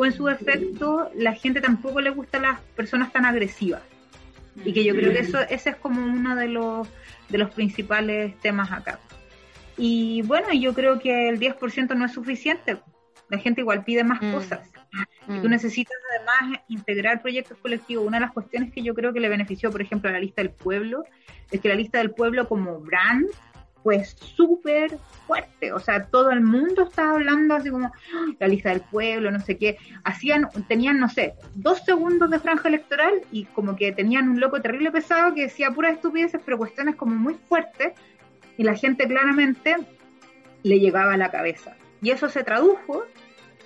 o 0.00 0.06
en 0.06 0.12
su 0.12 0.28
efecto 0.30 1.10
la 1.14 1.34
gente 1.34 1.60
tampoco 1.60 2.00
le 2.00 2.08
gusta 2.08 2.38
a 2.38 2.40
las 2.40 2.60
personas 2.74 3.12
tan 3.12 3.26
agresivas. 3.26 3.82
Y 4.64 4.72
que 4.72 4.82
yo 4.82 4.94
creo 4.94 5.12
que 5.12 5.20
eso 5.20 5.40
ese 5.42 5.70
es 5.70 5.76
como 5.76 6.02
uno 6.02 6.34
de 6.36 6.48
los, 6.48 6.88
de 7.28 7.36
los 7.38 7.50
principales 7.50 8.34
temas 8.40 8.72
acá. 8.72 8.98
Y 9.76 10.22
bueno, 10.22 10.52
yo 10.54 10.72
creo 10.72 10.98
que 10.98 11.28
el 11.28 11.38
10% 11.38 11.94
no 11.96 12.06
es 12.06 12.12
suficiente. 12.12 12.78
La 13.28 13.38
gente 13.38 13.60
igual 13.60 13.84
pide 13.84 14.02
más 14.02 14.20
Mm. 14.22 14.32
cosas. 14.32 14.70
Y 15.28 15.32
Mm. 15.32 15.42
tú 15.42 15.48
necesitas 15.50 15.96
además 16.16 16.60
integrar 16.68 17.20
proyectos 17.20 17.58
colectivos. 17.58 18.06
Una 18.06 18.16
de 18.16 18.22
las 18.22 18.32
cuestiones 18.32 18.72
que 18.72 18.82
yo 18.82 18.94
creo 18.94 19.12
que 19.12 19.20
le 19.20 19.28
benefició, 19.28 19.70
por 19.70 19.82
ejemplo, 19.82 20.08
a 20.08 20.12
la 20.14 20.20
lista 20.20 20.40
del 20.42 20.50
pueblo, 20.50 21.04
es 21.50 21.60
que 21.60 21.68
la 21.68 21.74
lista 21.74 21.98
del 21.98 22.10
pueblo 22.10 22.48
como 22.48 22.80
brand 22.80 23.26
fue 23.82 24.04
súper 24.04 24.98
fuerte. 25.26 25.72
O 25.72 25.78
sea, 25.78 26.06
todo 26.06 26.30
el 26.30 26.40
mundo 26.42 26.82
estaba 26.82 27.12
hablando 27.12 27.54
así 27.54 27.70
como 27.70 27.86
"Ah, 27.86 28.26
la 28.38 28.48
lista 28.48 28.68
del 28.70 28.80
pueblo, 28.82 29.30
no 29.30 29.40
sé 29.40 29.56
qué. 29.56 29.78
Hacían, 30.04 30.48
tenían, 30.68 30.98
no 30.98 31.08
sé, 31.08 31.34
dos 31.54 31.82
segundos 31.84 32.30
de 32.30 32.38
franja 32.40 32.68
electoral 32.68 33.22
y 33.32 33.44
como 33.46 33.76
que 33.76 33.92
tenían 33.92 34.28
un 34.28 34.40
loco 34.40 34.60
terrible 34.60 34.90
pesado 34.90 35.34
que 35.34 35.42
decía 35.42 35.70
puras 35.70 35.94
estupideces, 35.94 36.40
pero 36.44 36.58
cuestiones 36.58 36.96
como 36.96 37.14
muy 37.14 37.34
fuertes. 37.48 37.92
Y 38.58 38.64
la 38.64 38.74
gente 38.74 39.06
claramente 39.08 39.76
le 40.62 40.78
llegaba 40.78 41.14
a 41.14 41.16
la 41.16 41.30
cabeza. 41.30 41.74
Y 42.02 42.10
eso 42.10 42.28
se 42.28 42.44
tradujo 42.44 43.04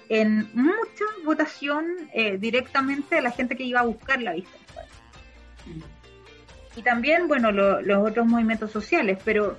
en 0.09 0.49
mucha 0.55 1.05
votación 1.25 1.85
eh, 2.13 2.37
directamente 2.39 3.17
de 3.17 3.23
la 3.23 3.31
gente 3.31 3.57
que 3.57 3.65
iba 3.65 3.81
a 3.81 3.85
buscar 3.85 4.21
la 4.23 4.35
lista. 4.35 4.57
del 4.57 4.67
pueblo. 4.67 5.87
Y 6.77 6.83
también, 6.83 7.27
bueno, 7.29 7.53
lo- 7.53 7.81
los 7.83 8.09
otros 8.11 8.27
movimientos 8.27 8.71
sociales, 8.71 9.19
pero 9.25 9.57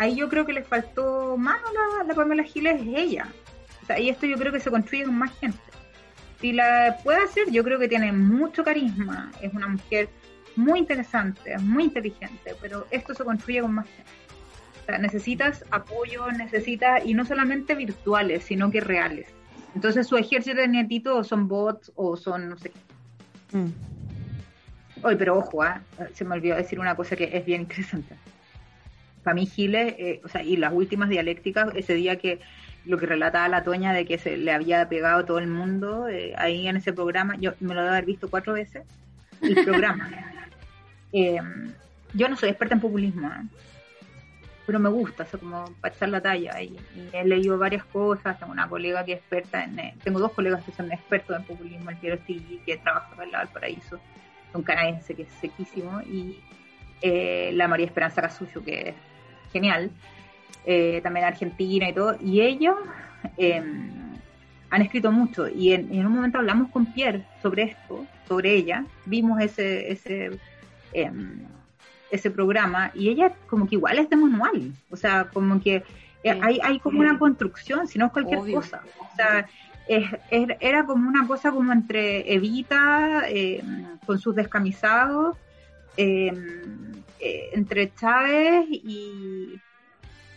ahí 0.00 0.16
yo 0.16 0.28
creo 0.30 0.46
que 0.46 0.54
le 0.54 0.62
faltó 0.62 1.36
mano 1.36 1.60
a 1.68 1.98
la, 1.98 2.04
la 2.04 2.14
Pamela 2.14 2.42
Giles, 2.42 2.80
es 2.80 2.88
ella. 2.88 3.28
O 3.82 3.86
sea, 3.86 4.00
y 4.00 4.08
esto 4.08 4.26
yo 4.26 4.36
creo 4.38 4.50
que 4.50 4.58
se 4.58 4.70
construye 4.70 5.04
con 5.04 5.14
más 5.14 5.38
gente. 5.38 5.60
Si 6.40 6.52
la 6.52 6.96
puede 7.04 7.22
hacer, 7.22 7.50
yo 7.50 7.62
creo 7.62 7.78
que 7.78 7.86
tiene 7.86 8.10
mucho 8.10 8.64
carisma, 8.64 9.30
es 9.42 9.52
una 9.52 9.68
mujer 9.68 10.08
muy 10.56 10.78
interesante, 10.78 11.56
muy 11.58 11.84
inteligente, 11.84 12.56
pero 12.62 12.86
esto 12.90 13.14
se 13.14 13.24
construye 13.24 13.60
con 13.60 13.74
más 13.74 13.86
gente. 13.86 14.10
O 14.82 14.86
sea, 14.86 14.98
necesitas 14.98 15.66
apoyo, 15.70 16.32
necesitas, 16.32 17.04
y 17.04 17.12
no 17.12 17.26
solamente 17.26 17.74
virtuales, 17.74 18.44
sino 18.44 18.70
que 18.70 18.80
reales. 18.80 19.26
Entonces 19.74 20.06
su 20.06 20.16
ejército 20.16 20.56
de 20.56 20.68
nietito 20.68 21.18
o 21.18 21.24
son 21.24 21.46
bots 21.46 21.92
o 21.94 22.16
son 22.16 22.48
no 22.48 22.56
sé 22.56 22.70
qué. 22.70 23.58
Mm. 23.58 23.72
Oye, 25.02 25.16
pero 25.16 25.36
ojo, 25.36 25.62
ah, 25.62 25.82
se 26.14 26.24
me 26.24 26.36
olvidó 26.36 26.56
decir 26.56 26.80
una 26.80 26.96
cosa 26.96 27.16
que 27.16 27.36
es 27.36 27.44
bien 27.44 27.62
interesante. 27.62 28.16
Para 29.22 29.34
mí 29.34 29.46
Giles, 29.46 29.94
eh, 29.98 30.20
o 30.24 30.28
sea, 30.28 30.42
y 30.42 30.56
las 30.56 30.72
últimas 30.72 31.08
dialécticas, 31.08 31.74
ese 31.74 31.94
día 31.94 32.16
que 32.16 32.40
lo 32.86 32.98
que 32.98 33.06
relataba 33.06 33.48
la 33.48 33.62
Toña 33.62 33.92
de 33.92 34.06
que 34.06 34.18
se 34.18 34.36
le 34.36 34.52
había 34.52 34.88
pegado 34.88 35.24
todo 35.24 35.38
el 35.38 35.46
mundo, 35.46 36.08
eh, 36.08 36.34
ahí 36.36 36.66
en 36.66 36.76
ese 36.76 36.92
programa, 36.92 37.36
yo 37.36 37.52
me 37.60 37.74
lo 37.74 37.82
debo 37.82 37.92
haber 37.92 38.06
visto 38.06 38.30
cuatro 38.30 38.54
veces, 38.54 38.84
el 39.42 39.54
programa. 39.64 40.10
Eh, 41.12 41.38
yo 42.14 42.28
no 42.28 42.36
soy 42.36 42.48
experta 42.50 42.74
en 42.74 42.80
populismo, 42.80 43.28
¿eh? 43.28 43.46
pero 44.66 44.78
me 44.78 44.88
gusta, 44.88 45.24
o 45.24 45.26
sea, 45.26 45.40
como 45.40 45.64
para 45.80 45.94
echar 45.94 46.08
la 46.08 46.20
talla. 46.20 46.62
Y, 46.62 46.76
y 46.94 47.10
he 47.12 47.24
leído 47.24 47.58
varias 47.58 47.84
cosas, 47.84 48.38
tengo 48.38 48.52
una 48.52 48.68
colega 48.68 49.04
que 49.04 49.14
es 49.14 49.18
experta 49.18 49.64
en, 49.64 49.98
tengo 49.98 50.20
dos 50.20 50.32
colegas 50.32 50.64
que 50.64 50.72
son 50.72 50.90
expertos 50.92 51.36
en 51.36 51.44
populismo, 51.44 51.90
el 51.90 51.96
Piero 51.96 52.16
Stigli, 52.18 52.58
que 52.64 52.76
trabaja 52.78 53.22
en 53.22 53.32
la 53.32 53.38
Valparaíso, 53.38 53.98
un 54.54 54.62
canadiense 54.62 55.14
que 55.14 55.22
es 55.22 55.28
sequísimo, 55.40 56.00
y 56.02 56.38
eh, 57.02 57.50
la 57.54 57.68
María 57.68 57.86
Esperanza 57.86 58.22
Casucho, 58.22 58.62
que 58.62 58.90
es 58.90 58.94
genial, 59.52 59.90
eh, 60.66 61.00
también 61.02 61.26
argentina 61.26 61.88
y 61.88 61.92
todo, 61.94 62.16
y 62.22 62.40
ellos 62.40 62.76
eh, 63.36 63.62
han 64.70 64.82
escrito 64.82 65.10
mucho, 65.10 65.48
y 65.48 65.72
en, 65.72 65.92
en 65.92 66.06
un 66.06 66.12
momento 66.12 66.38
hablamos 66.38 66.70
con 66.70 66.86
Pierre 66.86 67.24
sobre 67.42 67.62
esto, 67.64 68.06
sobre 68.28 68.54
ella, 68.54 68.84
vimos 69.06 69.40
ese, 69.40 69.90
ese, 69.90 70.30
eh, 70.92 71.10
ese 72.10 72.30
programa, 72.30 72.90
y 72.94 73.08
ella 73.08 73.32
como 73.48 73.66
que 73.68 73.74
igual 73.76 73.98
es 73.98 74.08
de 74.10 74.16
manual, 74.16 74.72
o 74.90 74.96
sea, 74.96 75.24
como 75.32 75.60
que 75.60 75.82
eh, 76.22 76.38
hay, 76.42 76.60
hay 76.62 76.78
como 76.78 77.00
una 77.00 77.18
construcción, 77.18 77.88
si 77.88 77.98
no 77.98 78.06
es 78.06 78.12
cualquier 78.12 78.40
Obvio. 78.40 78.56
cosa, 78.56 78.82
o 78.98 79.16
sea, 79.16 79.46
es- 79.88 80.10
era 80.60 80.84
como 80.84 81.08
una 81.08 81.26
cosa 81.26 81.50
como 81.50 81.72
entre 81.72 82.32
Evita, 82.32 83.22
eh, 83.28 83.62
con 84.06 84.18
sus 84.20 84.34
descamisados, 84.36 85.36
eh, 85.96 86.32
eh, 87.18 87.50
entre 87.52 87.92
Chávez 87.94 88.66
y, 88.70 89.60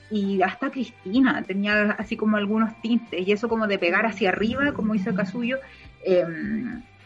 y 0.09 0.41
hasta 0.41 0.69
Cristina, 0.69 1.43
tenía 1.43 1.91
así 1.91 2.17
como 2.17 2.37
algunos 2.37 2.79
tintes, 2.81 3.27
y 3.27 3.31
eso 3.31 3.47
como 3.47 3.67
de 3.67 3.79
pegar 3.79 4.05
hacia 4.05 4.29
arriba, 4.29 4.73
como 4.73 4.95
hizo 4.95 5.13
Casullo, 5.15 5.59
eh, 6.05 6.25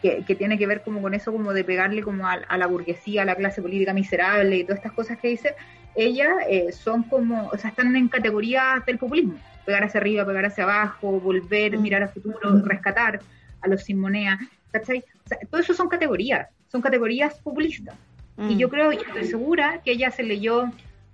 que, 0.02 0.24
que, 0.24 0.34
tiene 0.34 0.58
que 0.58 0.66
ver 0.66 0.82
como 0.82 1.02
con 1.02 1.14
eso 1.14 1.32
como 1.32 1.52
de 1.52 1.64
pegarle 1.64 2.02
como 2.02 2.26
a, 2.26 2.34
a, 2.34 2.58
la 2.58 2.66
burguesía, 2.66 3.22
a 3.22 3.24
la 3.24 3.34
clase 3.34 3.62
política 3.62 3.92
miserable 3.92 4.56
y 4.56 4.64
todas 4.64 4.78
estas 4.78 4.92
cosas 4.92 5.18
que 5.18 5.28
dice, 5.28 5.54
ella 5.98 6.36
eh, 6.48 6.70
son 6.72 7.02
como, 7.02 7.48
o 7.48 7.58
sea, 7.58 7.70
están 7.70 7.94
en 7.96 8.08
categorías 8.08 8.84
del 8.86 8.98
populismo, 8.98 9.34
pegar 9.66 9.82
hacia 9.82 10.00
arriba, 10.00 10.24
pegar 10.24 10.44
hacia 10.46 10.64
abajo, 10.64 11.18
volver, 11.20 11.76
mm. 11.76 11.82
mirar 11.82 12.02
al 12.02 12.10
futuro, 12.10 12.50
mm. 12.50 12.64
rescatar 12.64 13.20
a 13.60 13.68
los 13.68 13.82
sin 13.82 13.98
moneda, 13.98 14.38
¿cachai? 14.70 15.04
O 15.24 15.28
sea, 15.28 15.38
todo 15.50 15.60
eso 15.60 15.74
son 15.74 15.88
categorías, 15.88 16.48
son 16.70 16.80
categorías 16.80 17.34
populistas. 17.40 17.96
Mm. 18.38 18.50
Y 18.50 18.56
yo 18.56 18.70
creo, 18.70 18.92
y 18.92 18.96
estoy 18.96 19.26
segura 19.26 19.82
que 19.84 19.90
ella 19.92 20.10
se 20.10 20.22
leyó 20.22 20.70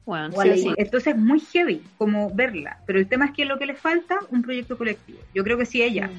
bueno, 0.06 0.34
sí, 0.42 0.62
sí. 0.62 0.74
Entonces 0.76 1.14
es 1.14 1.18
muy 1.18 1.40
heavy 1.40 1.82
como 1.96 2.30
verla, 2.30 2.78
pero 2.86 2.98
el 2.98 3.08
tema 3.08 3.24
es 3.26 3.32
que 3.32 3.46
lo 3.46 3.58
que 3.58 3.64
le 3.66 3.74
falta, 3.74 4.18
un 4.30 4.42
proyecto 4.42 4.76
colectivo. 4.76 5.18
Yo 5.34 5.42
creo 5.42 5.56
que 5.56 5.64
si 5.64 5.82
ella 5.82 6.10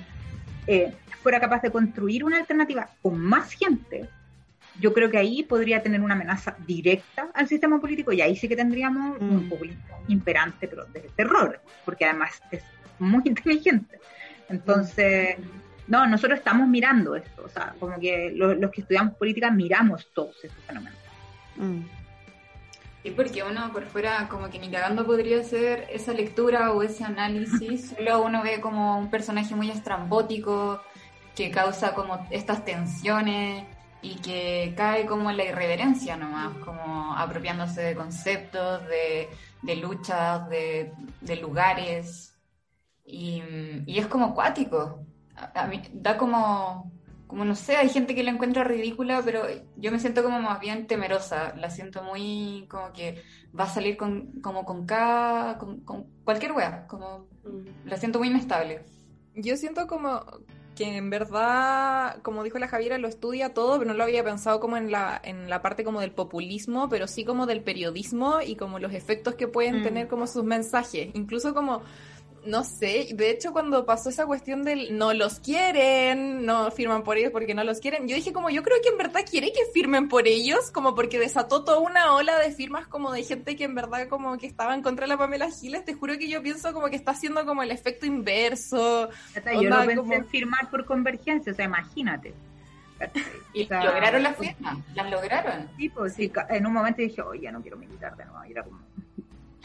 eh, 0.66 0.92
fuera 1.22 1.40
capaz 1.40 1.62
de 1.62 1.72
construir 1.72 2.24
una 2.24 2.38
alternativa 2.38 2.90
con 3.04 3.20
más 3.20 3.52
gente, 3.52 4.10
yo 4.80 4.92
creo 4.92 5.10
que 5.12 5.20
ahí 5.20 5.44
podría 5.44 5.84
tener 5.84 6.02
una 6.02 6.16
amenaza 6.16 6.56
directa 6.66 7.30
al 7.34 7.48
sistema 7.48 7.80
político 7.80 8.12
y 8.12 8.22
ahí 8.22 8.36
sí 8.36 8.48
que 8.48 8.56
tendríamos 8.56 9.22
mm. 9.22 9.30
un 9.30 9.50
populismo 9.50 10.02
imperante, 10.08 10.68
pero 10.68 10.86
de 10.86 11.02
terror, 11.16 11.62
porque 11.86 12.06
además 12.06 12.42
es 12.52 12.64
muy 12.98 13.22
inteligente. 13.26 14.00
Entonces, 14.50 15.38
no, 15.88 16.08
nosotros 16.08 16.40
estamos 16.40 16.68
mirando 16.68 17.16
esto, 17.16 17.44
o 17.46 17.50
sea, 17.50 17.76
como 17.80 18.00
que 18.00 18.32
los, 18.36 18.58
los 18.58 18.72
que 18.72 18.82
estudiamos 18.82 19.16
política 19.16 19.52
miramos 19.52 20.08
todos 20.14 20.36
estos 20.44 20.64
fenómenos. 20.66 21.00
Mm. 21.58 21.82
Sí, 23.04 23.12
porque 23.12 23.44
uno 23.44 23.72
por 23.72 23.86
fuera 23.86 24.28
como 24.28 24.50
que 24.50 24.58
ni 24.58 24.72
cagando 24.72 25.06
podría 25.06 25.40
hacer 25.40 25.88
esa 25.92 26.12
lectura 26.12 26.72
o 26.72 26.82
ese 26.82 27.04
análisis, 27.04 27.90
solo 27.96 28.24
uno 28.24 28.42
ve 28.42 28.60
como 28.60 28.98
un 28.98 29.12
personaje 29.12 29.54
muy 29.56 29.70
estrambótico 29.70 30.82
que 31.36 31.52
causa 31.52 31.94
como 31.94 32.26
estas 32.32 32.66
tensiones 32.66 33.66
y 34.02 34.16
que 34.16 34.74
cae 34.76 35.06
como 35.06 35.30
en 35.30 35.38
la 35.38 35.44
irreverencia 35.44 36.18
nomás, 36.18 36.58
como 36.64 37.16
apropiándose 37.16 37.82
de 37.82 37.96
conceptos, 37.96 38.88
de, 38.88 39.30
de 39.62 39.76
luchas, 39.76 40.50
de, 40.50 40.92
de 41.22 41.36
lugares, 41.36 42.36
y, 43.06 43.42
y, 43.86 44.00
es 44.00 44.08
como 44.08 44.26
acuático, 44.26 45.06
a, 45.36 45.64
a 45.64 45.68
mí, 45.68 45.82
da 45.94 46.18
como 46.18 46.92
como 47.28 47.44
no 47.44 47.56
sé, 47.56 47.76
hay 47.76 47.90
gente 47.90 48.14
que 48.14 48.24
la 48.24 48.32
encuentra 48.32 48.64
ridícula, 48.64 49.22
pero 49.26 49.44
yo 49.78 49.92
me 49.92 50.00
siento 50.00 50.24
como 50.24 50.40
más 50.40 50.60
bien 50.60 50.88
temerosa, 50.88 51.56
la 51.56 51.70
siento 51.70 52.04
muy 52.04 52.66
como 52.70 52.94
que 52.94 53.24
va 53.58 53.66
a 53.66 53.70
salir 53.70 53.98
con, 53.98 54.32
como 54.42 54.64
con 54.64 54.86
cada, 54.86 55.58
con, 55.58 55.82
con 55.82 56.06
cualquier 56.24 56.52
wea, 56.52 56.88
como 56.88 57.28
mm. 57.44 57.88
la 57.88 57.98
siento 57.98 58.20
muy 58.20 58.28
inestable. 58.28 58.86
Yo 59.34 59.58
siento 59.58 59.88
como 59.88 60.24
que 60.76 60.98
en 60.98 61.10
verdad, 61.10 62.22
como 62.22 62.44
dijo 62.44 62.60
la 62.60 62.68
Javiera, 62.68 62.98
lo 62.98 63.08
estudia 63.08 63.54
todo, 63.54 63.80
pero 63.80 63.92
no 63.92 63.98
lo 63.98 64.04
había 64.04 64.24
pensado 64.24 64.60
como 64.60 64.78
en 64.78 64.92
la, 64.92 65.20
en 65.24 65.50
la 65.50 65.62
parte 65.62 65.84
como 65.84 66.02
del 66.02 66.12
populismo, 66.12 66.90
pero 66.90 67.08
sí 67.08 67.26
como 67.26 67.46
del 67.46 67.64
periodismo 67.64 68.42
y 68.42 68.56
como 68.56 68.78
los 68.78 68.94
efectos 68.94 69.36
que 69.36 69.48
pueden 69.48 69.80
mm. 69.80 69.84
tener 69.84 70.08
como 70.08 70.28
sus 70.28 70.44
mensajes, 70.44 71.10
incluso 71.16 71.54
como 71.54 71.82
no 72.46 72.64
sé, 72.64 73.08
de 73.14 73.30
hecho 73.30 73.52
cuando 73.52 73.86
pasó 73.86 74.10
esa 74.10 74.26
cuestión 74.26 74.64
del 74.64 74.98
no 74.98 75.14
los 75.14 75.40
quieren, 75.40 76.46
no 76.46 76.72
firman 76.72 77.04
por 77.04 77.18
ellos 77.18 77.32
porque 77.32 77.54
no 77.54 77.64
los 77.64 77.80
quieren, 77.80 78.08
yo 78.08 78.16
dije 78.16 78.34
como 78.34 78.50
yo 78.50 78.64
creo 78.64 78.78
que 78.82 78.90
en 78.90 78.98
verdad 78.98 79.22
quiere 79.30 79.52
que 79.52 79.66
firmen 79.74 80.08
por 80.08 80.28
ellos, 80.28 80.72
como 80.72 80.96
porque 80.96 81.20
desató 81.20 81.64
toda 81.64 81.80
una 81.80 82.14
ola 82.14 82.40
de 82.40 82.52
firmas 82.52 82.88
como 82.88 83.12
de 83.12 83.24
gente 83.24 83.56
que 83.56 83.64
en 83.64 83.76
verdad 83.76 84.08
como 84.08 84.38
que 84.38 84.48
estaba 84.48 84.74
en 84.74 84.82
contra 84.82 85.06
de 85.06 85.10
la 85.10 85.18
Pamela 85.18 85.50
Giles, 85.50 85.86
te 85.86 85.94
juro 85.94 86.18
que 86.18 86.30
yo 86.30 86.42
pienso 86.42 86.74
como 86.74 86.90
que 86.90 86.96
está 86.96 87.12
haciendo 87.12 87.46
como 87.46 87.64
el 87.64 87.72
efecto 87.72 88.06
inverso. 88.06 89.10
yo 89.62 89.70
no 89.70 89.86
pensé 89.86 90.16
en 90.16 90.26
firmar 90.28 90.70
por 90.70 90.86
convergencia, 90.86 91.52
o 91.52 91.56
sea, 91.56 91.66
imagínate. 91.66 92.34
Y 93.54 93.68
lograron 93.68 94.24
la 94.24 94.34
firma, 94.34 94.82
las 94.94 95.12
lograron. 95.12 95.70
Sí, 95.78 95.90
pues 95.90 96.14
sí, 96.14 96.32
en 96.50 96.66
un 96.66 96.74
momento 96.74 97.02
dije, 97.02 97.22
oye, 97.22 97.52
no 97.52 97.62
quiero 97.62 97.78
militar 97.78 98.16
de 98.16 98.26
nuevo, 98.26 98.46
y 98.46 98.52
era 98.52 98.64
como 98.64 98.80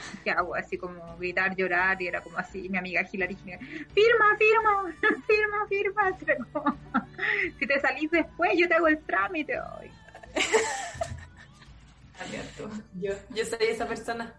¿qué 0.24 0.30
hago? 0.30 0.54
Así 0.54 0.76
como 0.78 1.16
gritar, 1.16 1.54
llorar, 1.56 2.00
y 2.00 2.08
era 2.08 2.20
como 2.20 2.38
así, 2.38 2.68
mi 2.68 2.78
amiga 2.78 3.06
Hilary, 3.10 3.36
firma, 3.36 4.36
firma, 4.38 4.94
firma, 5.26 5.66
firma, 5.68 7.06
si 7.58 7.66
te 7.66 7.80
salís 7.80 8.10
después, 8.10 8.52
yo 8.56 8.68
te 8.68 8.74
hago 8.74 8.88
el 8.88 8.98
trámite 9.00 9.58
hoy. 9.58 9.90
yo, 13.00 13.12
yo 13.30 13.44
soy 13.44 13.66
esa 13.68 13.86
persona. 13.86 14.32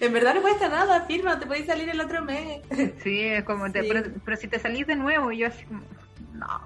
En 0.00 0.12
verdad 0.12 0.34
no 0.34 0.42
cuesta 0.42 0.68
nada, 0.68 1.04
firma, 1.06 1.38
te 1.38 1.46
podéis 1.46 1.66
salir 1.66 1.88
el 1.88 2.00
otro 2.00 2.24
mes. 2.24 2.62
Sí, 3.02 3.20
es 3.22 3.44
como, 3.44 3.70
Te, 3.70 3.82
pero, 3.84 4.02
pero, 4.24 4.36
si 4.36 4.48
te 4.48 4.58
salís 4.58 4.86
de 4.86 4.96
nuevo, 4.96 5.32
yo 5.32 5.48
así 5.48 5.64
como, 5.64 5.82
no. 6.32 6.60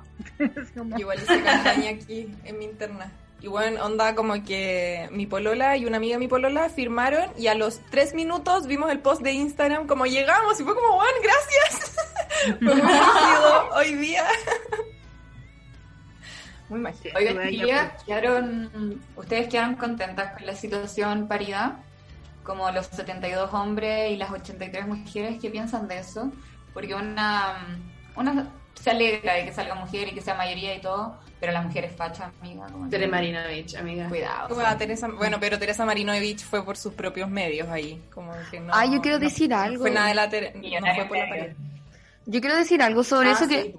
como... 0.74 0.98
Igual 0.98 1.18
hice 1.18 1.42
campaña 1.42 1.90
aquí 1.90 2.28
en 2.44 2.58
mi 2.58 2.66
interna. 2.66 3.10
Y 3.44 3.46
bueno, 3.46 3.84
onda 3.84 4.14
como 4.14 4.42
que 4.42 5.06
mi 5.12 5.26
polola 5.26 5.76
y 5.76 5.84
una 5.84 5.98
amiga 5.98 6.14
de 6.14 6.18
mi 6.18 6.28
polola 6.28 6.70
firmaron 6.70 7.28
y 7.36 7.48
a 7.48 7.54
los 7.54 7.78
tres 7.90 8.14
minutos 8.14 8.66
vimos 8.66 8.90
el 8.90 9.00
post 9.00 9.20
de 9.20 9.32
Instagram 9.32 9.86
como 9.86 10.06
llegamos 10.06 10.58
y 10.58 10.64
fue 10.64 10.74
como, 10.74 10.94
Juan, 10.94 11.10
gracias. 11.22 11.94
fue 12.58 12.74
muy 12.74 12.92
hoy 13.76 13.94
día. 13.96 14.24
muy 16.70 16.80
mágico. 16.80 17.18
Oigan, 17.18 17.92
quedaron, 18.06 19.02
¿ustedes 19.14 19.48
quedaron 19.48 19.74
contentas 19.74 20.32
con 20.32 20.46
la 20.46 20.54
situación 20.54 21.28
paridad? 21.28 21.74
Como 22.44 22.70
los 22.70 22.86
72 22.86 23.52
hombres 23.52 24.10
y 24.10 24.16
las 24.16 24.30
83 24.30 24.86
mujeres, 24.86 25.38
¿qué 25.38 25.50
piensan 25.50 25.86
de 25.86 25.98
eso? 25.98 26.32
Porque 26.72 26.94
una, 26.94 27.58
una 28.16 28.48
se 28.72 28.90
alegra 28.90 29.34
de 29.34 29.44
que 29.44 29.52
salga 29.52 29.74
mujer 29.74 30.08
y 30.08 30.14
que 30.14 30.22
sea 30.22 30.34
mayoría 30.34 30.74
y 30.74 30.80
todo, 30.80 31.18
pero 31.44 31.52
la 31.52 31.60
mujer 31.60 31.84
es 31.84 31.92
facha, 31.92 32.32
amiga. 32.40 32.66
Tere 32.88 33.06
Marinovich, 33.06 33.74
amiga. 33.74 34.08
Cuidado. 34.08 34.54
Bueno, 34.54 34.76
Teresa, 34.78 35.08
bueno, 35.08 35.36
pero 35.38 35.58
Teresa 35.58 35.84
Marinovich 35.84 36.42
fue 36.42 36.64
por 36.64 36.78
sus 36.78 36.94
propios 36.94 37.28
medios 37.28 37.68
ahí. 37.68 38.00
Como 38.14 38.32
que 38.50 38.60
no, 38.60 38.72
ah, 38.74 38.86
yo 38.86 39.02
quiero 39.02 39.18
decir 39.18 39.52
algo. 39.52 39.82
Fue 39.82 39.90
nada 39.90 40.08
de 40.08 40.14
la 40.14 40.26
no 40.26 40.94
fue 40.94 41.04
por 41.04 41.18
la 41.18 41.48
Yo 42.24 42.40
quiero 42.40 42.56
decir 42.56 42.80
algo 42.80 43.04
sobre 43.04 43.28
ah, 43.28 43.32
eso 43.32 43.44
sí. 43.44 43.50
que 43.50 43.74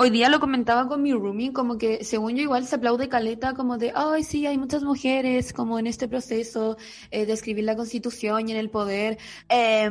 Hoy 0.00 0.10
día 0.10 0.28
lo 0.28 0.38
comentaba 0.38 0.86
con 0.86 1.02
mi 1.02 1.12
roomie, 1.12 1.52
como 1.52 1.76
que 1.76 2.04
según 2.04 2.36
yo 2.36 2.42
igual 2.42 2.64
se 2.64 2.76
aplaude 2.76 3.08
caleta, 3.08 3.54
como 3.54 3.78
de, 3.78 3.92
ay, 3.96 4.22
sí, 4.22 4.46
hay 4.46 4.56
muchas 4.56 4.84
mujeres 4.84 5.52
como 5.52 5.76
en 5.80 5.88
este 5.88 6.06
proceso 6.06 6.76
eh, 7.10 7.26
de 7.26 7.32
escribir 7.32 7.64
la 7.64 7.74
constitución 7.74 8.48
y 8.48 8.52
en 8.52 8.58
el 8.58 8.70
poder. 8.70 9.18
Eh, 9.48 9.90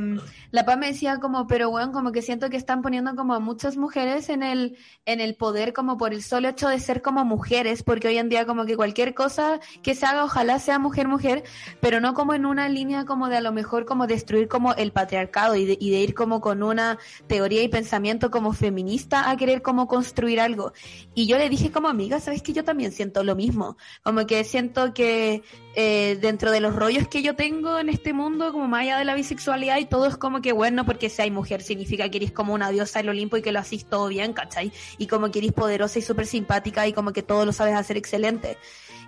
la 0.51 0.63
PA 0.63 0.77
me 0.77 0.87
decía 0.87 1.19
como, 1.19 1.45
pero 1.45 1.69
bueno, 1.71 1.91
como 1.91 2.13
que 2.13 2.21
siento 2.21 2.49
que 2.49 2.55
están 2.55 2.81
poniendo 2.81 3.17
como 3.17 3.33
a 3.33 3.41
muchas 3.41 3.75
mujeres 3.75 4.29
en 4.29 4.43
el, 4.43 4.77
en 5.05 5.19
el 5.19 5.35
poder 5.35 5.73
como 5.73 5.97
por 5.97 6.13
el 6.13 6.23
solo 6.23 6.47
hecho 6.47 6.69
de 6.69 6.79
ser 6.79 7.01
como 7.01 7.25
mujeres, 7.25 7.83
porque 7.83 8.07
hoy 8.07 8.17
en 8.17 8.29
día 8.29 8.45
como 8.45 8.65
que 8.65 8.77
cualquier 8.77 9.13
cosa 9.13 9.59
que 9.83 9.93
se 9.93 10.05
haga, 10.05 10.23
ojalá 10.23 10.59
sea 10.59 10.79
mujer, 10.79 11.09
mujer, 11.09 11.43
pero 11.81 11.99
no 11.99 12.13
como 12.13 12.33
en 12.33 12.45
una 12.45 12.69
línea 12.69 13.03
como 13.03 13.27
de 13.27 13.35
a 13.35 13.41
lo 13.41 13.51
mejor 13.51 13.85
como 13.85 14.07
destruir 14.07 14.47
como 14.47 14.73
el 14.75 14.93
patriarcado 14.93 15.57
y 15.57 15.65
de, 15.65 15.77
y 15.81 15.91
de 15.91 15.99
ir 15.99 16.13
como 16.13 16.39
con 16.39 16.63
una 16.63 16.97
teoría 17.27 17.61
y 17.61 17.67
pensamiento 17.67 18.31
como 18.31 18.53
feminista 18.53 19.29
a 19.29 19.35
querer 19.35 19.61
como 19.61 19.96
construir 19.97 20.39
algo. 20.39 20.73
Y 21.15 21.25
yo 21.25 21.39
le 21.39 21.49
dije 21.49 21.71
como 21.71 21.87
amiga, 21.87 22.19
sabes 22.19 22.43
que 22.43 22.53
yo 22.53 22.63
también 22.63 22.91
siento 22.91 23.23
lo 23.23 23.35
mismo, 23.35 23.77
como 24.03 24.27
que 24.27 24.43
siento 24.43 24.93
que 24.93 25.41
eh, 25.73 26.19
dentro 26.21 26.51
de 26.51 26.59
los 26.59 26.75
rollos 26.75 27.07
que 27.07 27.23
yo 27.23 27.35
tengo 27.35 27.79
en 27.79 27.89
este 27.89 28.13
mundo, 28.13 28.51
como 28.51 28.67
más 28.67 28.81
allá 28.81 28.99
de 28.99 29.05
la 29.05 29.15
bisexualidad 29.15 29.79
y 29.79 29.85
todo 29.85 30.05
es 30.05 30.15
como 30.15 30.39
que 30.39 30.51
bueno, 30.51 30.85
porque 30.85 31.09
si 31.09 31.23
hay 31.23 31.31
mujer 31.31 31.63
significa 31.63 32.09
que 32.09 32.17
eres 32.17 32.31
como 32.31 32.53
una 32.53 32.69
diosa 32.69 32.99
del 32.99 33.09
Olimpo 33.09 33.37
y 33.37 33.41
que 33.41 33.51
lo 33.51 33.57
haces 33.57 33.85
todo 33.85 34.07
bien, 34.07 34.33
¿cachai? 34.33 34.71
Y 34.99 35.07
como 35.07 35.31
que 35.31 35.39
eres 35.39 35.51
poderosa 35.51 35.97
y 35.97 36.03
súper 36.03 36.27
simpática 36.27 36.87
y 36.87 36.93
como 36.93 37.11
que 37.11 37.23
todo 37.23 37.43
lo 37.43 37.51
sabes 37.51 37.73
hacer 37.73 37.97
excelente. 37.97 38.59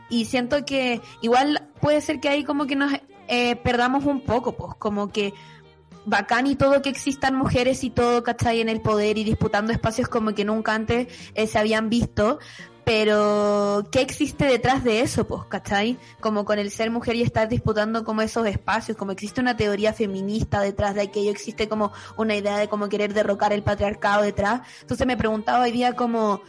Y 0.09 0.25
siento 0.25 0.65
que 0.65 1.01
igual 1.21 1.69
puede 1.79 2.01
ser 2.01 2.19
que 2.19 2.29
ahí 2.29 2.43
como 2.43 2.65
que 2.65 2.75
nos 2.75 2.91
eh, 3.27 3.55
perdamos 3.57 4.05
un 4.05 4.21
poco, 4.21 4.53
pues 4.53 4.73
como 4.79 5.11
que 5.11 5.35
bacán 6.09 6.47
y 6.47 6.55
todo 6.55 6.81
que 6.81 6.89
existan 6.89 7.35
mujeres 7.35 7.83
y 7.83 7.89
todo, 7.89 8.23
¿cachai? 8.23 8.61
En 8.61 8.69
el 8.69 8.81
poder 8.81 9.17
y 9.17 9.23
disputando 9.23 9.71
espacios 9.71 10.07
como 10.07 10.33
que 10.33 10.45
nunca 10.45 10.73
antes 10.73 11.07
eh, 11.35 11.47
se 11.47 11.59
habían 11.59 11.89
visto. 11.89 12.39
Pero, 12.89 13.87
¿qué 13.91 14.01
existe 14.01 14.45
detrás 14.45 14.83
de 14.83 15.01
eso, 15.01 15.27
pues, 15.27 15.43
cachai? 15.45 15.99
Como 16.21 16.43
con 16.43 16.57
el 16.57 16.71
ser 16.71 16.89
mujer 16.89 17.15
y 17.17 17.21
estar 17.21 17.47
disputando 17.47 18.03
como 18.03 18.23
esos 18.23 18.47
espacios, 18.47 18.97
como 18.97 19.11
existe 19.11 19.39
una 19.41 19.55
teoría 19.55 19.93
feminista 19.93 20.59
detrás 20.61 20.95
de 20.95 21.01
aquello, 21.01 21.29
existe 21.29 21.69
como 21.69 21.91
una 22.17 22.35
idea 22.35 22.57
de 22.57 22.67
cómo 22.67 22.89
querer 22.89 23.13
derrocar 23.13 23.53
el 23.53 23.61
patriarcado 23.61 24.23
detrás. 24.23 24.61
Entonces 24.81 25.05
me 25.05 25.17
preguntaba 25.17 25.65
hoy 25.65 25.71
día 25.71 25.95
como, 25.95 26.41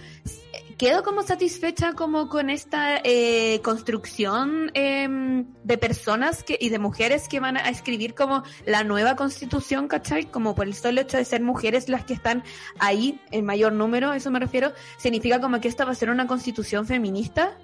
quedo 0.80 1.02
como 1.02 1.22
satisfecha 1.22 1.92
como 1.92 2.30
con 2.30 2.48
esta 2.48 3.02
eh, 3.04 3.60
construcción 3.62 4.70
em, 4.72 5.44
de 5.62 5.76
personas 5.76 6.42
que, 6.42 6.56
y 6.58 6.70
de 6.70 6.78
mujeres 6.78 7.28
que 7.28 7.38
van 7.38 7.58
a 7.58 7.68
escribir 7.68 8.14
como 8.14 8.44
la 8.64 8.82
nueva 8.82 9.14
constitución, 9.14 9.88
¿cachai? 9.88 10.30
Como 10.30 10.54
por 10.54 10.66
el 10.66 10.72
solo 10.72 11.02
hecho 11.02 11.18
de 11.18 11.26
ser 11.26 11.42
mujeres 11.42 11.90
las 11.90 12.06
que 12.06 12.14
están 12.14 12.44
ahí 12.78 13.20
en 13.30 13.44
mayor 13.44 13.74
número, 13.74 14.14
eso 14.14 14.30
me 14.30 14.40
refiero, 14.40 14.72
significa 14.96 15.38
como 15.38 15.60
que 15.60 15.68
esta 15.68 15.84
va 15.84 15.92
a 15.92 15.94
ser 15.94 16.08
una 16.08 16.26
constitución 16.26 16.86
feminista. 16.86 17.58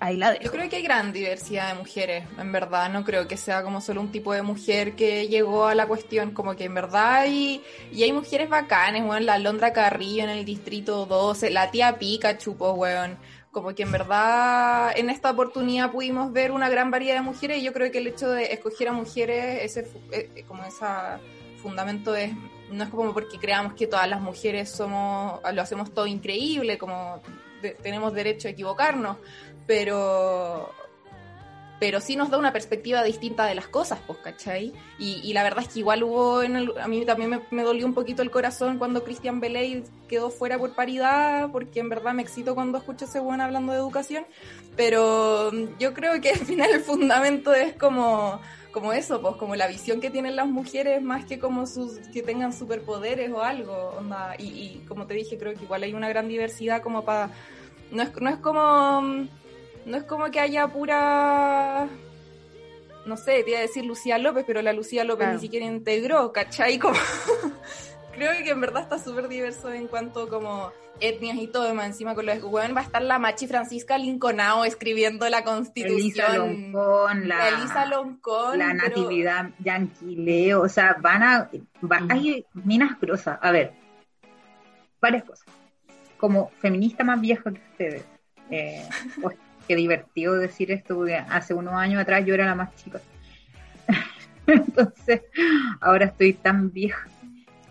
Ahí 0.00 0.16
la 0.16 0.32
dejo. 0.32 0.44
Yo 0.44 0.50
creo 0.50 0.68
que 0.68 0.76
hay 0.76 0.82
gran 0.82 1.12
diversidad 1.12 1.68
de 1.68 1.78
mujeres, 1.78 2.24
en 2.38 2.52
verdad. 2.52 2.90
No 2.90 3.04
creo 3.04 3.28
que 3.28 3.36
sea 3.36 3.62
como 3.62 3.80
solo 3.80 4.00
un 4.00 4.10
tipo 4.10 4.32
de 4.32 4.42
mujer 4.42 4.96
que 4.96 5.28
llegó 5.28 5.66
a 5.66 5.74
la 5.74 5.86
cuestión. 5.86 6.32
Como 6.32 6.56
que 6.56 6.64
en 6.64 6.74
verdad 6.74 7.14
hay, 7.14 7.62
y 7.92 8.02
hay 8.02 8.12
mujeres 8.12 8.48
bacanes, 8.48 9.02
weón. 9.02 9.26
La 9.26 9.38
Londra 9.38 9.72
Carrillo 9.72 10.24
en 10.24 10.30
el 10.30 10.44
distrito 10.44 11.06
12, 11.06 11.50
la 11.50 11.70
tía 11.70 11.98
Pikachu, 11.98 12.56
pues, 12.56 12.72
weón. 12.74 13.18
Como 13.50 13.72
que 13.72 13.84
en 13.84 13.92
verdad 13.92 14.92
en 14.96 15.10
esta 15.10 15.30
oportunidad 15.30 15.92
pudimos 15.92 16.32
ver 16.32 16.50
una 16.50 16.68
gran 16.68 16.90
variedad 16.90 17.14
de 17.14 17.22
mujeres 17.22 17.58
y 17.58 17.62
yo 17.62 17.72
creo 17.72 17.92
que 17.92 17.98
el 17.98 18.08
hecho 18.08 18.28
de 18.28 18.52
escoger 18.52 18.88
a 18.88 18.92
mujeres, 18.92 19.62
ese 19.62 19.88
eh, 20.10 20.44
como 20.48 20.64
ese 20.64 20.84
fundamento 21.62 22.16
es 22.16 22.32
no 22.70 22.82
es 22.82 22.90
como 22.90 23.12
porque 23.12 23.38
creamos 23.38 23.74
que 23.74 23.86
todas 23.86 24.08
las 24.08 24.20
mujeres 24.20 24.70
somos 24.70 25.40
lo 25.52 25.62
hacemos 25.62 25.94
todo 25.94 26.08
increíble, 26.08 26.78
como 26.78 27.22
tenemos 27.82 28.12
derecho 28.12 28.48
a 28.48 28.50
equivocarnos, 28.50 29.16
pero 29.66 30.70
pero 31.84 32.00
sí 32.00 32.16
nos 32.16 32.30
da 32.30 32.38
una 32.38 32.52
perspectiva 32.52 33.02
distinta 33.02 33.44
de 33.44 33.54
las 33.54 33.68
cosas, 33.68 33.98
pues, 34.06 34.18
¿cachai? 34.20 34.72
Y, 34.98 35.32
la 35.34 35.42
verdad 35.42 35.64
es 35.64 35.74
que 35.74 35.80
igual 35.80 36.02
hubo, 36.02 36.42
en 36.42 36.56
a 36.80 36.88
mí 36.88 37.04
también 37.04 37.42
me, 37.50 37.62
dolió 37.62 37.84
un 37.84 37.92
poquito 37.92 38.22
el 38.22 38.30
corazón 38.30 38.78
cuando 38.78 39.04
Christian 39.04 39.38
Beley 39.38 39.84
quedó 40.08 40.30
fuera 40.30 40.56
por 40.56 40.74
paridad, 40.74 41.50
porque 41.50 41.80
en 41.80 41.90
verdad 41.90 42.14
me 42.14 42.22
excito 42.22 42.54
cuando 42.54 42.78
escucho 42.78 43.04
ese 43.04 43.20
buen 43.20 43.42
hablando 43.42 43.72
de 43.72 43.78
educación, 43.78 44.24
pero 44.76 45.50
yo 45.78 45.92
creo 45.92 46.18
que 46.20 46.30
al 46.30 46.46
final 46.46 46.70
el 46.70 46.80
fundamento 46.80 47.52
es 47.52 47.74
como 47.74 48.40
como 48.72 48.92
eso, 48.92 49.20
pues 49.20 49.36
como 49.36 49.54
la 49.54 49.68
visión 49.68 50.00
que 50.00 50.10
tienen 50.10 50.34
las 50.34 50.48
mujeres 50.48 51.00
más 51.00 51.24
que 51.26 51.38
como 51.38 51.64
sus 51.66 51.98
que 52.12 52.22
tengan 52.22 52.52
superpoderes 52.52 53.30
o 53.30 53.42
algo, 53.42 53.94
onda. 53.98 54.34
Y, 54.38 54.44
y 54.44 54.84
como 54.88 55.06
te 55.06 55.14
dije, 55.14 55.38
creo 55.38 55.54
que 55.54 55.62
igual 55.62 55.84
hay 55.84 55.94
una 55.94 56.08
gran 56.08 56.28
diversidad 56.28 56.82
como 56.82 57.04
para 57.04 57.30
no 57.92 58.02
es, 58.02 58.20
no 58.20 58.30
es 58.30 58.36
como 58.38 59.28
no 59.86 59.96
es 59.96 60.04
como 60.04 60.30
que 60.30 60.40
haya 60.40 60.68
pura 60.68 61.88
no 63.06 63.16
sé, 63.16 63.42
te 63.42 63.50
iba 63.50 63.58
a 63.58 63.62
decir 63.62 63.84
Lucía 63.84 64.18
López, 64.18 64.44
pero 64.46 64.62
la 64.62 64.72
Lucía 64.72 65.04
López 65.04 65.28
ni 65.28 65.38
siquiera 65.38 65.66
integró, 65.66 66.32
¿cachai? 66.32 66.78
Como 66.78 66.94
creo 68.14 68.32
que 68.42 68.50
en 68.50 68.60
verdad 68.60 68.82
está 68.82 68.98
súper 68.98 69.28
diverso 69.28 69.72
en 69.72 69.88
cuanto 69.88 70.28
como 70.28 70.72
etnias 71.00 71.36
y 71.38 71.48
todo, 71.48 71.74
más 71.74 71.86
encima 71.86 72.14
con 72.14 72.26
los 72.26 72.40
bueno, 72.42 72.74
va 72.74 72.80
a 72.80 72.84
estar 72.84 73.02
la 73.02 73.18
Machi 73.18 73.46
Francisca 73.46 73.98
Linconao 73.98 74.64
escribiendo 74.64 75.28
la 75.28 75.42
constitución. 75.44 75.98
Elisa 76.00 76.36
Loncón, 76.36 77.28
la, 77.28 77.48
Elisa 77.48 77.86
Loncón, 77.86 78.58
la 78.58 78.72
Natividad 78.72 79.50
Yanquileo, 79.58 80.62
o 80.62 80.68
sea, 80.68 80.96
van 81.00 81.22
a, 81.22 81.50
hay 82.08 82.46
minas 82.54 82.98
grosas. 83.00 83.38
A 83.42 83.50
ver, 83.50 83.72
varias 85.00 85.24
cosas. 85.24 85.46
Como 86.16 86.50
feminista 86.60 87.04
más 87.04 87.20
vieja 87.20 87.52
que 87.52 87.60
ustedes, 87.72 88.04
eh, 88.50 88.88
pues, 89.20 89.36
qué 89.66 89.76
divertido 89.76 90.34
decir 90.34 90.70
esto, 90.70 90.96
porque 90.96 91.16
hace 91.16 91.54
unos 91.54 91.74
años 91.74 92.00
atrás 92.00 92.24
yo 92.24 92.34
era 92.34 92.46
la 92.46 92.54
más 92.54 92.74
chica. 92.76 93.00
Entonces, 94.46 95.22
ahora 95.80 96.06
estoy 96.06 96.34
tan 96.34 96.72
vieja. 96.72 97.08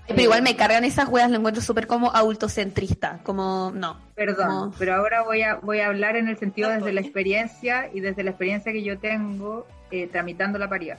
Pero 0.07 0.21
igual 0.21 0.41
me 0.41 0.55
cargan 0.55 0.83
esas 0.83 1.07
weas, 1.07 1.31
lo 1.31 1.37
encuentro 1.37 1.61
súper 1.61 1.87
como 1.87 2.13
adultocentrista, 2.13 3.19
como 3.23 3.71
no. 3.73 3.97
Perdón, 4.15 4.73
pero 4.77 4.95
ahora 4.95 5.23
voy 5.23 5.43
a, 5.43 5.55
voy 5.55 5.79
a 5.79 5.87
hablar 5.87 6.17
en 6.17 6.27
el 6.27 6.37
sentido 6.37 6.69
desde 6.69 6.91
la 6.91 6.99
experiencia 6.99 7.89
y 7.93 8.01
desde 8.01 8.23
la 8.23 8.31
experiencia 8.31 8.73
que 8.73 8.83
yo 8.83 8.99
tengo 8.99 9.65
eh, 9.91 10.07
tramitando 10.07 10.59
la 10.59 10.67
paridad. 10.67 10.97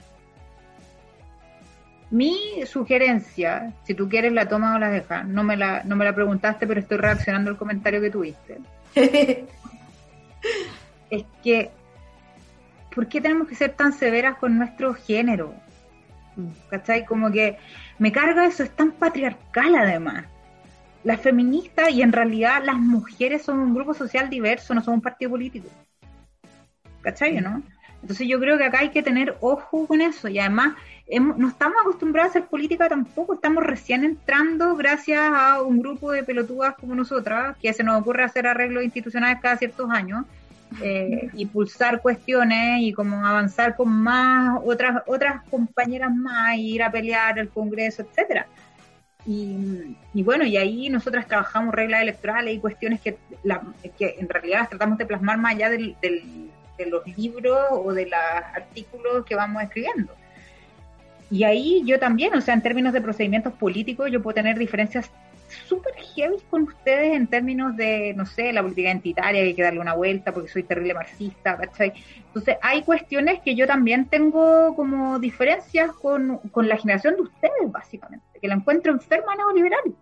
Mi 2.09 2.65
sugerencia, 2.65 3.73
si 3.83 3.93
tú 3.93 4.09
quieres 4.09 4.31
la 4.33 4.47
toma 4.47 4.75
o 4.75 4.79
la 4.79 4.89
dejas, 4.89 5.27
no 5.27 5.43
me 5.43 5.55
la, 5.55 5.83
no 5.83 5.95
me 5.95 6.05
la 6.05 6.15
preguntaste, 6.15 6.65
pero 6.65 6.79
estoy 6.79 6.97
reaccionando 6.97 7.51
al 7.51 7.57
comentario 7.57 8.01
que 8.01 8.09
tuviste. 8.09 8.59
es 11.15 11.25
que, 11.43 11.71
¿por 12.93 13.07
qué 13.07 13.21
tenemos 13.21 13.47
que 13.47 13.55
ser 13.55 13.73
tan 13.73 13.93
severas 13.93 14.37
con 14.37 14.57
nuestro 14.57 14.93
género? 14.93 15.53
¿Cachai? 16.69 17.05
Como 17.05 17.31
que 17.31 17.57
me 17.97 18.11
carga 18.11 18.45
eso, 18.45 18.63
es 18.63 18.71
tan 18.71 18.91
patriarcal 18.91 19.75
además. 19.75 20.25
Las 21.03 21.21
feministas 21.21 21.91
y 21.91 22.01
en 22.01 22.11
realidad 22.11 22.63
las 22.63 22.77
mujeres 22.77 23.43
son 23.43 23.59
un 23.59 23.73
grupo 23.75 23.93
social 23.93 24.29
diverso, 24.29 24.73
no 24.73 24.83
son 24.83 24.95
un 24.95 25.01
partido 25.01 25.31
político. 25.31 25.69
¿Cachai, 27.01 27.39
no? 27.39 27.61
Entonces 28.01 28.27
yo 28.27 28.39
creo 28.39 28.57
que 28.57 28.65
acá 28.65 28.79
hay 28.79 28.89
que 28.89 29.01
tener 29.01 29.35
ojo 29.41 29.87
con 29.87 30.01
eso 30.01 30.27
y 30.27 30.39
además 30.39 30.75
no 31.19 31.47
estamos 31.47 31.77
acostumbrados 31.81 32.29
a 32.29 32.39
hacer 32.39 32.49
política 32.49 32.89
tampoco, 32.89 33.35
estamos 33.35 33.63
recién 33.63 34.03
entrando 34.03 34.75
gracias 34.75 35.21
a 35.21 35.61
un 35.61 35.79
grupo 35.79 36.11
de 36.11 36.23
pelotudas 36.23 36.75
como 36.75 36.95
nosotras, 36.95 37.55
que 37.57 37.73
se 37.73 37.83
nos 37.83 38.01
ocurre 38.01 38.23
hacer 38.23 38.47
arreglos 38.47 38.83
institucionales 38.83 39.39
cada 39.41 39.57
ciertos 39.57 39.89
años 39.89 40.25
eh, 40.81 41.29
y 41.33 41.45
pulsar 41.45 42.01
cuestiones 42.01 42.81
y 42.81 42.93
como 42.93 43.25
avanzar 43.25 43.75
con 43.75 43.89
más 43.89 44.59
otras 44.65 45.03
otras 45.07 45.43
compañeras 45.49 46.13
más, 46.13 46.57
y 46.57 46.75
ir 46.75 46.83
a 46.83 46.91
pelear 46.91 47.39
el 47.39 47.49
Congreso, 47.49 48.01
etcétera. 48.03 48.47
Y, 49.27 49.97
bueno, 50.13 50.45
y 50.45 50.55
ahí 50.55 50.87
nosotras 50.89 51.27
trabajamos 51.27 51.73
reglas 51.73 52.03
electorales 52.03 52.53
y 52.53 52.59
cuestiones 52.59 53.01
que, 53.01 53.17
que 53.97 54.15
en 54.19 54.29
realidad 54.29 54.59
las 54.59 54.69
tratamos 54.69 54.99
de 54.99 55.05
plasmar 55.07 55.39
más 55.39 55.55
allá 55.55 55.71
del, 55.71 55.95
de 55.99 56.85
los 56.85 57.05
libros 57.17 57.57
o 57.71 57.91
de 57.91 58.05
los 58.05 58.19
artículos 58.53 59.25
que 59.25 59.35
vamos 59.35 59.63
escribiendo. 59.63 60.13
Y 61.31 61.43
ahí 61.43 61.81
yo 61.85 61.99
también, 61.99 62.35
o 62.35 62.41
sea, 62.41 62.53
en 62.53 62.61
términos 62.61 62.93
de 62.93 63.01
procedimientos 63.01 63.53
políticos, 63.53 64.11
yo 64.11 64.21
puedo 64.21 64.35
tener 64.35 64.59
diferencias 64.59 65.09
súper 65.67 65.93
heavy 65.95 66.37
con 66.49 66.63
ustedes 66.63 67.15
en 67.15 67.27
términos 67.27 67.75
de, 67.75 68.13
no 68.15 68.25
sé, 68.25 68.51
la 68.53 68.61
política 68.61 68.89
identitaria, 68.89 69.41
que 69.41 69.47
hay 69.47 69.53
que 69.53 69.63
darle 69.63 69.79
una 69.79 69.93
vuelta 69.93 70.33
porque 70.33 70.49
soy 70.49 70.63
terrible 70.63 70.93
marxista, 70.93 71.57
¿cachai? 71.57 71.93
Entonces, 72.27 72.57
hay 72.61 72.83
cuestiones 72.83 73.39
que 73.41 73.55
yo 73.55 73.65
también 73.67 74.05
tengo 74.05 74.75
como 74.75 75.19
diferencias 75.19 75.91
con, 75.93 76.39
con 76.51 76.67
la 76.67 76.77
generación 76.77 77.15
de 77.15 77.21
ustedes, 77.21 77.71
básicamente, 77.71 78.25
que 78.39 78.47
la 78.47 78.55
encuentro 78.55 78.91
enferma 78.91 79.35
neoliberal, 79.35 79.95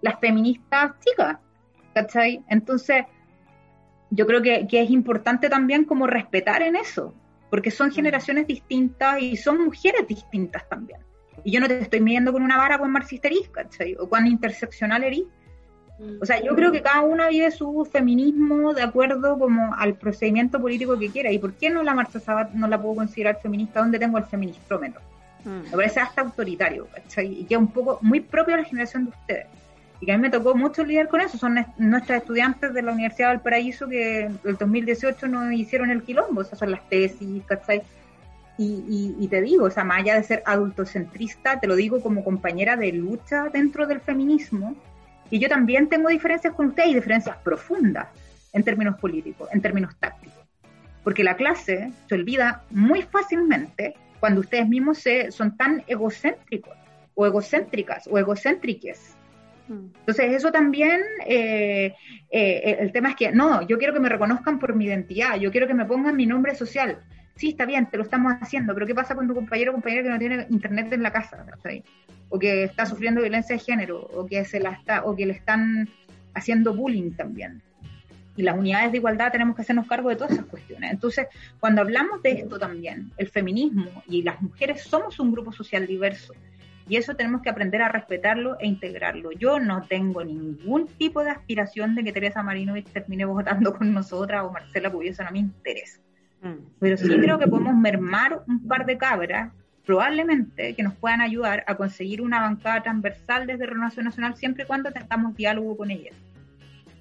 las 0.00 0.18
feministas 0.18 0.92
chicas, 1.00 1.38
¿cachai? 1.94 2.42
Entonces, 2.48 3.04
yo 4.10 4.26
creo 4.26 4.42
que, 4.42 4.66
que 4.66 4.82
es 4.82 4.90
importante 4.90 5.48
también 5.48 5.84
como 5.84 6.06
respetar 6.06 6.62
en 6.62 6.76
eso, 6.76 7.14
porque 7.50 7.70
son 7.70 7.88
mm. 7.88 7.92
generaciones 7.92 8.46
distintas 8.46 9.20
y 9.20 9.36
son 9.36 9.64
mujeres 9.64 10.06
distintas 10.06 10.68
también. 10.68 11.00
Y 11.44 11.52
yo 11.52 11.60
no 11.60 11.68
te 11.68 11.78
estoy 11.78 12.00
midiendo 12.00 12.32
con 12.32 12.42
una 12.42 12.56
vara 12.56 12.78
con 12.78 12.90
marxista 12.90 13.28
¿cachai? 13.52 13.94
O 13.98 14.08
cuán 14.08 14.26
interseccional 14.26 15.04
eres. 15.04 15.22
O 16.20 16.26
sea, 16.26 16.42
yo 16.42 16.54
creo 16.54 16.70
que 16.72 16.82
cada 16.82 17.00
una 17.00 17.28
vive 17.28 17.50
su 17.50 17.88
feminismo 17.90 18.74
de 18.74 18.82
acuerdo 18.82 19.38
como 19.38 19.74
al 19.74 19.94
procedimiento 19.94 20.60
político 20.60 20.98
que 20.98 21.10
quiera. 21.10 21.32
¿Y 21.32 21.38
por 21.38 21.54
qué 21.54 21.70
no 21.70 21.82
la 21.82 21.94
Marta 21.94 22.20
Sabat 22.20 22.52
no 22.52 22.68
la 22.68 22.80
puedo 22.80 22.96
considerar 22.96 23.40
feminista? 23.40 23.80
¿Dónde 23.80 23.98
tengo 23.98 24.18
el 24.18 24.24
feministrómetro? 24.24 25.00
Mm. 25.44 25.70
Me 25.70 25.70
parece 25.70 26.00
hasta 26.00 26.20
autoritario, 26.20 26.86
¿cachai? 26.92 27.40
Y 27.40 27.44
que 27.44 27.54
es 27.54 27.60
un 27.60 27.68
poco 27.68 27.98
muy 28.02 28.20
propio 28.20 28.56
de 28.56 28.62
la 28.62 28.68
generación 28.68 29.04
de 29.04 29.10
ustedes. 29.10 29.46
Y 30.00 30.06
que 30.06 30.12
a 30.12 30.16
mí 30.16 30.22
me 30.22 30.30
tocó 30.30 30.54
mucho 30.54 30.84
lidiar 30.84 31.08
con 31.08 31.22
eso. 31.22 31.38
Son 31.38 31.64
nuestras 31.78 32.20
estudiantes 32.20 32.74
de 32.74 32.82
la 32.82 32.92
Universidad 32.92 33.30
del 33.30 33.40
Paraíso 33.40 33.88
que 33.88 34.24
en 34.26 34.38
el 34.44 34.56
2018 34.56 35.26
nos 35.28 35.50
hicieron 35.52 35.90
el 35.90 36.02
quilombo. 36.02 36.42
Esas 36.42 36.58
son 36.58 36.72
las 36.72 36.86
tesis, 36.90 37.42
¿cachai? 37.46 37.82
Y, 38.58 39.28
te 39.28 39.42
digo, 39.42 39.66
o 39.66 39.70
sea, 39.70 39.84
más 39.84 40.00
allá 40.00 40.14
de 40.14 40.22
ser 40.22 40.42
adultocentrista, 40.46 41.60
te 41.60 41.66
lo 41.66 41.76
digo 41.76 42.00
como 42.00 42.24
compañera 42.24 42.76
de 42.76 42.92
lucha 42.92 43.48
dentro 43.52 43.86
del 43.86 44.00
feminismo, 44.00 44.74
y 45.30 45.38
yo 45.38 45.48
también 45.48 45.88
tengo 45.88 46.08
diferencias 46.08 46.54
con 46.54 46.68
usted 46.68 46.86
y 46.86 46.94
diferencias 46.94 47.36
profundas 47.38 48.08
en 48.52 48.62
términos 48.62 48.98
políticos, 48.98 49.48
en 49.52 49.60
términos 49.60 49.94
tácticos. 49.98 50.42
Porque 51.04 51.22
la 51.22 51.36
clase 51.36 51.92
se 52.08 52.14
olvida 52.14 52.62
muy 52.70 53.02
fácilmente 53.02 53.94
cuando 54.20 54.40
ustedes 54.40 54.68
mismos 54.68 54.98
se, 54.98 55.30
son 55.30 55.56
tan 55.56 55.82
egocéntricos, 55.86 56.76
o 57.14 57.26
egocéntricas, 57.26 58.06
o 58.06 58.18
egocéntriques. 58.18 59.16
Mm. 59.68 59.86
Entonces, 59.98 60.32
eso 60.32 60.50
también, 60.50 61.00
eh, 61.26 61.94
eh, 62.30 62.76
el 62.80 62.92
tema 62.92 63.10
es 63.10 63.16
que, 63.16 63.32
no, 63.32 63.66
yo 63.66 63.76
quiero 63.76 63.92
que 63.92 64.00
me 64.00 64.08
reconozcan 64.08 64.58
por 64.58 64.74
mi 64.74 64.86
identidad, 64.86 65.36
yo 65.36 65.50
quiero 65.50 65.66
que 65.66 65.74
me 65.74 65.84
pongan 65.84 66.16
mi 66.16 66.24
nombre 66.24 66.54
social 66.54 67.02
sí, 67.36 67.50
está 67.50 67.66
bien, 67.66 67.86
te 67.86 67.96
lo 67.96 68.02
estamos 68.02 68.32
haciendo, 68.40 68.74
pero 68.74 68.86
¿qué 68.86 68.94
pasa 68.94 69.14
con 69.14 69.28
tu 69.28 69.34
compañero 69.34 69.70
o 69.70 69.74
compañera 69.74 70.02
que 70.02 70.08
no 70.08 70.18
tiene 70.18 70.46
internet 70.50 70.92
en 70.92 71.02
la 71.02 71.12
casa? 71.12 71.46
O 72.28 72.38
que 72.38 72.64
está 72.64 72.86
sufriendo 72.86 73.20
violencia 73.20 73.54
de 73.54 73.62
género, 73.62 74.00
o 74.00 74.26
que, 74.26 74.44
se 74.44 74.58
la 74.58 74.70
está, 74.70 75.04
o 75.04 75.14
que 75.14 75.26
le 75.26 75.32
están 75.34 75.88
haciendo 76.34 76.74
bullying 76.74 77.12
también. 77.12 77.62
Y 78.36 78.42
las 78.42 78.58
unidades 78.58 78.92
de 78.92 78.98
igualdad 78.98 79.32
tenemos 79.32 79.56
que 79.56 79.62
hacernos 79.62 79.86
cargo 79.86 80.10
de 80.10 80.16
todas 80.16 80.32
esas 80.32 80.44
cuestiones. 80.46 80.90
Entonces, 80.90 81.26
cuando 81.58 81.80
hablamos 81.80 82.22
de 82.22 82.32
esto 82.32 82.58
también, 82.58 83.10
el 83.16 83.28
feminismo 83.28 84.02
y 84.06 84.22
las 84.22 84.42
mujeres 84.42 84.82
somos 84.82 85.18
un 85.20 85.32
grupo 85.32 85.52
social 85.52 85.86
diverso. 85.86 86.34
Y 86.88 86.96
eso 86.96 87.16
tenemos 87.16 87.42
que 87.42 87.50
aprender 87.50 87.82
a 87.82 87.88
respetarlo 87.88 88.58
e 88.60 88.66
integrarlo. 88.66 89.32
Yo 89.32 89.58
no 89.58 89.82
tengo 89.82 90.22
ningún 90.22 90.86
tipo 90.86 91.24
de 91.24 91.30
aspiración 91.30 91.94
de 91.94 92.04
que 92.04 92.12
Teresa 92.12 92.42
Marinovich 92.42 92.88
termine 92.92 93.24
votando 93.24 93.72
con 93.72 93.92
nosotras 93.92 94.44
o 94.44 94.52
Marcela 94.52 94.92
Pugliese, 94.92 95.24
no 95.24 95.30
me 95.32 95.38
interesa. 95.38 96.00
Mm. 96.46 96.66
Pero 96.78 96.96
sí 96.96 97.08
creo 97.08 97.38
que 97.38 97.46
podemos 97.46 97.74
mermar 97.74 98.42
un 98.46 98.66
par 98.66 98.86
de 98.86 98.96
cabras, 98.98 99.52
probablemente, 99.84 100.74
que 100.74 100.82
nos 100.82 100.94
puedan 100.94 101.20
ayudar 101.20 101.64
a 101.66 101.76
conseguir 101.76 102.20
una 102.20 102.40
bancada 102.40 102.82
transversal 102.82 103.46
desde 103.46 103.66
Renovación 103.66 104.04
Nacional 104.04 104.36
siempre 104.36 104.64
y 104.64 104.66
cuando 104.66 104.92
tengamos 104.92 105.36
diálogo 105.36 105.76
con 105.76 105.90
ellas. 105.90 106.14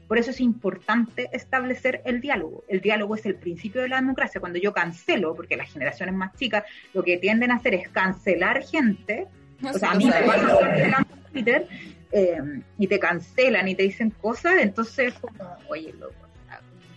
Por 0.07 0.19
eso 0.19 0.29
es 0.29 0.39
importante 0.39 1.29
establecer 1.33 2.01
el 2.05 2.21
diálogo. 2.21 2.63
El 2.67 2.79
diálogo 2.79 3.15
es 3.15 3.25
el 3.25 3.35
principio 3.35 3.81
de 3.81 3.89
la 3.89 3.95
democracia. 3.95 4.39
Cuando 4.39 4.59
yo 4.59 4.71
cancelo, 4.71 5.33
porque 5.35 5.57
las 5.57 5.71
generaciones 5.71 6.13
más 6.13 6.35
chicas 6.35 6.63
lo 6.93 7.03
que 7.03 7.17
tienden 7.17 7.51
a 7.51 7.55
hacer 7.55 7.73
es 7.73 7.89
cancelar 7.89 8.63
gente, 8.63 9.27
o 9.63 9.73
sea, 9.73 9.91
a 9.91 9.95
mí 9.95 10.05
me 10.05 10.21
van 10.21 10.93
a 10.93 11.05
Twitter 11.31 11.67
eh, 12.11 12.37
y 12.77 12.87
te 12.87 12.99
cancelan 12.99 13.67
y 13.67 13.73
te 13.73 13.83
dicen 13.83 14.11
cosas, 14.11 14.57
entonces 14.59 15.13
como, 15.15 15.57
oye, 15.67 15.91
loco, 15.99 16.24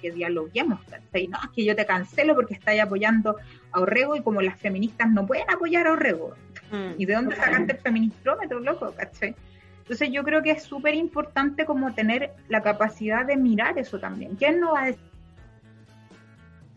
que 0.01 0.11
dialoguemos, 0.11 0.81
No, 0.89 1.39
es 1.43 1.51
que 1.55 1.65
yo 1.65 1.77
te 1.77 1.87
cancelo 1.87 2.35
porque 2.35 2.55
estás 2.55 2.79
apoyando 2.81 3.37
a 3.73 3.81
Orrego 3.81 4.17
y 4.17 4.23
como 4.23 4.41
las 4.41 4.59
feministas 4.59 5.11
no 5.11 5.27
pueden 5.27 5.51
apoyar 5.51 5.87
a 5.87 5.93
Orrego. 5.93 6.35
Mm. 6.71 6.93
¿Y 6.99 7.07
de 7.07 7.15
dónde 7.15 7.37
sacaste 7.37 7.73
el 7.73 7.79
feministrómetro, 7.79 8.61
loco? 8.61 8.93
¿cachai? 8.97 9.35
Entonces 9.79 10.11
yo 10.13 10.23
creo 10.23 10.43
que 10.43 10.51
es 10.51 10.63
súper 10.63 10.95
importante 10.95 11.65
como 11.65 11.95
tener 11.95 12.33
la 12.49 12.63
capacidad 12.63 13.25
de 13.25 13.37
mirar 13.37 13.79
eso 13.79 13.99
también. 13.99 14.37
¿Quién 14.37 14.61
no 14.61 14.73
va 14.75 14.83
a 14.83 14.87
decir 14.87 15.11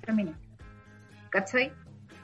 feminista? 0.04 0.40
¿Cachai? 1.30 1.72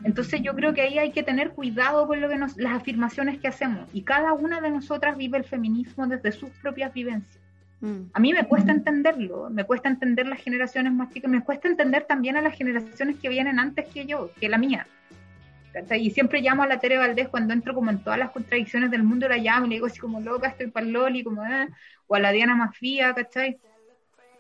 Entonces 0.04 0.42
yo 0.42 0.54
creo 0.54 0.74
que 0.74 0.82
ahí 0.82 0.98
hay 0.98 1.12
que 1.12 1.24
tener 1.24 1.52
cuidado 1.52 2.08
con 2.08 2.22
lo 2.22 2.30
que 2.30 2.38
nos, 2.38 2.56
las 2.58 2.74
afirmaciones 2.74 3.40
que 3.40 3.48
hacemos. 3.48 3.90
Y 3.94 4.04
cada 4.04 4.34
una 4.34 4.62
de 4.62 4.70
nosotras 4.70 5.18
vive 5.18 5.38
el 5.38 5.44
feminismo 5.44 6.08
desde 6.08 6.32
sus 6.32 6.50
propias 6.52 6.94
vivencias. 6.94 7.44
Mm. 7.80 8.10
A 8.14 8.20
mí 8.20 8.34
me 8.34 8.48
cuesta 8.48 8.72
entenderlo, 8.72 9.50
me 9.50 9.64
cuesta 9.64 9.90
entender 9.90 10.28
las 10.28 10.42
generaciones 10.42 10.94
más 10.94 11.12
chicas, 11.12 11.30
me 11.30 11.44
cuesta 11.44 11.68
entender 11.68 12.06
también 12.06 12.38
a 12.38 12.42
las 12.42 12.56
generaciones 12.56 13.18
que 13.18 13.30
vienen 13.30 13.60
antes 13.60 13.86
que 13.88 14.06
yo, 14.06 14.32
que 14.40 14.50
la 14.50 14.58
mía. 14.58 14.88
Y 16.00 16.10
siempre 16.10 16.42
llamo 16.42 16.64
a 16.64 16.68
la 16.68 16.80
Tere 16.80 16.98
Valdés 16.98 17.28
cuando 17.28 17.54
entro 17.54 17.76
como 17.76 17.92
en 17.92 18.00
todas 18.00 18.18
las 18.18 18.32
contradicciones 18.32 18.90
del 18.90 19.04
mundo, 19.04 19.30
la 19.30 19.38
llamo 19.38 19.68
y 19.68 19.70
le 19.70 19.76
digo 19.76 19.86
así 19.86 20.00
como 20.00 20.20
loca, 20.20 20.48
estoy 20.48 20.72
para 20.72 20.86
Loli, 20.86 21.24
como, 21.24 21.46
eh", 21.46 21.68
o 22.08 22.16
a 22.16 22.20
la 22.20 22.32
Diana 22.32 22.56
Mafía, 22.56 23.14
¿cachai? 23.14 23.60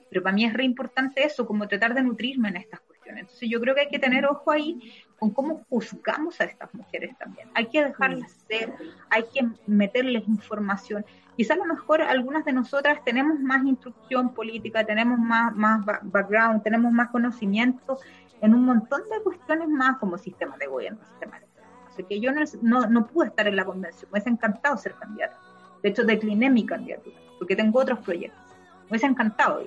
Pero 0.09 0.23
para 0.23 0.33
mí 0.33 0.45
es 0.45 0.53
re 0.53 0.63
importante 0.63 1.23
eso, 1.23 1.45
como 1.45 1.67
tratar 1.67 1.93
de 1.93 2.01
nutrirme 2.01 2.49
en 2.49 2.57
estas 2.57 2.79
cuestiones. 2.79 3.21
Entonces 3.21 3.49
yo 3.49 3.59
creo 3.59 3.75
que 3.75 3.81
hay 3.81 3.89
que 3.89 3.99
tener 3.99 4.25
ojo 4.25 4.51
ahí 4.51 4.93
con 5.19 5.31
cómo 5.31 5.65
juzgamos 5.69 6.39
a 6.41 6.45
estas 6.45 6.73
mujeres 6.73 7.15
también. 7.17 7.49
Hay 7.53 7.67
que 7.67 7.83
dejarlas 7.83 8.31
ser, 8.47 8.73
hay 9.09 9.23
que 9.33 9.47
meterles 9.67 10.27
información. 10.27 11.05
Quizá 11.37 11.53
a 11.53 11.57
lo 11.57 11.65
mejor 11.65 12.01
algunas 12.01 12.43
de 12.45 12.51
nosotras 12.51 13.03
tenemos 13.05 13.39
más 13.39 13.63
instrucción 13.63 14.33
política, 14.33 14.83
tenemos 14.83 15.19
más, 15.19 15.53
background, 16.01 16.63
tenemos 16.63 16.91
más 16.91 17.09
conocimiento 17.09 17.99
en 18.41 18.55
un 18.55 18.65
montón 18.65 19.01
de 19.11 19.21
cuestiones 19.21 19.69
más 19.69 19.97
como 19.99 20.17
sistema 20.17 20.57
de 20.57 20.65
gobierno, 20.65 20.99
sistema 21.05 21.39
de 21.39 21.45
Así 21.87 22.03
que 22.03 22.19
yo 22.19 22.31
no, 22.61 22.89
no, 22.89 23.07
pude 23.07 23.27
estar 23.27 23.47
en 23.47 23.55
la 23.55 23.65
convención, 23.65 24.09
me 24.11 24.17
hubiese 24.17 24.29
encantado 24.29 24.77
ser 24.77 24.93
candidata. 24.95 25.39
De 25.81 25.89
hecho, 25.89 26.03
decliné 26.03 26.49
mi 26.49 26.65
candidatura, 26.65 27.15
porque 27.37 27.55
tengo 27.55 27.79
otros 27.79 27.99
proyectos. 27.99 28.55
Me 28.85 28.89
hubiese 28.91 29.05
encantado 29.05 29.63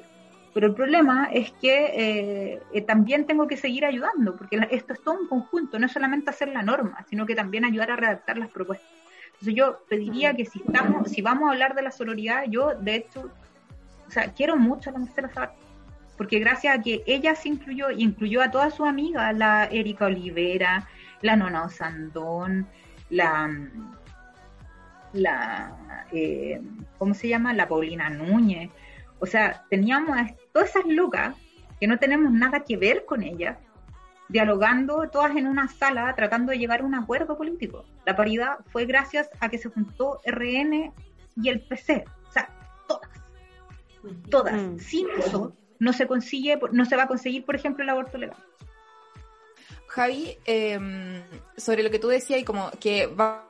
Pero 0.53 0.67
el 0.69 0.75
problema 0.75 1.29
es 1.33 1.53
que 1.53 1.87
eh, 1.87 2.63
eh, 2.73 2.83
también 2.83 3.27
tengo 3.27 3.47
que 3.47 3.57
seguir 3.57 3.85
ayudando, 3.85 4.37
porque 4.37 4.61
esto 4.71 4.93
es 4.93 5.03
todo 5.03 5.19
un 5.21 5.29
conjunto, 5.29 5.79
no 5.79 5.87
es 5.87 5.93
solamente 5.93 6.31
hacer 6.31 6.49
la 6.49 6.63
norma, 6.63 7.05
sino 7.09 7.27
que 7.27 7.37
también 7.37 7.65
ayudar 7.65 7.93
a 7.93 7.97
redactar 7.97 8.39
las 8.39 8.51
propuestas. 8.51 9.00
Entonces 9.41 9.55
yo 9.55 9.81
pediría 9.89 10.35
que 10.35 10.45
si 10.45 10.59
estamos, 10.59 11.11
si 11.11 11.23
vamos 11.23 11.49
a 11.49 11.53
hablar 11.53 11.75
de 11.75 11.81
la 11.81 11.91
sororidad, 11.91 12.45
yo 12.49 12.75
de 12.75 12.97
hecho, 12.97 13.31
o 14.07 14.11
sea, 14.11 14.33
quiero 14.35 14.57
mucho 14.57 14.91
a 14.91 14.93
la 14.93 14.99
Marcela 14.99 15.31
porque 16.19 16.39
gracias 16.39 16.79
a 16.79 16.83
que 16.83 17.03
ella 17.07 17.35
se 17.35 17.49
incluyó, 17.49 17.91
incluyó 17.91 18.43
a 18.43 18.51
todas 18.51 18.75
sus 18.75 18.87
amigas, 18.87 19.35
la 19.35 19.65
Erika 19.65 20.05
Olivera, 20.05 20.87
la 21.23 21.37
Nona 21.37 21.65
Osandón, 21.65 22.67
la, 23.09 23.51
la 25.15 26.05
eh, 26.13 26.61
¿cómo 26.99 27.15
se 27.15 27.29
llama? 27.29 27.55
La 27.55 27.67
Paulina 27.67 28.11
Núñez. 28.11 28.71
O 29.21 29.25
sea, 29.25 29.65
teníamos 29.71 30.19
todas 30.53 30.69
esas 30.69 30.85
locas 30.85 31.35
que 31.81 31.87
no 31.87 31.99
tenemos 31.99 32.31
nada 32.31 32.65
que 32.65 32.77
ver 32.77 33.07
con 33.07 33.23
ella, 33.23 33.59
dialogando 34.31 35.09
todas 35.11 35.37
en 35.37 35.47
una 35.47 35.69
sala, 35.69 36.15
tratando 36.15 36.53
de 36.53 36.59
llegar 36.59 36.81
a 36.81 36.85
un 36.85 36.95
acuerdo 36.95 37.37
político. 37.37 37.85
La 38.07 38.17
paridad 38.17 38.59
fue 38.73 38.87
gracias 38.87 39.29
a 39.41 39.49
que 39.49 39.59
se 39.59 39.69
juntó 39.69 40.21
RN 40.25 40.93
y 41.37 41.49
el 41.49 41.61
PC. 41.61 42.05
O 42.29 42.33
sea, 42.33 42.49
todas. 42.87 43.11
Todas. 44.31 44.55
Mm. 44.55 44.79
Sin 44.79 45.09
eso, 45.19 45.53
no 45.79 45.93
se 45.93 46.07
consigue, 46.07 46.59
no 46.73 46.85
se 46.85 46.97
va 46.97 47.05
a 47.05 47.09
conseguir, 47.09 47.45
por 47.45 47.57
ejemplo, 47.57 47.83
el 47.83 47.91
aborto 47.91 48.19
legal. 48.19 48.37
Javi, 49.89 50.39
em, 50.45 51.23
sobre 51.57 51.83
lo 51.83 51.91
que 51.91 51.99
tú 51.99 52.09
decías 52.09 52.41
y 52.41 52.45
como 52.45 52.71
que 52.79 53.09
va 53.09 53.49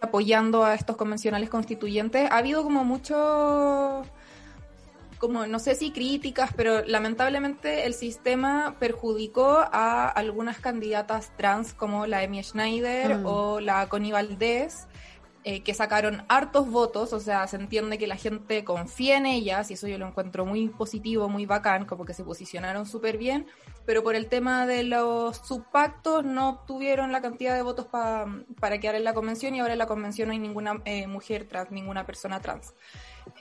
apoyando 0.00 0.64
a 0.64 0.74
estos 0.74 0.96
convencionales 0.96 1.50
constituyentes, 1.50 2.30
ha 2.30 2.38
habido 2.38 2.62
como 2.62 2.84
mucho, 2.84 4.02
como 5.18 5.46
no 5.46 5.58
sé 5.58 5.74
si 5.74 5.90
críticas, 5.90 6.50
pero 6.56 6.84
lamentablemente 6.84 7.86
el 7.86 7.94
sistema 7.94 8.76
perjudicó 8.78 9.58
a 9.72 10.08
algunas 10.08 10.58
candidatas 10.58 11.32
trans 11.36 11.72
como 11.72 12.06
la 12.06 12.22
Emi 12.22 12.42
Schneider 12.42 13.18
mm. 13.18 13.26
o 13.26 13.60
la 13.60 13.88
Connie 13.88 14.12
Valdés, 14.12 14.86
eh, 15.48 15.62
que 15.62 15.74
sacaron 15.74 16.24
hartos 16.28 16.68
votos, 16.68 17.12
o 17.12 17.20
sea, 17.20 17.46
se 17.46 17.54
entiende 17.54 17.98
que 17.98 18.08
la 18.08 18.16
gente 18.16 18.64
confía 18.64 19.16
en 19.16 19.26
ellas 19.26 19.70
y 19.70 19.74
eso 19.74 19.86
yo 19.86 19.96
lo 19.96 20.08
encuentro 20.08 20.44
muy 20.44 20.68
positivo, 20.68 21.28
muy 21.28 21.46
bacán, 21.46 21.84
como 21.84 22.04
que 22.04 22.14
se 22.14 22.24
posicionaron 22.24 22.84
súper 22.84 23.16
bien, 23.16 23.46
pero 23.84 24.02
por 24.02 24.16
el 24.16 24.26
tema 24.26 24.66
de 24.66 24.82
los 24.82 25.36
subpactos 25.36 26.24
no 26.24 26.48
obtuvieron 26.48 27.12
la 27.12 27.22
cantidad 27.22 27.54
de 27.54 27.62
votos 27.62 27.86
para 27.86 28.80
quedar 28.80 28.96
en 28.96 29.04
la 29.04 29.14
convención 29.14 29.54
y 29.54 29.60
ahora 29.60 29.74
en 29.74 29.78
la 29.78 29.86
convención 29.86 30.26
no 30.26 30.32
hay 30.32 30.40
ninguna 30.40 30.82
eh, 30.84 31.06
mujer 31.06 31.46
trans, 31.46 31.70
ninguna 31.70 32.04
persona 32.04 32.40
trans. 32.40 32.74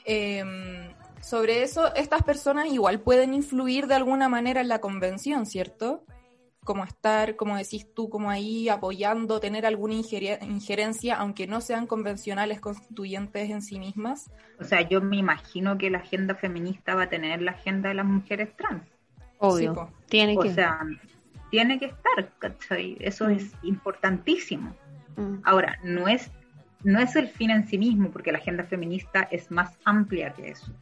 Em, 0.05 0.93
sobre 1.25 1.63
eso, 1.63 1.93
estas 1.95 2.23
personas 2.23 2.67
igual 2.67 2.99
pueden 2.99 3.33
influir 3.33 3.87
de 3.87 3.95
alguna 3.95 4.29
manera 4.29 4.61
en 4.61 4.67
la 4.67 4.79
convención, 4.79 5.45
¿cierto? 5.45 6.05
como 6.65 6.83
estar, 6.83 7.35
como 7.35 7.55
decís 7.55 7.87
tú, 7.93 8.09
como 8.09 8.31
ahí 8.31 8.67
apoyando, 8.69 9.39
tener 9.39 9.65
alguna 9.67 9.93
injerencia, 9.93 11.15
aunque 11.15 11.45
no 11.47 11.61
sean 11.61 11.85
convencionales 11.85 12.59
constituyentes 12.59 13.51
en 13.51 13.61
sí 13.61 13.79
mismas? 13.79 14.31
O 14.59 14.63
sea, 14.63 14.81
yo 14.81 14.99
me 14.99 15.17
imagino 15.17 15.77
que 15.77 15.91
la 15.91 15.99
agenda 15.99 16.33
feminista 16.33 16.95
va 16.95 17.03
a 17.03 17.09
tener 17.09 17.41
la 17.43 17.51
agenda 17.51 17.89
de 17.89 17.95
las 17.95 18.05
mujeres 18.05 18.49
trans. 18.57 18.83
Obvio, 19.37 19.91
tiene 20.09 20.35
que. 20.37 20.49
O 20.49 20.53
sea, 20.53 20.79
tiene 21.51 21.77
que 21.77 21.85
estar, 21.85 22.33
¿cachai? 22.39 22.97
Eso 22.99 23.29
es 23.29 23.53
mm. 23.61 23.67
importantísimo. 23.67 24.75
Mm. 25.17 25.41
Ahora, 25.43 25.77
no 25.83 26.07
es, 26.07 26.31
no 26.83 26.99
es 26.99 27.15
el 27.15 27.27
fin 27.27 27.51
en 27.51 27.67
sí 27.67 27.77
mismo, 27.77 28.09
porque 28.09 28.31
la 28.31 28.39
agenda 28.39 28.63
feminista 28.63 29.21
es 29.29 29.51
más 29.51 29.77
amplia 29.85 30.33
que 30.33 30.49
eso, 30.49 30.73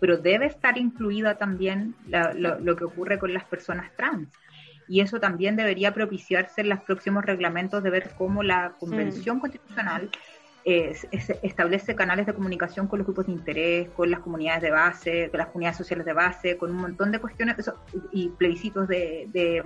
pero 0.00 0.18
debe 0.18 0.46
estar 0.46 0.78
incluida 0.78 1.36
también 1.36 1.94
lo, 2.06 2.58
lo 2.58 2.76
que 2.76 2.84
ocurre 2.84 3.18
con 3.18 3.32
las 3.32 3.44
personas 3.44 3.90
trans 3.96 4.28
y 4.88 5.00
eso 5.00 5.18
también 5.20 5.56
debería 5.56 5.92
propiciarse 5.92 6.60
en 6.60 6.68
los 6.68 6.80
próximos 6.80 7.24
reglamentos 7.24 7.82
de 7.82 7.90
ver 7.90 8.12
cómo 8.16 8.42
la 8.42 8.74
Convención 8.78 9.40
Constitucional 9.40 10.10
establece 10.64 11.94
canales 11.94 12.26
de 12.26 12.34
comunicación 12.34 12.88
con 12.88 12.98
los 12.98 13.06
grupos 13.06 13.26
de 13.26 13.32
interés, 13.32 13.88
con 13.90 14.10
las 14.10 14.18
comunidades 14.18 14.62
de 14.62 14.72
base, 14.72 15.28
con 15.30 15.38
las 15.38 15.46
comunidades 15.46 15.76
sociales 15.76 16.04
de 16.04 16.12
base, 16.12 16.56
con 16.56 16.72
un 16.72 16.78
montón 16.78 17.12
de 17.12 17.20
cuestiones 17.20 17.56
y 18.10 18.30
plebiscitos 18.30 18.88
de, 18.88 19.62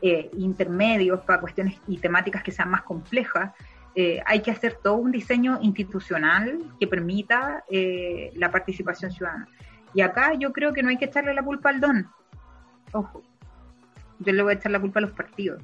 eh, 0.00 0.30
intermedios 0.34 1.20
para 1.22 1.40
cuestiones 1.40 1.80
y 1.88 1.98
temáticas 1.98 2.44
que 2.44 2.52
sean 2.52 2.70
más 2.70 2.82
complejas. 2.82 3.52
Eh, 3.96 4.22
hay 4.24 4.40
que 4.40 4.52
hacer 4.52 4.78
todo 4.80 4.94
un 4.94 5.10
diseño 5.10 5.58
institucional 5.60 6.60
que 6.78 6.86
permita 6.86 7.64
eh, 7.68 8.30
la 8.36 8.52
participación 8.52 9.10
ciudadana. 9.10 9.48
Y 9.94 10.02
acá 10.02 10.34
yo 10.34 10.52
creo 10.52 10.72
que 10.72 10.82
no 10.82 10.90
hay 10.90 10.98
que 10.98 11.06
echarle 11.06 11.34
la 11.34 11.42
culpa 11.42 11.70
al 11.70 11.80
don. 11.80 12.08
Ojo, 12.92 13.22
yo 14.18 14.32
le 14.32 14.42
voy 14.42 14.52
a 14.52 14.56
echar 14.56 14.72
la 14.72 14.80
culpa 14.80 15.00
a 15.00 15.02
los 15.02 15.12
partidos. 15.12 15.62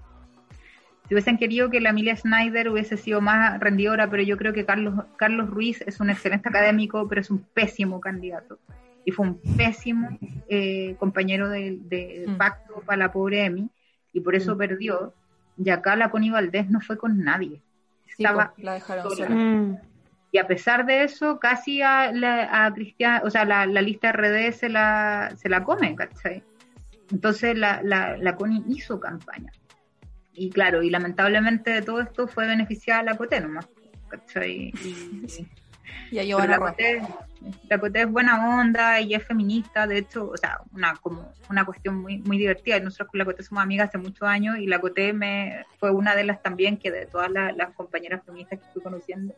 Si 1.08 1.14
hubiesen 1.14 1.36
querido 1.36 1.68
que 1.68 1.80
la 1.80 1.90
Emilia 1.90 2.16
Schneider 2.16 2.70
hubiese 2.70 2.96
sido 2.96 3.20
más 3.20 3.60
rendidora, 3.60 4.08
pero 4.08 4.22
yo 4.22 4.38
creo 4.38 4.54
que 4.54 4.64
Carlos, 4.64 5.04
Carlos 5.16 5.50
Ruiz 5.50 5.82
es 5.82 6.00
un 6.00 6.08
excelente 6.08 6.48
académico, 6.48 7.06
pero 7.08 7.20
es 7.20 7.30
un 7.30 7.40
pésimo 7.40 8.00
candidato. 8.00 8.58
Y 9.04 9.10
fue 9.10 9.26
un 9.26 9.38
pésimo 9.56 10.08
eh, 10.48 10.96
compañero 10.98 11.50
de, 11.50 12.24
mm. 12.26 12.36
pacto 12.36 12.82
para 12.86 12.96
la 12.96 13.12
pobre 13.12 13.44
Emi, 13.44 13.68
y 14.14 14.20
por 14.20 14.34
eso 14.34 14.54
mm. 14.54 14.58
perdió. 14.58 15.12
Y 15.58 15.68
acá 15.68 15.94
la 15.94 16.10
Connie 16.10 16.30
Valdés 16.30 16.70
no 16.70 16.80
fue 16.80 16.96
con 16.96 17.22
nadie. 17.22 17.60
Estaba 18.08 18.54
la 18.56 18.74
dejaron 18.74 19.10
sola. 19.10 19.28
Mm. 19.28 19.78
Y 20.34 20.38
a 20.38 20.48
pesar 20.48 20.84
de 20.84 21.04
eso, 21.04 21.38
casi 21.38 21.80
a, 21.80 22.10
la, 22.10 22.72
Cristian, 22.74 23.20
o 23.22 23.30
sea, 23.30 23.44
la, 23.44 23.66
la, 23.66 23.80
lista 23.80 24.10
RD 24.10 24.50
se 24.50 24.68
la, 24.68 25.32
se 25.36 25.48
la 25.48 25.62
come, 25.62 25.94
¿cachai? 25.94 26.42
Entonces 27.12 27.56
la, 27.56 27.80
la, 27.84 28.16
la 28.16 28.34
CONI 28.34 28.64
hizo 28.66 28.98
campaña. 28.98 29.52
Y 30.32 30.50
claro, 30.50 30.82
y 30.82 30.90
lamentablemente 30.90 31.70
de 31.70 31.82
todo 31.82 32.00
esto 32.00 32.26
fue 32.26 32.48
beneficiada 32.48 33.04
la 33.04 33.16
COTE 33.16 33.42
nomás. 33.42 33.68
¿cachai? 34.08 34.72
Y, 34.82 35.46
Y 36.10 36.32
van 36.32 36.50
la 36.50 36.56
a. 36.56 36.58
Coté, 36.58 37.00
la 37.70 37.78
Coté 37.78 38.00
es 38.00 38.10
buena 38.10 38.58
onda 38.58 39.00
y 39.00 39.14
es 39.14 39.24
feminista, 39.24 39.86
de 39.86 39.98
hecho, 39.98 40.30
o 40.30 40.36
sea, 40.36 40.58
una 40.72 40.96
como 40.96 41.32
una 41.48 41.64
cuestión 41.64 42.02
muy 42.02 42.18
muy 42.18 42.38
divertida. 42.38 42.80
Nosotros 42.80 43.10
con 43.10 43.18
la 43.18 43.24
Coté 43.24 43.44
somos 43.44 43.62
amigas 43.62 43.88
hace 43.88 43.98
muchos 43.98 44.28
años 44.28 44.58
y 44.58 44.66
la 44.66 44.80
Coté 44.80 45.12
me 45.12 45.64
fue 45.78 45.92
una 45.92 46.16
de 46.16 46.24
las 46.24 46.42
también 46.42 46.76
que 46.76 46.90
de 46.90 47.06
todas 47.06 47.30
las, 47.30 47.56
las 47.56 47.70
compañeras 47.70 48.22
feministas 48.24 48.58
que 48.58 48.66
fui 48.72 48.82
conociendo 48.82 49.34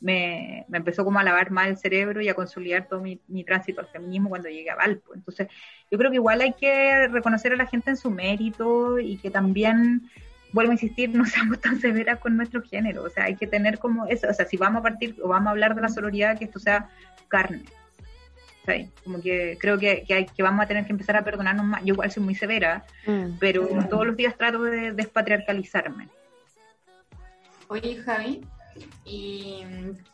me, 0.00 0.64
me 0.68 0.78
empezó 0.78 1.04
como 1.04 1.18
a 1.18 1.24
lavar 1.24 1.50
más 1.50 1.68
el 1.68 1.76
cerebro 1.76 2.20
y 2.20 2.28
a 2.28 2.34
consolidar 2.34 2.86
todo 2.88 3.00
mi, 3.00 3.20
mi 3.28 3.44
tránsito 3.44 3.80
al 3.80 3.88
feminismo 3.88 4.28
cuando 4.28 4.48
llegué 4.48 4.70
a 4.70 4.76
Valpo. 4.76 5.14
Entonces, 5.14 5.48
yo 5.90 5.98
creo 5.98 6.10
que 6.10 6.16
igual 6.16 6.40
hay 6.40 6.52
que 6.52 7.08
reconocer 7.08 7.52
a 7.52 7.56
la 7.56 7.66
gente 7.66 7.90
en 7.90 7.96
su 7.96 8.10
mérito 8.10 8.98
y 8.98 9.16
que 9.18 9.30
también 9.30 10.08
vuelvo 10.52 10.70
a 10.70 10.74
insistir, 10.74 11.10
no 11.14 11.26
seamos 11.26 11.60
tan 11.60 11.80
severas 11.80 12.18
con 12.18 12.36
nuestro 12.36 12.62
género, 12.62 13.04
o 13.04 13.10
sea, 13.10 13.24
hay 13.24 13.36
que 13.36 13.46
tener 13.46 13.78
como 13.78 14.06
eso, 14.06 14.28
o 14.28 14.32
sea, 14.32 14.46
si 14.46 14.56
vamos 14.56 14.80
a 14.80 14.82
partir 14.82 15.16
o 15.22 15.28
vamos 15.28 15.48
a 15.48 15.50
hablar 15.50 15.74
de 15.74 15.82
la 15.82 15.88
sororidad, 15.88 16.38
que 16.38 16.44
esto 16.44 16.58
sea 16.58 16.88
carne. 17.28 17.62
¿sí? 18.66 18.90
Como 19.04 19.20
que 19.20 19.56
creo 19.60 19.78
que, 19.78 20.04
que, 20.06 20.14
hay, 20.14 20.26
que 20.26 20.42
vamos 20.42 20.62
a 20.62 20.68
tener 20.68 20.84
que 20.84 20.92
empezar 20.92 21.16
a 21.16 21.24
perdonarnos 21.24 21.64
más. 21.64 21.80
Yo 21.84 21.94
igual 21.94 22.10
soy 22.10 22.22
muy 22.22 22.34
severa, 22.34 22.84
pero 23.40 23.66
todos 23.88 24.06
los 24.06 24.16
días 24.16 24.36
trato 24.36 24.62
de 24.62 24.92
despatriarcalizarme. 24.92 26.08
Oye, 27.68 27.96
Javi, 27.96 28.42
y 29.04 29.62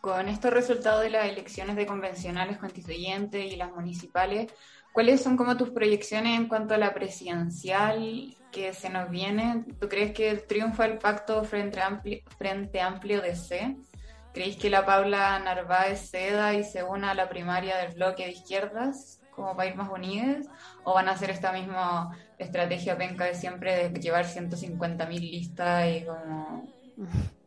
con 0.00 0.28
estos 0.28 0.52
resultados 0.52 1.02
de 1.02 1.10
las 1.10 1.26
elecciones 1.26 1.76
de 1.76 1.86
convencionales 1.86 2.58
constituyentes 2.58 3.52
y 3.52 3.56
las 3.56 3.72
municipales, 3.72 4.52
¿cuáles 4.92 5.22
son 5.22 5.36
como 5.36 5.56
tus 5.56 5.70
proyecciones 5.70 6.38
en 6.38 6.48
cuanto 6.48 6.74
a 6.74 6.78
la 6.78 6.94
presidencial 6.94 8.34
que 8.52 8.72
se 8.72 8.90
nos 8.90 9.10
viene? 9.10 9.64
¿Tú 9.80 9.88
crees 9.88 10.12
que 10.12 10.34
triunfa 10.36 10.86
el 10.86 10.98
pacto 10.98 11.44
Frente 11.44 11.80
Amplio, 11.80 12.20
Frente 12.38 12.80
Amplio 12.80 13.20
DC? 13.20 13.76
¿Creéis 14.32 14.56
que 14.56 14.70
la 14.70 14.84
Paula 14.84 15.38
Narváez 15.38 16.10
ceda 16.10 16.54
y 16.54 16.64
se 16.64 16.82
una 16.82 17.12
a 17.12 17.14
la 17.14 17.28
primaria 17.28 17.76
del 17.78 17.94
bloque 17.94 18.24
de 18.24 18.32
izquierdas 18.32 19.20
como 19.30 19.56
país 19.56 19.76
más 19.76 19.90
unidos? 19.90 20.46
¿O 20.82 20.94
van 20.94 21.08
a 21.08 21.12
hacer 21.12 21.30
esta 21.30 21.52
misma 21.52 22.16
estrategia 22.38 22.96
penca 22.96 23.24
de 23.24 23.34
siempre 23.34 23.88
de 23.88 24.00
llevar 24.00 24.26
150.000 24.26 25.08
listas 25.20 25.88
y 25.88 26.04
como 26.04 26.66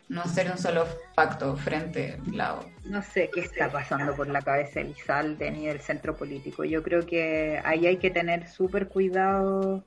no 0.09 0.21
hacer 0.21 0.49
un 0.51 0.57
solo 0.57 0.87
pacto 1.15 1.55
frente 1.57 2.19
lado? 2.31 2.65
No 2.85 3.01
sé 3.01 3.29
qué 3.33 3.41
está 3.41 3.71
pasando 3.71 4.15
por 4.15 4.27
la 4.27 4.41
cabeza 4.41 4.79
de 4.79 4.85
Lizalde 4.85 5.51
ni 5.51 5.67
del 5.67 5.81
centro 5.81 6.15
político. 6.15 6.63
Yo 6.63 6.83
creo 6.83 7.05
que 7.05 7.61
ahí 7.63 7.87
hay 7.87 7.97
que 7.97 8.09
tener 8.09 8.47
súper 8.47 8.87
cuidado 8.87 9.83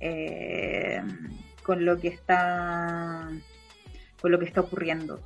eh, 0.00 1.02
con 1.62 1.84
lo 1.84 1.98
que 1.98 2.08
está 2.08 3.28
con 4.20 4.30
lo 4.30 4.38
que 4.38 4.44
está 4.44 4.60
ocurriendo 4.60 5.20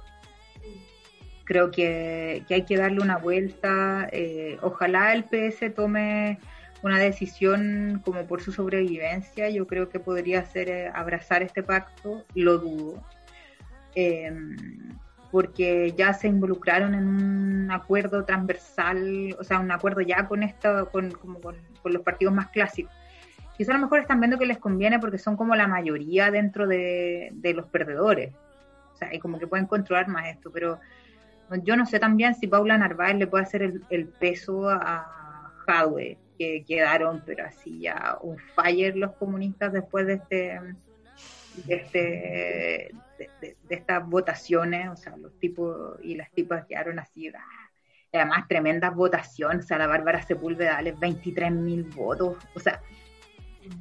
creo 1.47 1.71
que, 1.71 2.45
que, 2.47 2.55
hay 2.55 2.63
que 2.65 2.77
darle 2.77 3.01
una 3.01 3.17
vuelta. 3.17 4.09
Eh, 4.13 4.59
ojalá 4.61 5.15
el 5.15 5.25
PS 5.25 5.75
tome 5.75 6.39
una 6.83 6.99
decisión 6.99 8.03
como 8.05 8.27
por 8.27 8.43
su 8.43 8.53
sobrevivencia. 8.53 9.49
Yo 9.49 9.67
creo 9.67 9.89
que 9.89 9.99
podría 9.99 10.45
ser 10.45 10.69
eh, 10.69 10.91
abrazar 10.93 11.43
este 11.43 11.63
pacto, 11.63 12.25
lo 12.35 12.59
dudo. 12.59 13.03
Eh, 13.97 14.31
porque 15.33 15.93
ya 15.97 16.13
se 16.13 16.29
involucraron 16.29 16.95
en 16.95 17.09
un 17.09 17.71
acuerdo 17.71 18.25
transversal, 18.25 19.35
o 19.39 19.43
sea, 19.43 19.59
un 19.59 19.71
acuerdo 19.71 20.01
ya 20.01 20.29
con 20.29 20.43
esto, 20.43 20.89
con, 20.91 21.11
como 21.11 21.41
con, 21.41 21.57
con 21.83 21.93
los 21.93 22.03
partidos 22.03 22.33
más 22.33 22.49
clásicos. 22.51 22.93
Quizá 23.57 23.73
a 23.73 23.77
lo 23.77 23.83
mejor 23.83 24.01
están 24.01 24.21
viendo 24.21 24.39
que 24.39 24.47
les 24.47 24.59
conviene 24.59 24.99
porque 24.99 25.19
son 25.19 25.37
como 25.37 25.57
la 25.57 25.67
mayoría 25.67 26.31
dentro 26.31 26.67
de, 26.67 27.31
de 27.33 27.55
los 27.55 27.67
perdedores. 27.67 28.35
O 28.93 28.97
sea, 28.97 29.13
y 29.15 29.19
como 29.19 29.39
que 29.39 29.47
pueden 29.47 29.67
controlar 29.67 30.09
más 30.09 30.29
esto, 30.29 30.51
pero 30.53 30.79
yo 31.63 31.77
no 31.77 31.87
sé 31.87 31.99
también 31.99 32.35
si 32.35 32.47
Paula 32.47 32.79
Narváez 32.79 33.17
le 33.17 33.27
puede 33.27 33.45
hacer 33.45 33.63
el, 33.63 33.83
el 33.91 34.07
peso 34.07 34.69
a 34.69 35.53
Jadwe, 35.67 36.19
que 36.39 36.65
quedaron, 36.67 37.23
pero 37.25 37.47
así 37.47 37.81
ya 37.81 38.19
un 38.21 38.37
fire 38.39 38.97
los 38.97 39.13
comunistas 39.13 39.73
después 39.73 40.07
de 40.07 40.15
este 40.15 40.61
de, 41.65 41.75
este, 41.75 42.91
estas 43.69 44.07
votaciones, 44.07 44.89
o 44.89 44.97
sea, 44.97 45.17
los 45.17 45.39
tipos 45.39 45.99
y 46.03 46.15
las 46.15 46.31
tipas 46.33 46.67
quedaron 46.67 46.99
así, 46.99 47.29
ah, 47.29 47.71
además 48.13 48.47
tremendas 48.49 48.95
votaciones, 48.95 49.65
o 49.65 49.69
sea, 49.69 49.79
la 49.79 49.87
Bárbara 49.87 50.23
Sepúlveda, 50.23 50.81
23 50.99 51.53
mil 51.53 51.85
votos, 51.85 52.37
o 52.55 52.61
sea, 52.61 52.81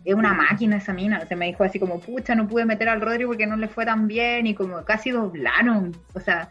es 0.03 0.13
una 0.15 0.33
máquina 0.33 0.77
esa 0.77 0.93
mina, 0.93 1.25
se 1.25 1.35
me 1.35 1.47
dijo 1.47 1.63
así 1.63 1.79
como, 1.79 1.99
pucha, 1.99 2.35
no 2.35 2.47
pude 2.47 2.65
meter 2.65 2.89
al 2.89 3.01
Rodrigo 3.01 3.31
porque 3.31 3.47
no 3.47 3.55
le 3.55 3.67
fue 3.67 3.85
tan 3.85 4.07
bien, 4.07 4.47
y 4.47 4.55
como 4.55 4.83
casi 4.83 5.11
doblaron, 5.11 5.95
o 6.13 6.19
sea, 6.19 6.49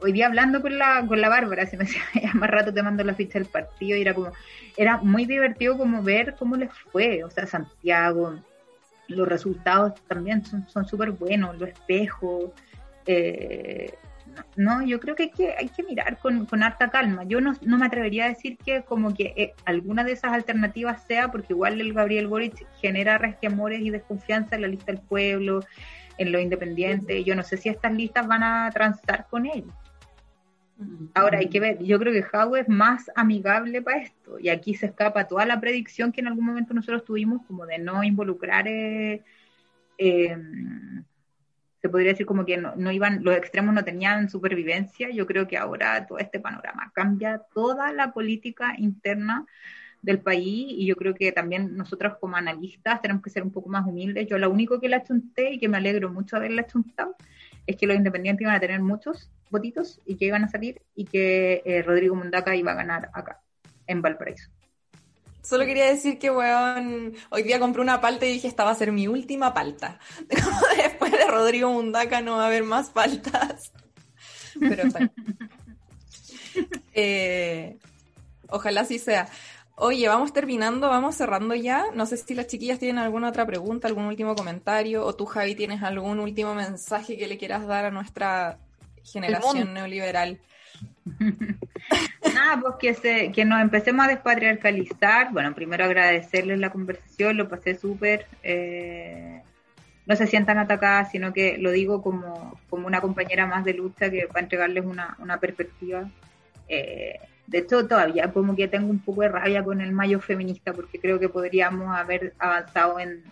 hoy 0.00 0.12
día 0.12 0.26
hablando 0.26 0.60
con 0.62 0.78
la, 0.78 1.04
con 1.06 1.20
la 1.20 1.28
Bárbara, 1.28 1.66
se 1.66 1.76
me 1.76 1.84
decía, 1.84 2.02
más 2.34 2.50
rato 2.50 2.72
te 2.72 2.82
mando 2.82 3.02
la 3.04 3.14
ficha 3.14 3.38
del 3.38 3.48
partido, 3.48 3.96
y 3.96 4.02
era 4.02 4.14
como, 4.14 4.32
era 4.76 4.98
muy 4.98 5.24
divertido 5.26 5.76
como 5.76 6.02
ver 6.02 6.34
cómo 6.38 6.56
les 6.56 6.72
fue, 6.92 7.24
o 7.24 7.30
sea, 7.30 7.46
Santiago, 7.46 8.38
los 9.08 9.28
resultados 9.28 9.94
también 10.08 10.42
son 10.44 10.86
súper 10.86 11.12
buenos, 11.12 11.58
los 11.58 11.68
espejos, 11.68 12.52
eh, 13.06 13.94
no, 14.56 14.84
yo 14.84 15.00
creo 15.00 15.14
que 15.14 15.24
hay 15.24 15.30
que, 15.30 15.54
hay 15.56 15.68
que 15.68 15.82
mirar 15.82 16.18
con, 16.18 16.46
con 16.46 16.62
harta 16.62 16.90
calma. 16.90 17.24
Yo 17.24 17.40
no, 17.40 17.54
no, 17.62 17.78
me 17.78 17.86
atrevería 17.86 18.24
a 18.24 18.28
decir 18.28 18.56
que 18.58 18.82
como 18.82 19.14
que 19.14 19.34
eh, 19.36 19.54
alguna 19.64 20.04
de 20.04 20.12
esas 20.12 20.32
alternativas 20.32 21.04
sea, 21.04 21.30
porque 21.30 21.52
igual 21.52 21.80
el 21.80 21.92
Gabriel 21.92 22.26
Boric 22.26 22.66
genera 22.80 23.18
resquemores 23.18 23.80
y 23.80 23.90
desconfianza 23.90 24.56
en 24.56 24.62
la 24.62 24.68
lista 24.68 24.92
del 24.92 25.00
pueblo, 25.00 25.60
en 26.18 26.32
lo 26.32 26.40
independiente. 26.40 27.22
Yo 27.24 27.34
no 27.34 27.42
sé 27.42 27.56
si 27.56 27.68
estas 27.68 27.92
listas 27.92 28.26
van 28.26 28.42
a 28.42 28.70
transar 28.72 29.26
con 29.28 29.46
él. 29.46 29.64
Ahora 31.14 31.38
hay 31.38 31.48
que 31.48 31.60
ver, 31.60 31.82
yo 31.82 31.98
creo 31.98 32.12
que 32.12 32.24
Howe 32.36 32.60
es 32.60 32.68
más 32.68 33.10
amigable 33.14 33.82
para 33.82 34.02
esto 34.02 34.38
y 34.38 34.48
aquí 34.48 34.74
se 34.74 34.86
escapa 34.86 35.26
toda 35.26 35.46
la 35.46 35.60
predicción 35.60 36.12
que 36.12 36.20
en 36.20 36.28
algún 36.28 36.44
momento 36.44 36.74
nosotros 36.74 37.04
tuvimos 37.04 37.42
como 37.46 37.66
de 37.66 37.78
no 37.78 38.02
involucrar, 38.02 38.66
eh, 38.68 39.22
eh, 39.98 40.36
se 41.80 41.88
podría 41.88 42.12
decir 42.12 42.26
como 42.26 42.44
que 42.44 42.56
no, 42.56 42.74
no, 42.76 42.90
iban, 42.90 43.22
los 43.22 43.36
extremos 43.36 43.74
no 43.74 43.84
tenían 43.84 44.28
supervivencia, 44.30 45.10
yo 45.10 45.26
creo 45.26 45.46
que 45.46 45.56
ahora 45.56 46.06
todo 46.06 46.18
este 46.18 46.40
panorama 46.40 46.90
cambia 46.94 47.42
toda 47.52 47.92
la 47.92 48.12
política 48.12 48.74
interna 48.78 49.46
del 50.04 50.20
país 50.20 50.66
y 50.68 50.86
yo 50.86 50.96
creo 50.96 51.14
que 51.14 51.32
también 51.32 51.76
nosotros 51.76 52.16
como 52.20 52.36
analistas 52.36 53.00
tenemos 53.00 53.22
que 53.22 53.30
ser 53.30 53.42
un 53.42 53.50
poco 53.50 53.70
más 53.70 53.86
humildes. 53.86 54.26
Yo 54.28 54.36
lo 54.38 54.50
único 54.50 54.78
que 54.78 54.88
la 54.88 55.02
chunté 55.02 55.52
y 55.52 55.58
que 55.58 55.68
me 55.68 55.78
alegro 55.78 56.10
mucho 56.12 56.36
haberla 56.36 56.66
chuntado 56.66 57.16
es 57.66 57.76
que 57.76 57.86
los 57.86 57.96
independientes 57.96 58.42
iban 58.42 58.54
a 58.54 58.60
tener 58.60 58.80
muchos 58.80 59.30
votitos 59.50 60.00
y 60.06 60.16
que 60.16 60.26
iban 60.26 60.44
a 60.44 60.48
salir 60.48 60.82
y 60.94 61.04
que 61.04 61.62
eh, 61.64 61.82
Rodrigo 61.82 62.14
Mundaca 62.14 62.54
iba 62.54 62.72
a 62.72 62.76
ganar 62.76 63.10
acá, 63.12 63.40
en 63.86 64.02
Valparaíso. 64.02 64.50
Solo 65.42 65.66
quería 65.66 65.86
decir 65.86 66.18
que, 66.18 66.30
weón, 66.30 67.14
hoy 67.28 67.42
día 67.42 67.60
compré 67.60 67.82
una 67.82 68.00
palta 68.00 68.24
y 68.24 68.32
dije, 68.32 68.48
esta 68.48 68.64
va 68.64 68.70
a 68.70 68.74
ser 68.74 68.92
mi 68.92 69.08
última 69.08 69.52
palta. 69.52 69.98
Después 70.76 71.12
de 71.12 71.26
Rodrigo 71.26 71.70
Mundaca 71.70 72.22
no 72.22 72.36
va 72.36 72.44
a 72.44 72.46
haber 72.46 72.64
más 72.64 72.88
paltas. 72.88 73.72
Pero 74.58 74.84
eh, 76.94 77.76
ojalá 78.48 78.82
así 78.82 78.98
sea. 78.98 79.28
Oye, 79.76 80.06
vamos 80.06 80.32
terminando, 80.32 80.88
vamos 80.88 81.16
cerrando 81.16 81.54
ya. 81.54 81.86
No 81.94 82.06
sé 82.06 82.16
si 82.16 82.34
las 82.34 82.46
chiquillas 82.46 82.78
tienen 82.78 82.98
alguna 82.98 83.28
otra 83.28 83.44
pregunta, 83.44 83.88
algún 83.88 84.04
último 84.04 84.36
comentario, 84.36 85.04
o 85.04 85.14
tú, 85.14 85.26
Javi, 85.26 85.56
tienes 85.56 85.82
algún 85.82 86.20
último 86.20 86.54
mensaje 86.54 87.16
que 87.16 87.26
le 87.26 87.38
quieras 87.38 87.66
dar 87.66 87.86
a 87.86 87.90
nuestra 87.90 88.58
generación 89.02 89.74
neoliberal. 89.74 90.38
Nada, 92.34 92.60
pues 92.60 92.74
que, 92.78 92.94
se, 92.94 93.32
que 93.32 93.44
nos 93.44 93.60
empecemos 93.60 94.06
a 94.06 94.08
despatriarcalizar. 94.08 95.32
Bueno, 95.32 95.54
primero 95.54 95.84
agradecerles 95.84 96.58
la 96.60 96.70
conversación, 96.70 97.36
lo 97.36 97.48
pasé 97.48 97.74
súper. 97.74 98.26
Eh, 98.44 99.42
no 100.06 100.14
se 100.14 100.26
sientan 100.28 100.58
atacadas, 100.58 101.10
sino 101.10 101.32
que 101.32 101.58
lo 101.58 101.72
digo 101.72 102.00
como, 102.00 102.60
como 102.70 102.86
una 102.86 103.00
compañera 103.00 103.46
más 103.46 103.64
de 103.64 103.74
lucha 103.74 104.08
que 104.08 104.26
va 104.26 104.36
a 104.36 104.40
entregarles 104.40 104.84
una, 104.84 105.16
una 105.18 105.38
perspectiva. 105.40 106.08
Eh, 106.68 107.18
de 107.46 107.58
hecho, 107.58 107.86
todavía 107.86 108.32
como 108.32 108.56
que 108.56 108.68
tengo 108.68 108.88
un 108.88 109.00
poco 109.00 109.22
de 109.22 109.28
rabia 109.28 109.62
con 109.62 109.80
el 109.80 109.92
mayo 109.92 110.20
feminista 110.20 110.72
porque 110.72 110.98
creo 110.98 111.18
que 111.18 111.28
podríamos 111.28 111.94
haber 111.94 112.32
avanzado 112.38 112.98
en 112.98 113.22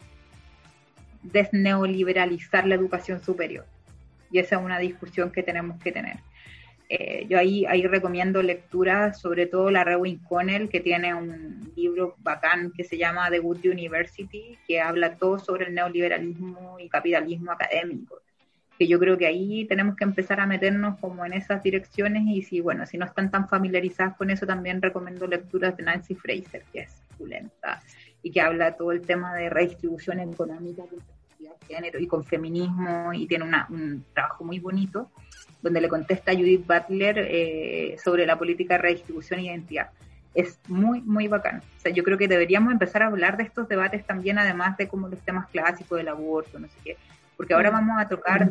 desneoliberalizar 1.22 2.66
la 2.66 2.74
educación 2.74 3.22
superior. 3.22 3.64
Y 4.30 4.38
esa 4.38 4.56
es 4.56 4.62
una 4.62 4.78
discusión 4.78 5.30
que 5.30 5.42
tenemos 5.42 5.80
que 5.82 5.92
tener. 5.92 6.16
Eh, 6.88 7.26
yo 7.26 7.38
ahí, 7.38 7.64
recomiendo 7.86 8.42
lecturas, 8.42 9.18
sobre 9.18 9.46
todo 9.46 9.70
la 9.70 9.82
Rewin 9.82 10.18
Connell, 10.18 10.68
que 10.68 10.80
tiene 10.80 11.14
un 11.14 11.72
libro 11.74 12.16
bacán 12.18 12.70
que 12.76 12.84
se 12.84 12.98
llama 12.98 13.30
The 13.30 13.38
Good 13.38 13.64
University, 13.64 14.58
que 14.66 14.80
habla 14.80 15.16
todo 15.16 15.38
sobre 15.38 15.66
el 15.66 15.74
neoliberalismo 15.74 16.78
y 16.78 16.90
capitalismo 16.90 17.52
académico 17.52 18.20
que 18.83 18.89
yo 18.89 18.99
creo 18.99 19.16
que 19.16 19.28
ahí 19.28 19.64
tenemos 19.66 19.95
que 19.95 20.03
empezar 20.03 20.41
a 20.41 20.47
meternos 20.47 20.99
como 20.99 21.24
en 21.24 21.35
esas 21.35 21.62
direcciones 21.62 22.24
y 22.26 22.43
si, 22.43 22.61
bueno, 22.61 22.85
si 22.85 22.99
no 22.99 23.07
están 23.07 23.30
tan 23.30 23.49
familiarizadas 23.49 24.16
con 24.16 24.28
eso, 24.28 24.45
también 24.45 24.83
recomiendo 24.83 25.28
lecturas 25.28 25.76
de 25.76 25.85
Nancy 25.85 26.16
Fraser, 26.16 26.64
que 26.72 26.80
es 26.80 27.03
lenta 27.24 27.80
y 28.24 28.33
que 28.33 28.41
habla 28.41 28.72
todo 28.72 28.91
el 28.91 29.03
tema 29.03 29.37
de 29.37 29.49
redistribución 29.51 30.18
económica 30.18 30.83
de 30.91 31.49
género 31.68 32.01
y 32.01 32.09
con 32.09 32.24
feminismo 32.24 33.12
y 33.12 33.28
tiene 33.28 33.45
una, 33.45 33.68
un 33.70 34.05
trabajo 34.12 34.43
muy 34.43 34.59
bonito 34.59 35.12
donde 35.61 35.80
le 35.80 35.89
contesta 35.89 36.33
a 36.33 36.35
Judith 36.35 36.66
Butler 36.66 37.18
eh, 37.18 37.97
sobre 38.03 38.26
la 38.26 38.37
política 38.37 38.74
de 38.74 38.83
redistribución 38.83 39.39
e 39.39 39.45
identidad. 39.45 39.91
Es 40.35 40.59
muy, 40.66 41.03
muy 41.03 41.28
bacán. 41.28 41.62
O 41.76 41.80
sea, 41.80 41.93
yo 41.93 42.03
creo 42.03 42.18
que 42.18 42.26
deberíamos 42.26 42.72
empezar 42.72 43.05
a 43.05 43.07
hablar 43.07 43.37
de 43.37 43.45
estos 43.45 43.68
debates 43.68 44.05
también, 44.05 44.41
además 44.41 44.76
de 44.76 44.89
como 44.89 45.07
los 45.07 45.20
temas 45.20 45.47
clásicos 45.51 45.99
del 45.99 46.09
aborto, 46.09 46.59
no 46.59 46.66
sé 46.66 46.74
qué, 46.83 46.97
porque 47.37 47.55
ahora 47.55 47.70
vamos 47.70 47.97
a 48.01 48.09
tocar 48.09 48.51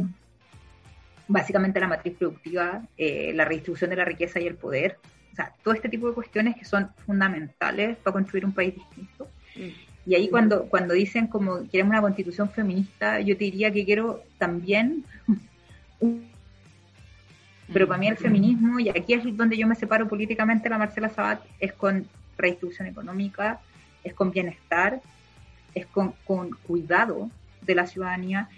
básicamente 1.32 1.80
la 1.80 1.88
matriz 1.88 2.16
productiva, 2.18 2.82
eh, 2.98 3.32
la 3.34 3.46
redistribución 3.46 3.90
de 3.90 3.96
la 3.96 4.06
riqueza 4.06 4.40
y 4.40 4.48
el 4.48 4.56
poder. 4.56 4.98
O 5.32 5.36
sea, 5.36 5.54
todo 5.64 5.74
este 5.74 5.90
tipo 5.90 6.08
de 6.08 6.14
cuestiones 6.14 6.56
que 6.56 6.66
son 6.66 6.90
fundamentales 7.06 7.98
para 7.98 8.14
construir 8.14 8.46
un 8.46 8.54
país 8.54 8.76
distinto. 8.76 9.28
Y 10.06 10.16
ahí 10.16 10.30
cuando, 10.30 10.66
cuando 10.66 10.94
dicen 10.94 11.28
como 11.28 11.70
queremos 11.70 11.92
una 11.92 12.02
constitución 12.02 12.50
feminista, 12.50 13.20
yo 13.20 13.38
te 13.38 13.46
diría 13.46 13.72
que 13.72 13.86
quiero 13.86 14.24
también 14.38 15.06
pero 17.74 17.88
para 17.88 18.00
mí 18.00 18.08
el 18.08 18.18
feminismo, 18.18 18.80
y 18.80 18.90
aquí 18.90 19.14
es 19.14 19.24
donde 19.38 19.58
yo 19.58 19.68
me 19.68 19.76
separo 19.76 20.08
políticamente 20.08 20.70
la 20.70 20.78
Marcela 20.78 21.10
Sabat, 21.10 21.42
es 21.60 21.74
con 21.74 22.06
redistribución 22.38 22.88
económica, 22.88 23.62
es 24.04 24.14
con 24.14 24.32
bienestar, 24.32 25.02
es 25.74 25.86
con, 25.86 26.14
con 26.26 26.52
cuidado 26.68 27.30
de 27.62 27.76
la 27.76 27.88
ciudadanía 27.88 28.50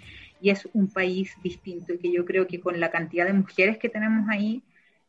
y 0.44 0.50
es 0.50 0.68
un 0.74 0.88
país 0.88 1.34
distinto 1.42 1.94
y 1.94 1.98
que 1.98 2.12
yo 2.12 2.26
creo 2.26 2.46
que 2.46 2.60
con 2.60 2.78
la 2.78 2.90
cantidad 2.90 3.24
de 3.24 3.32
mujeres 3.32 3.78
que 3.78 3.88
tenemos 3.88 4.28
ahí, 4.28 4.62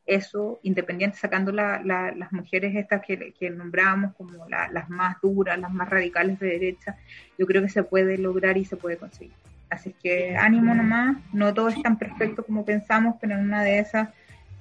eso, 0.06 0.62
independiente, 0.64 1.18
sacando 1.18 1.52
la, 1.52 1.82
las 1.84 2.32
mujeres 2.32 2.74
estas 2.74 3.06
que, 3.06 3.34
que 3.38 3.50
nombramos 3.50 4.16
como 4.16 4.48
las 4.48 4.90
más 4.90 5.18
duras, 5.22 5.60
las 5.60 5.74
más 5.74 5.90
radicales 5.90 6.40
de 6.40 6.48
derecha, 6.48 6.96
yo 7.38 7.46
creo 7.46 7.62
que 7.62 7.68
se 7.68 7.84
puede 7.84 8.18
lograr 8.18 8.56
y 8.58 8.64
se 8.64 8.78
puede 8.78 8.96
conseguir. 8.96 9.34
Así 9.70 9.94
que 10.02 10.38
ánimo 10.38 10.74
nomás, 10.74 11.18
no 11.34 11.54
todo 11.54 11.68
es 11.68 11.82
tan 11.82 11.98
perfecto 11.98 12.46
como 12.46 12.64
pensamos, 12.64 13.16
pero 13.20 13.34
en 13.34 13.42
una 13.42 13.62
de 13.62 13.80
esas 13.80 14.08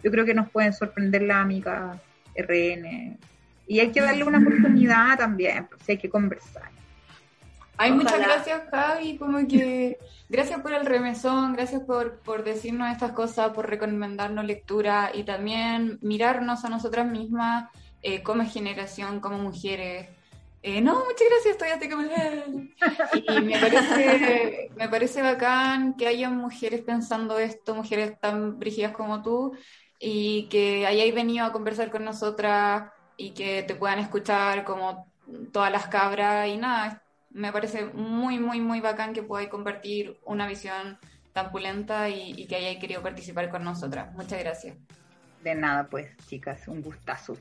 yo 0.03 0.11
creo 0.11 0.25
que 0.25 0.35
nos 0.35 0.51
pueden 0.51 0.72
sorprender 0.72 1.22
la 1.22 1.41
amiga 1.41 2.01
RN. 2.37 3.16
Y 3.68 3.79
hay 3.79 3.93
que 3.93 4.01
darle 4.01 4.25
una 4.25 4.39
oportunidad 4.39 5.18
también, 5.18 5.68
pues 5.68 5.89
hay 5.89 5.99
que 5.99 6.11
conversar. 6.11 6.75
Ay, 7.77 7.93
muchas 7.93 8.18
gracias, 8.18 8.62
Javi. 8.70 9.16
Como 9.18 9.47
que 9.47 9.99
gracias 10.29 10.61
por 10.61 10.72
el 10.72 10.87
remesón, 10.87 11.55
gracias 11.55 11.83
por, 11.83 12.20
por 12.20 12.45
decirnos 12.45 12.91
estas 12.91 13.12
cosas, 13.12 13.51
por 13.51 13.68
recomendarnos 13.68 14.45
lectura 14.45 15.11
y 15.12 15.25
también 15.25 15.99
mirarnos 16.03 16.64
a 16.64 16.68
nosotras 16.68 17.07
mismas 17.07 17.70
eh, 18.03 18.22
como 18.22 18.45
generación, 18.45 19.20
como 19.20 19.39
mujeres. 19.39 20.09
Eh, 20.62 20.81
no, 20.81 20.95
muchas 20.95 21.29
gracias, 21.29 21.53
estoy 21.53 21.68
hasta 21.68 21.91
como... 21.91 22.05
Y 23.14 23.41
me 23.43 23.59
parece, 23.59 24.70
me 24.77 24.89
parece 24.89 25.20
bacán 25.20 25.95
que 25.95 26.07
haya 26.07 26.31
mujeres 26.31 26.81
pensando 26.81 27.39
esto, 27.39 27.75
mujeres 27.75 28.18
tan 28.18 28.59
brígidas 28.59 28.93
como 28.93 29.22
tú, 29.22 29.53
y 29.99 30.49
que 30.49 30.87
hayáis 30.87 31.14
venido 31.14 31.45
a 31.45 31.53
conversar 31.53 31.91
con 31.91 32.05
nosotras 32.05 32.91
y 33.16 33.31
que 33.31 33.62
te 33.62 33.75
puedan 33.75 33.99
escuchar 33.99 34.64
como 34.64 35.07
todas 35.53 35.70
las 35.70 35.87
cabras 35.89 36.49
y 36.49 36.57
nada, 36.57 37.04
me 37.35 37.53
parece 37.53 37.85
muy, 37.85 38.39
muy, 38.39 38.61
muy 38.61 38.80
bacán 38.80 39.12
que 39.12 39.22
podáis 39.22 39.49
compartir 39.49 40.18
una 40.24 40.47
visión 40.47 40.99
tan 41.32 41.51
pulenta 41.51 42.09
y, 42.09 42.32
y 42.37 42.47
que 42.47 42.57
hayáis 42.57 42.78
querido 42.78 43.03
participar 43.03 43.51
con 43.51 43.64
nosotras. 43.64 44.14
Muchas 44.14 44.39
gracias. 44.39 44.76
De 45.43 45.55
nada, 45.55 45.87
pues, 45.89 46.16
chicas, 46.26 46.66
un 46.68 46.80
gustazo. 46.80 47.37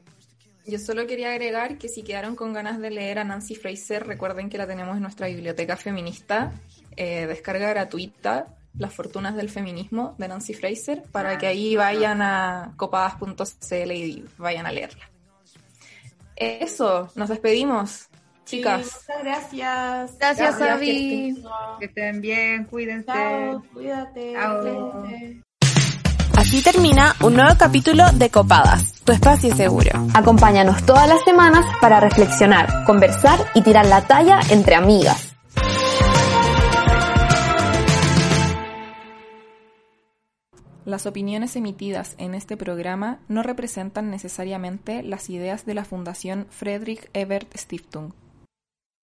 Yo 0.66 0.80
solo 0.80 1.06
quería 1.06 1.32
agregar 1.32 1.78
que 1.78 1.90
si 1.90 2.04
quedaron 2.04 2.36
con 2.36 2.54
ganas 2.54 2.80
de 2.80 2.90
leer 2.90 3.20
a 3.20 3.24
Nancy 3.24 3.56
Fraser, 3.56 4.08
recuerden 4.08 4.50
que 4.50 4.58
la 4.58 4.66
tenemos 4.66 4.96
en 4.96 5.02
nuestra 5.02 5.28
biblioteca 5.28 5.76
feminista, 5.76 6.54
eh, 6.96 7.28
descarga 7.28 7.70
gratuita, 7.70 8.48
Las 8.78 8.94
Fortunas 8.94 9.36
del 9.36 9.50
Feminismo 9.50 10.16
de 10.18 10.30
Nancy 10.30 10.54
Fraser, 10.54 11.04
para 11.12 11.38
que 11.38 11.48
ahí 11.48 11.76
vayan 11.76 12.22
a 12.22 12.74
copadas.cl 12.78 13.92
y 13.92 14.26
vayan 14.38 14.66
a 14.66 14.72
leerla. 14.72 15.10
Eso, 16.36 17.12
nos 17.16 17.30
despedimos, 17.30 18.08
chicas. 18.46 18.86
Sí, 18.86 18.92
muchas 19.08 19.24
gracias. 19.24 20.18
Gracias, 20.20 20.56
Javi. 20.56 21.44
Que 21.80 21.86
estén 21.86 22.22
bien, 22.22 22.66
cuídense. 22.66 23.12
Chao, 23.12 23.64
cuídate. 23.74 24.34
Chao. 24.34 25.04
Así 26.36 26.62
termina 26.62 27.16
un 27.22 27.36
nuevo 27.36 27.56
capítulo 27.58 28.04
de 28.16 28.30
Copadas, 28.30 29.02
tu 29.04 29.12
espacio 29.12 29.56
seguro. 29.56 29.92
Acompáñanos 30.14 30.84
todas 30.84 31.08
las 31.08 31.24
semanas 31.24 31.64
para 31.80 32.00
reflexionar, 32.00 32.84
conversar 32.86 33.40
y 33.54 33.62
tirar 33.62 33.86
la 33.86 34.06
talla 34.08 34.40
entre 34.50 34.76
amigas. 34.76 35.36
Las 40.86 41.06
opiniones 41.06 41.56
emitidas 41.56 42.16
en 42.18 42.36
este 42.36 42.58
programa 42.58 43.20
no 43.30 43.42
representan 43.42 44.12
necesariamente 44.12 45.02
las 45.02 45.30
ideas 45.30 45.66
de 45.66 45.76
la 45.76 45.86
Fundación 45.86 46.48
Friedrich 46.50 47.10
Ebert 47.14 47.56
Stiftung 47.56 48.12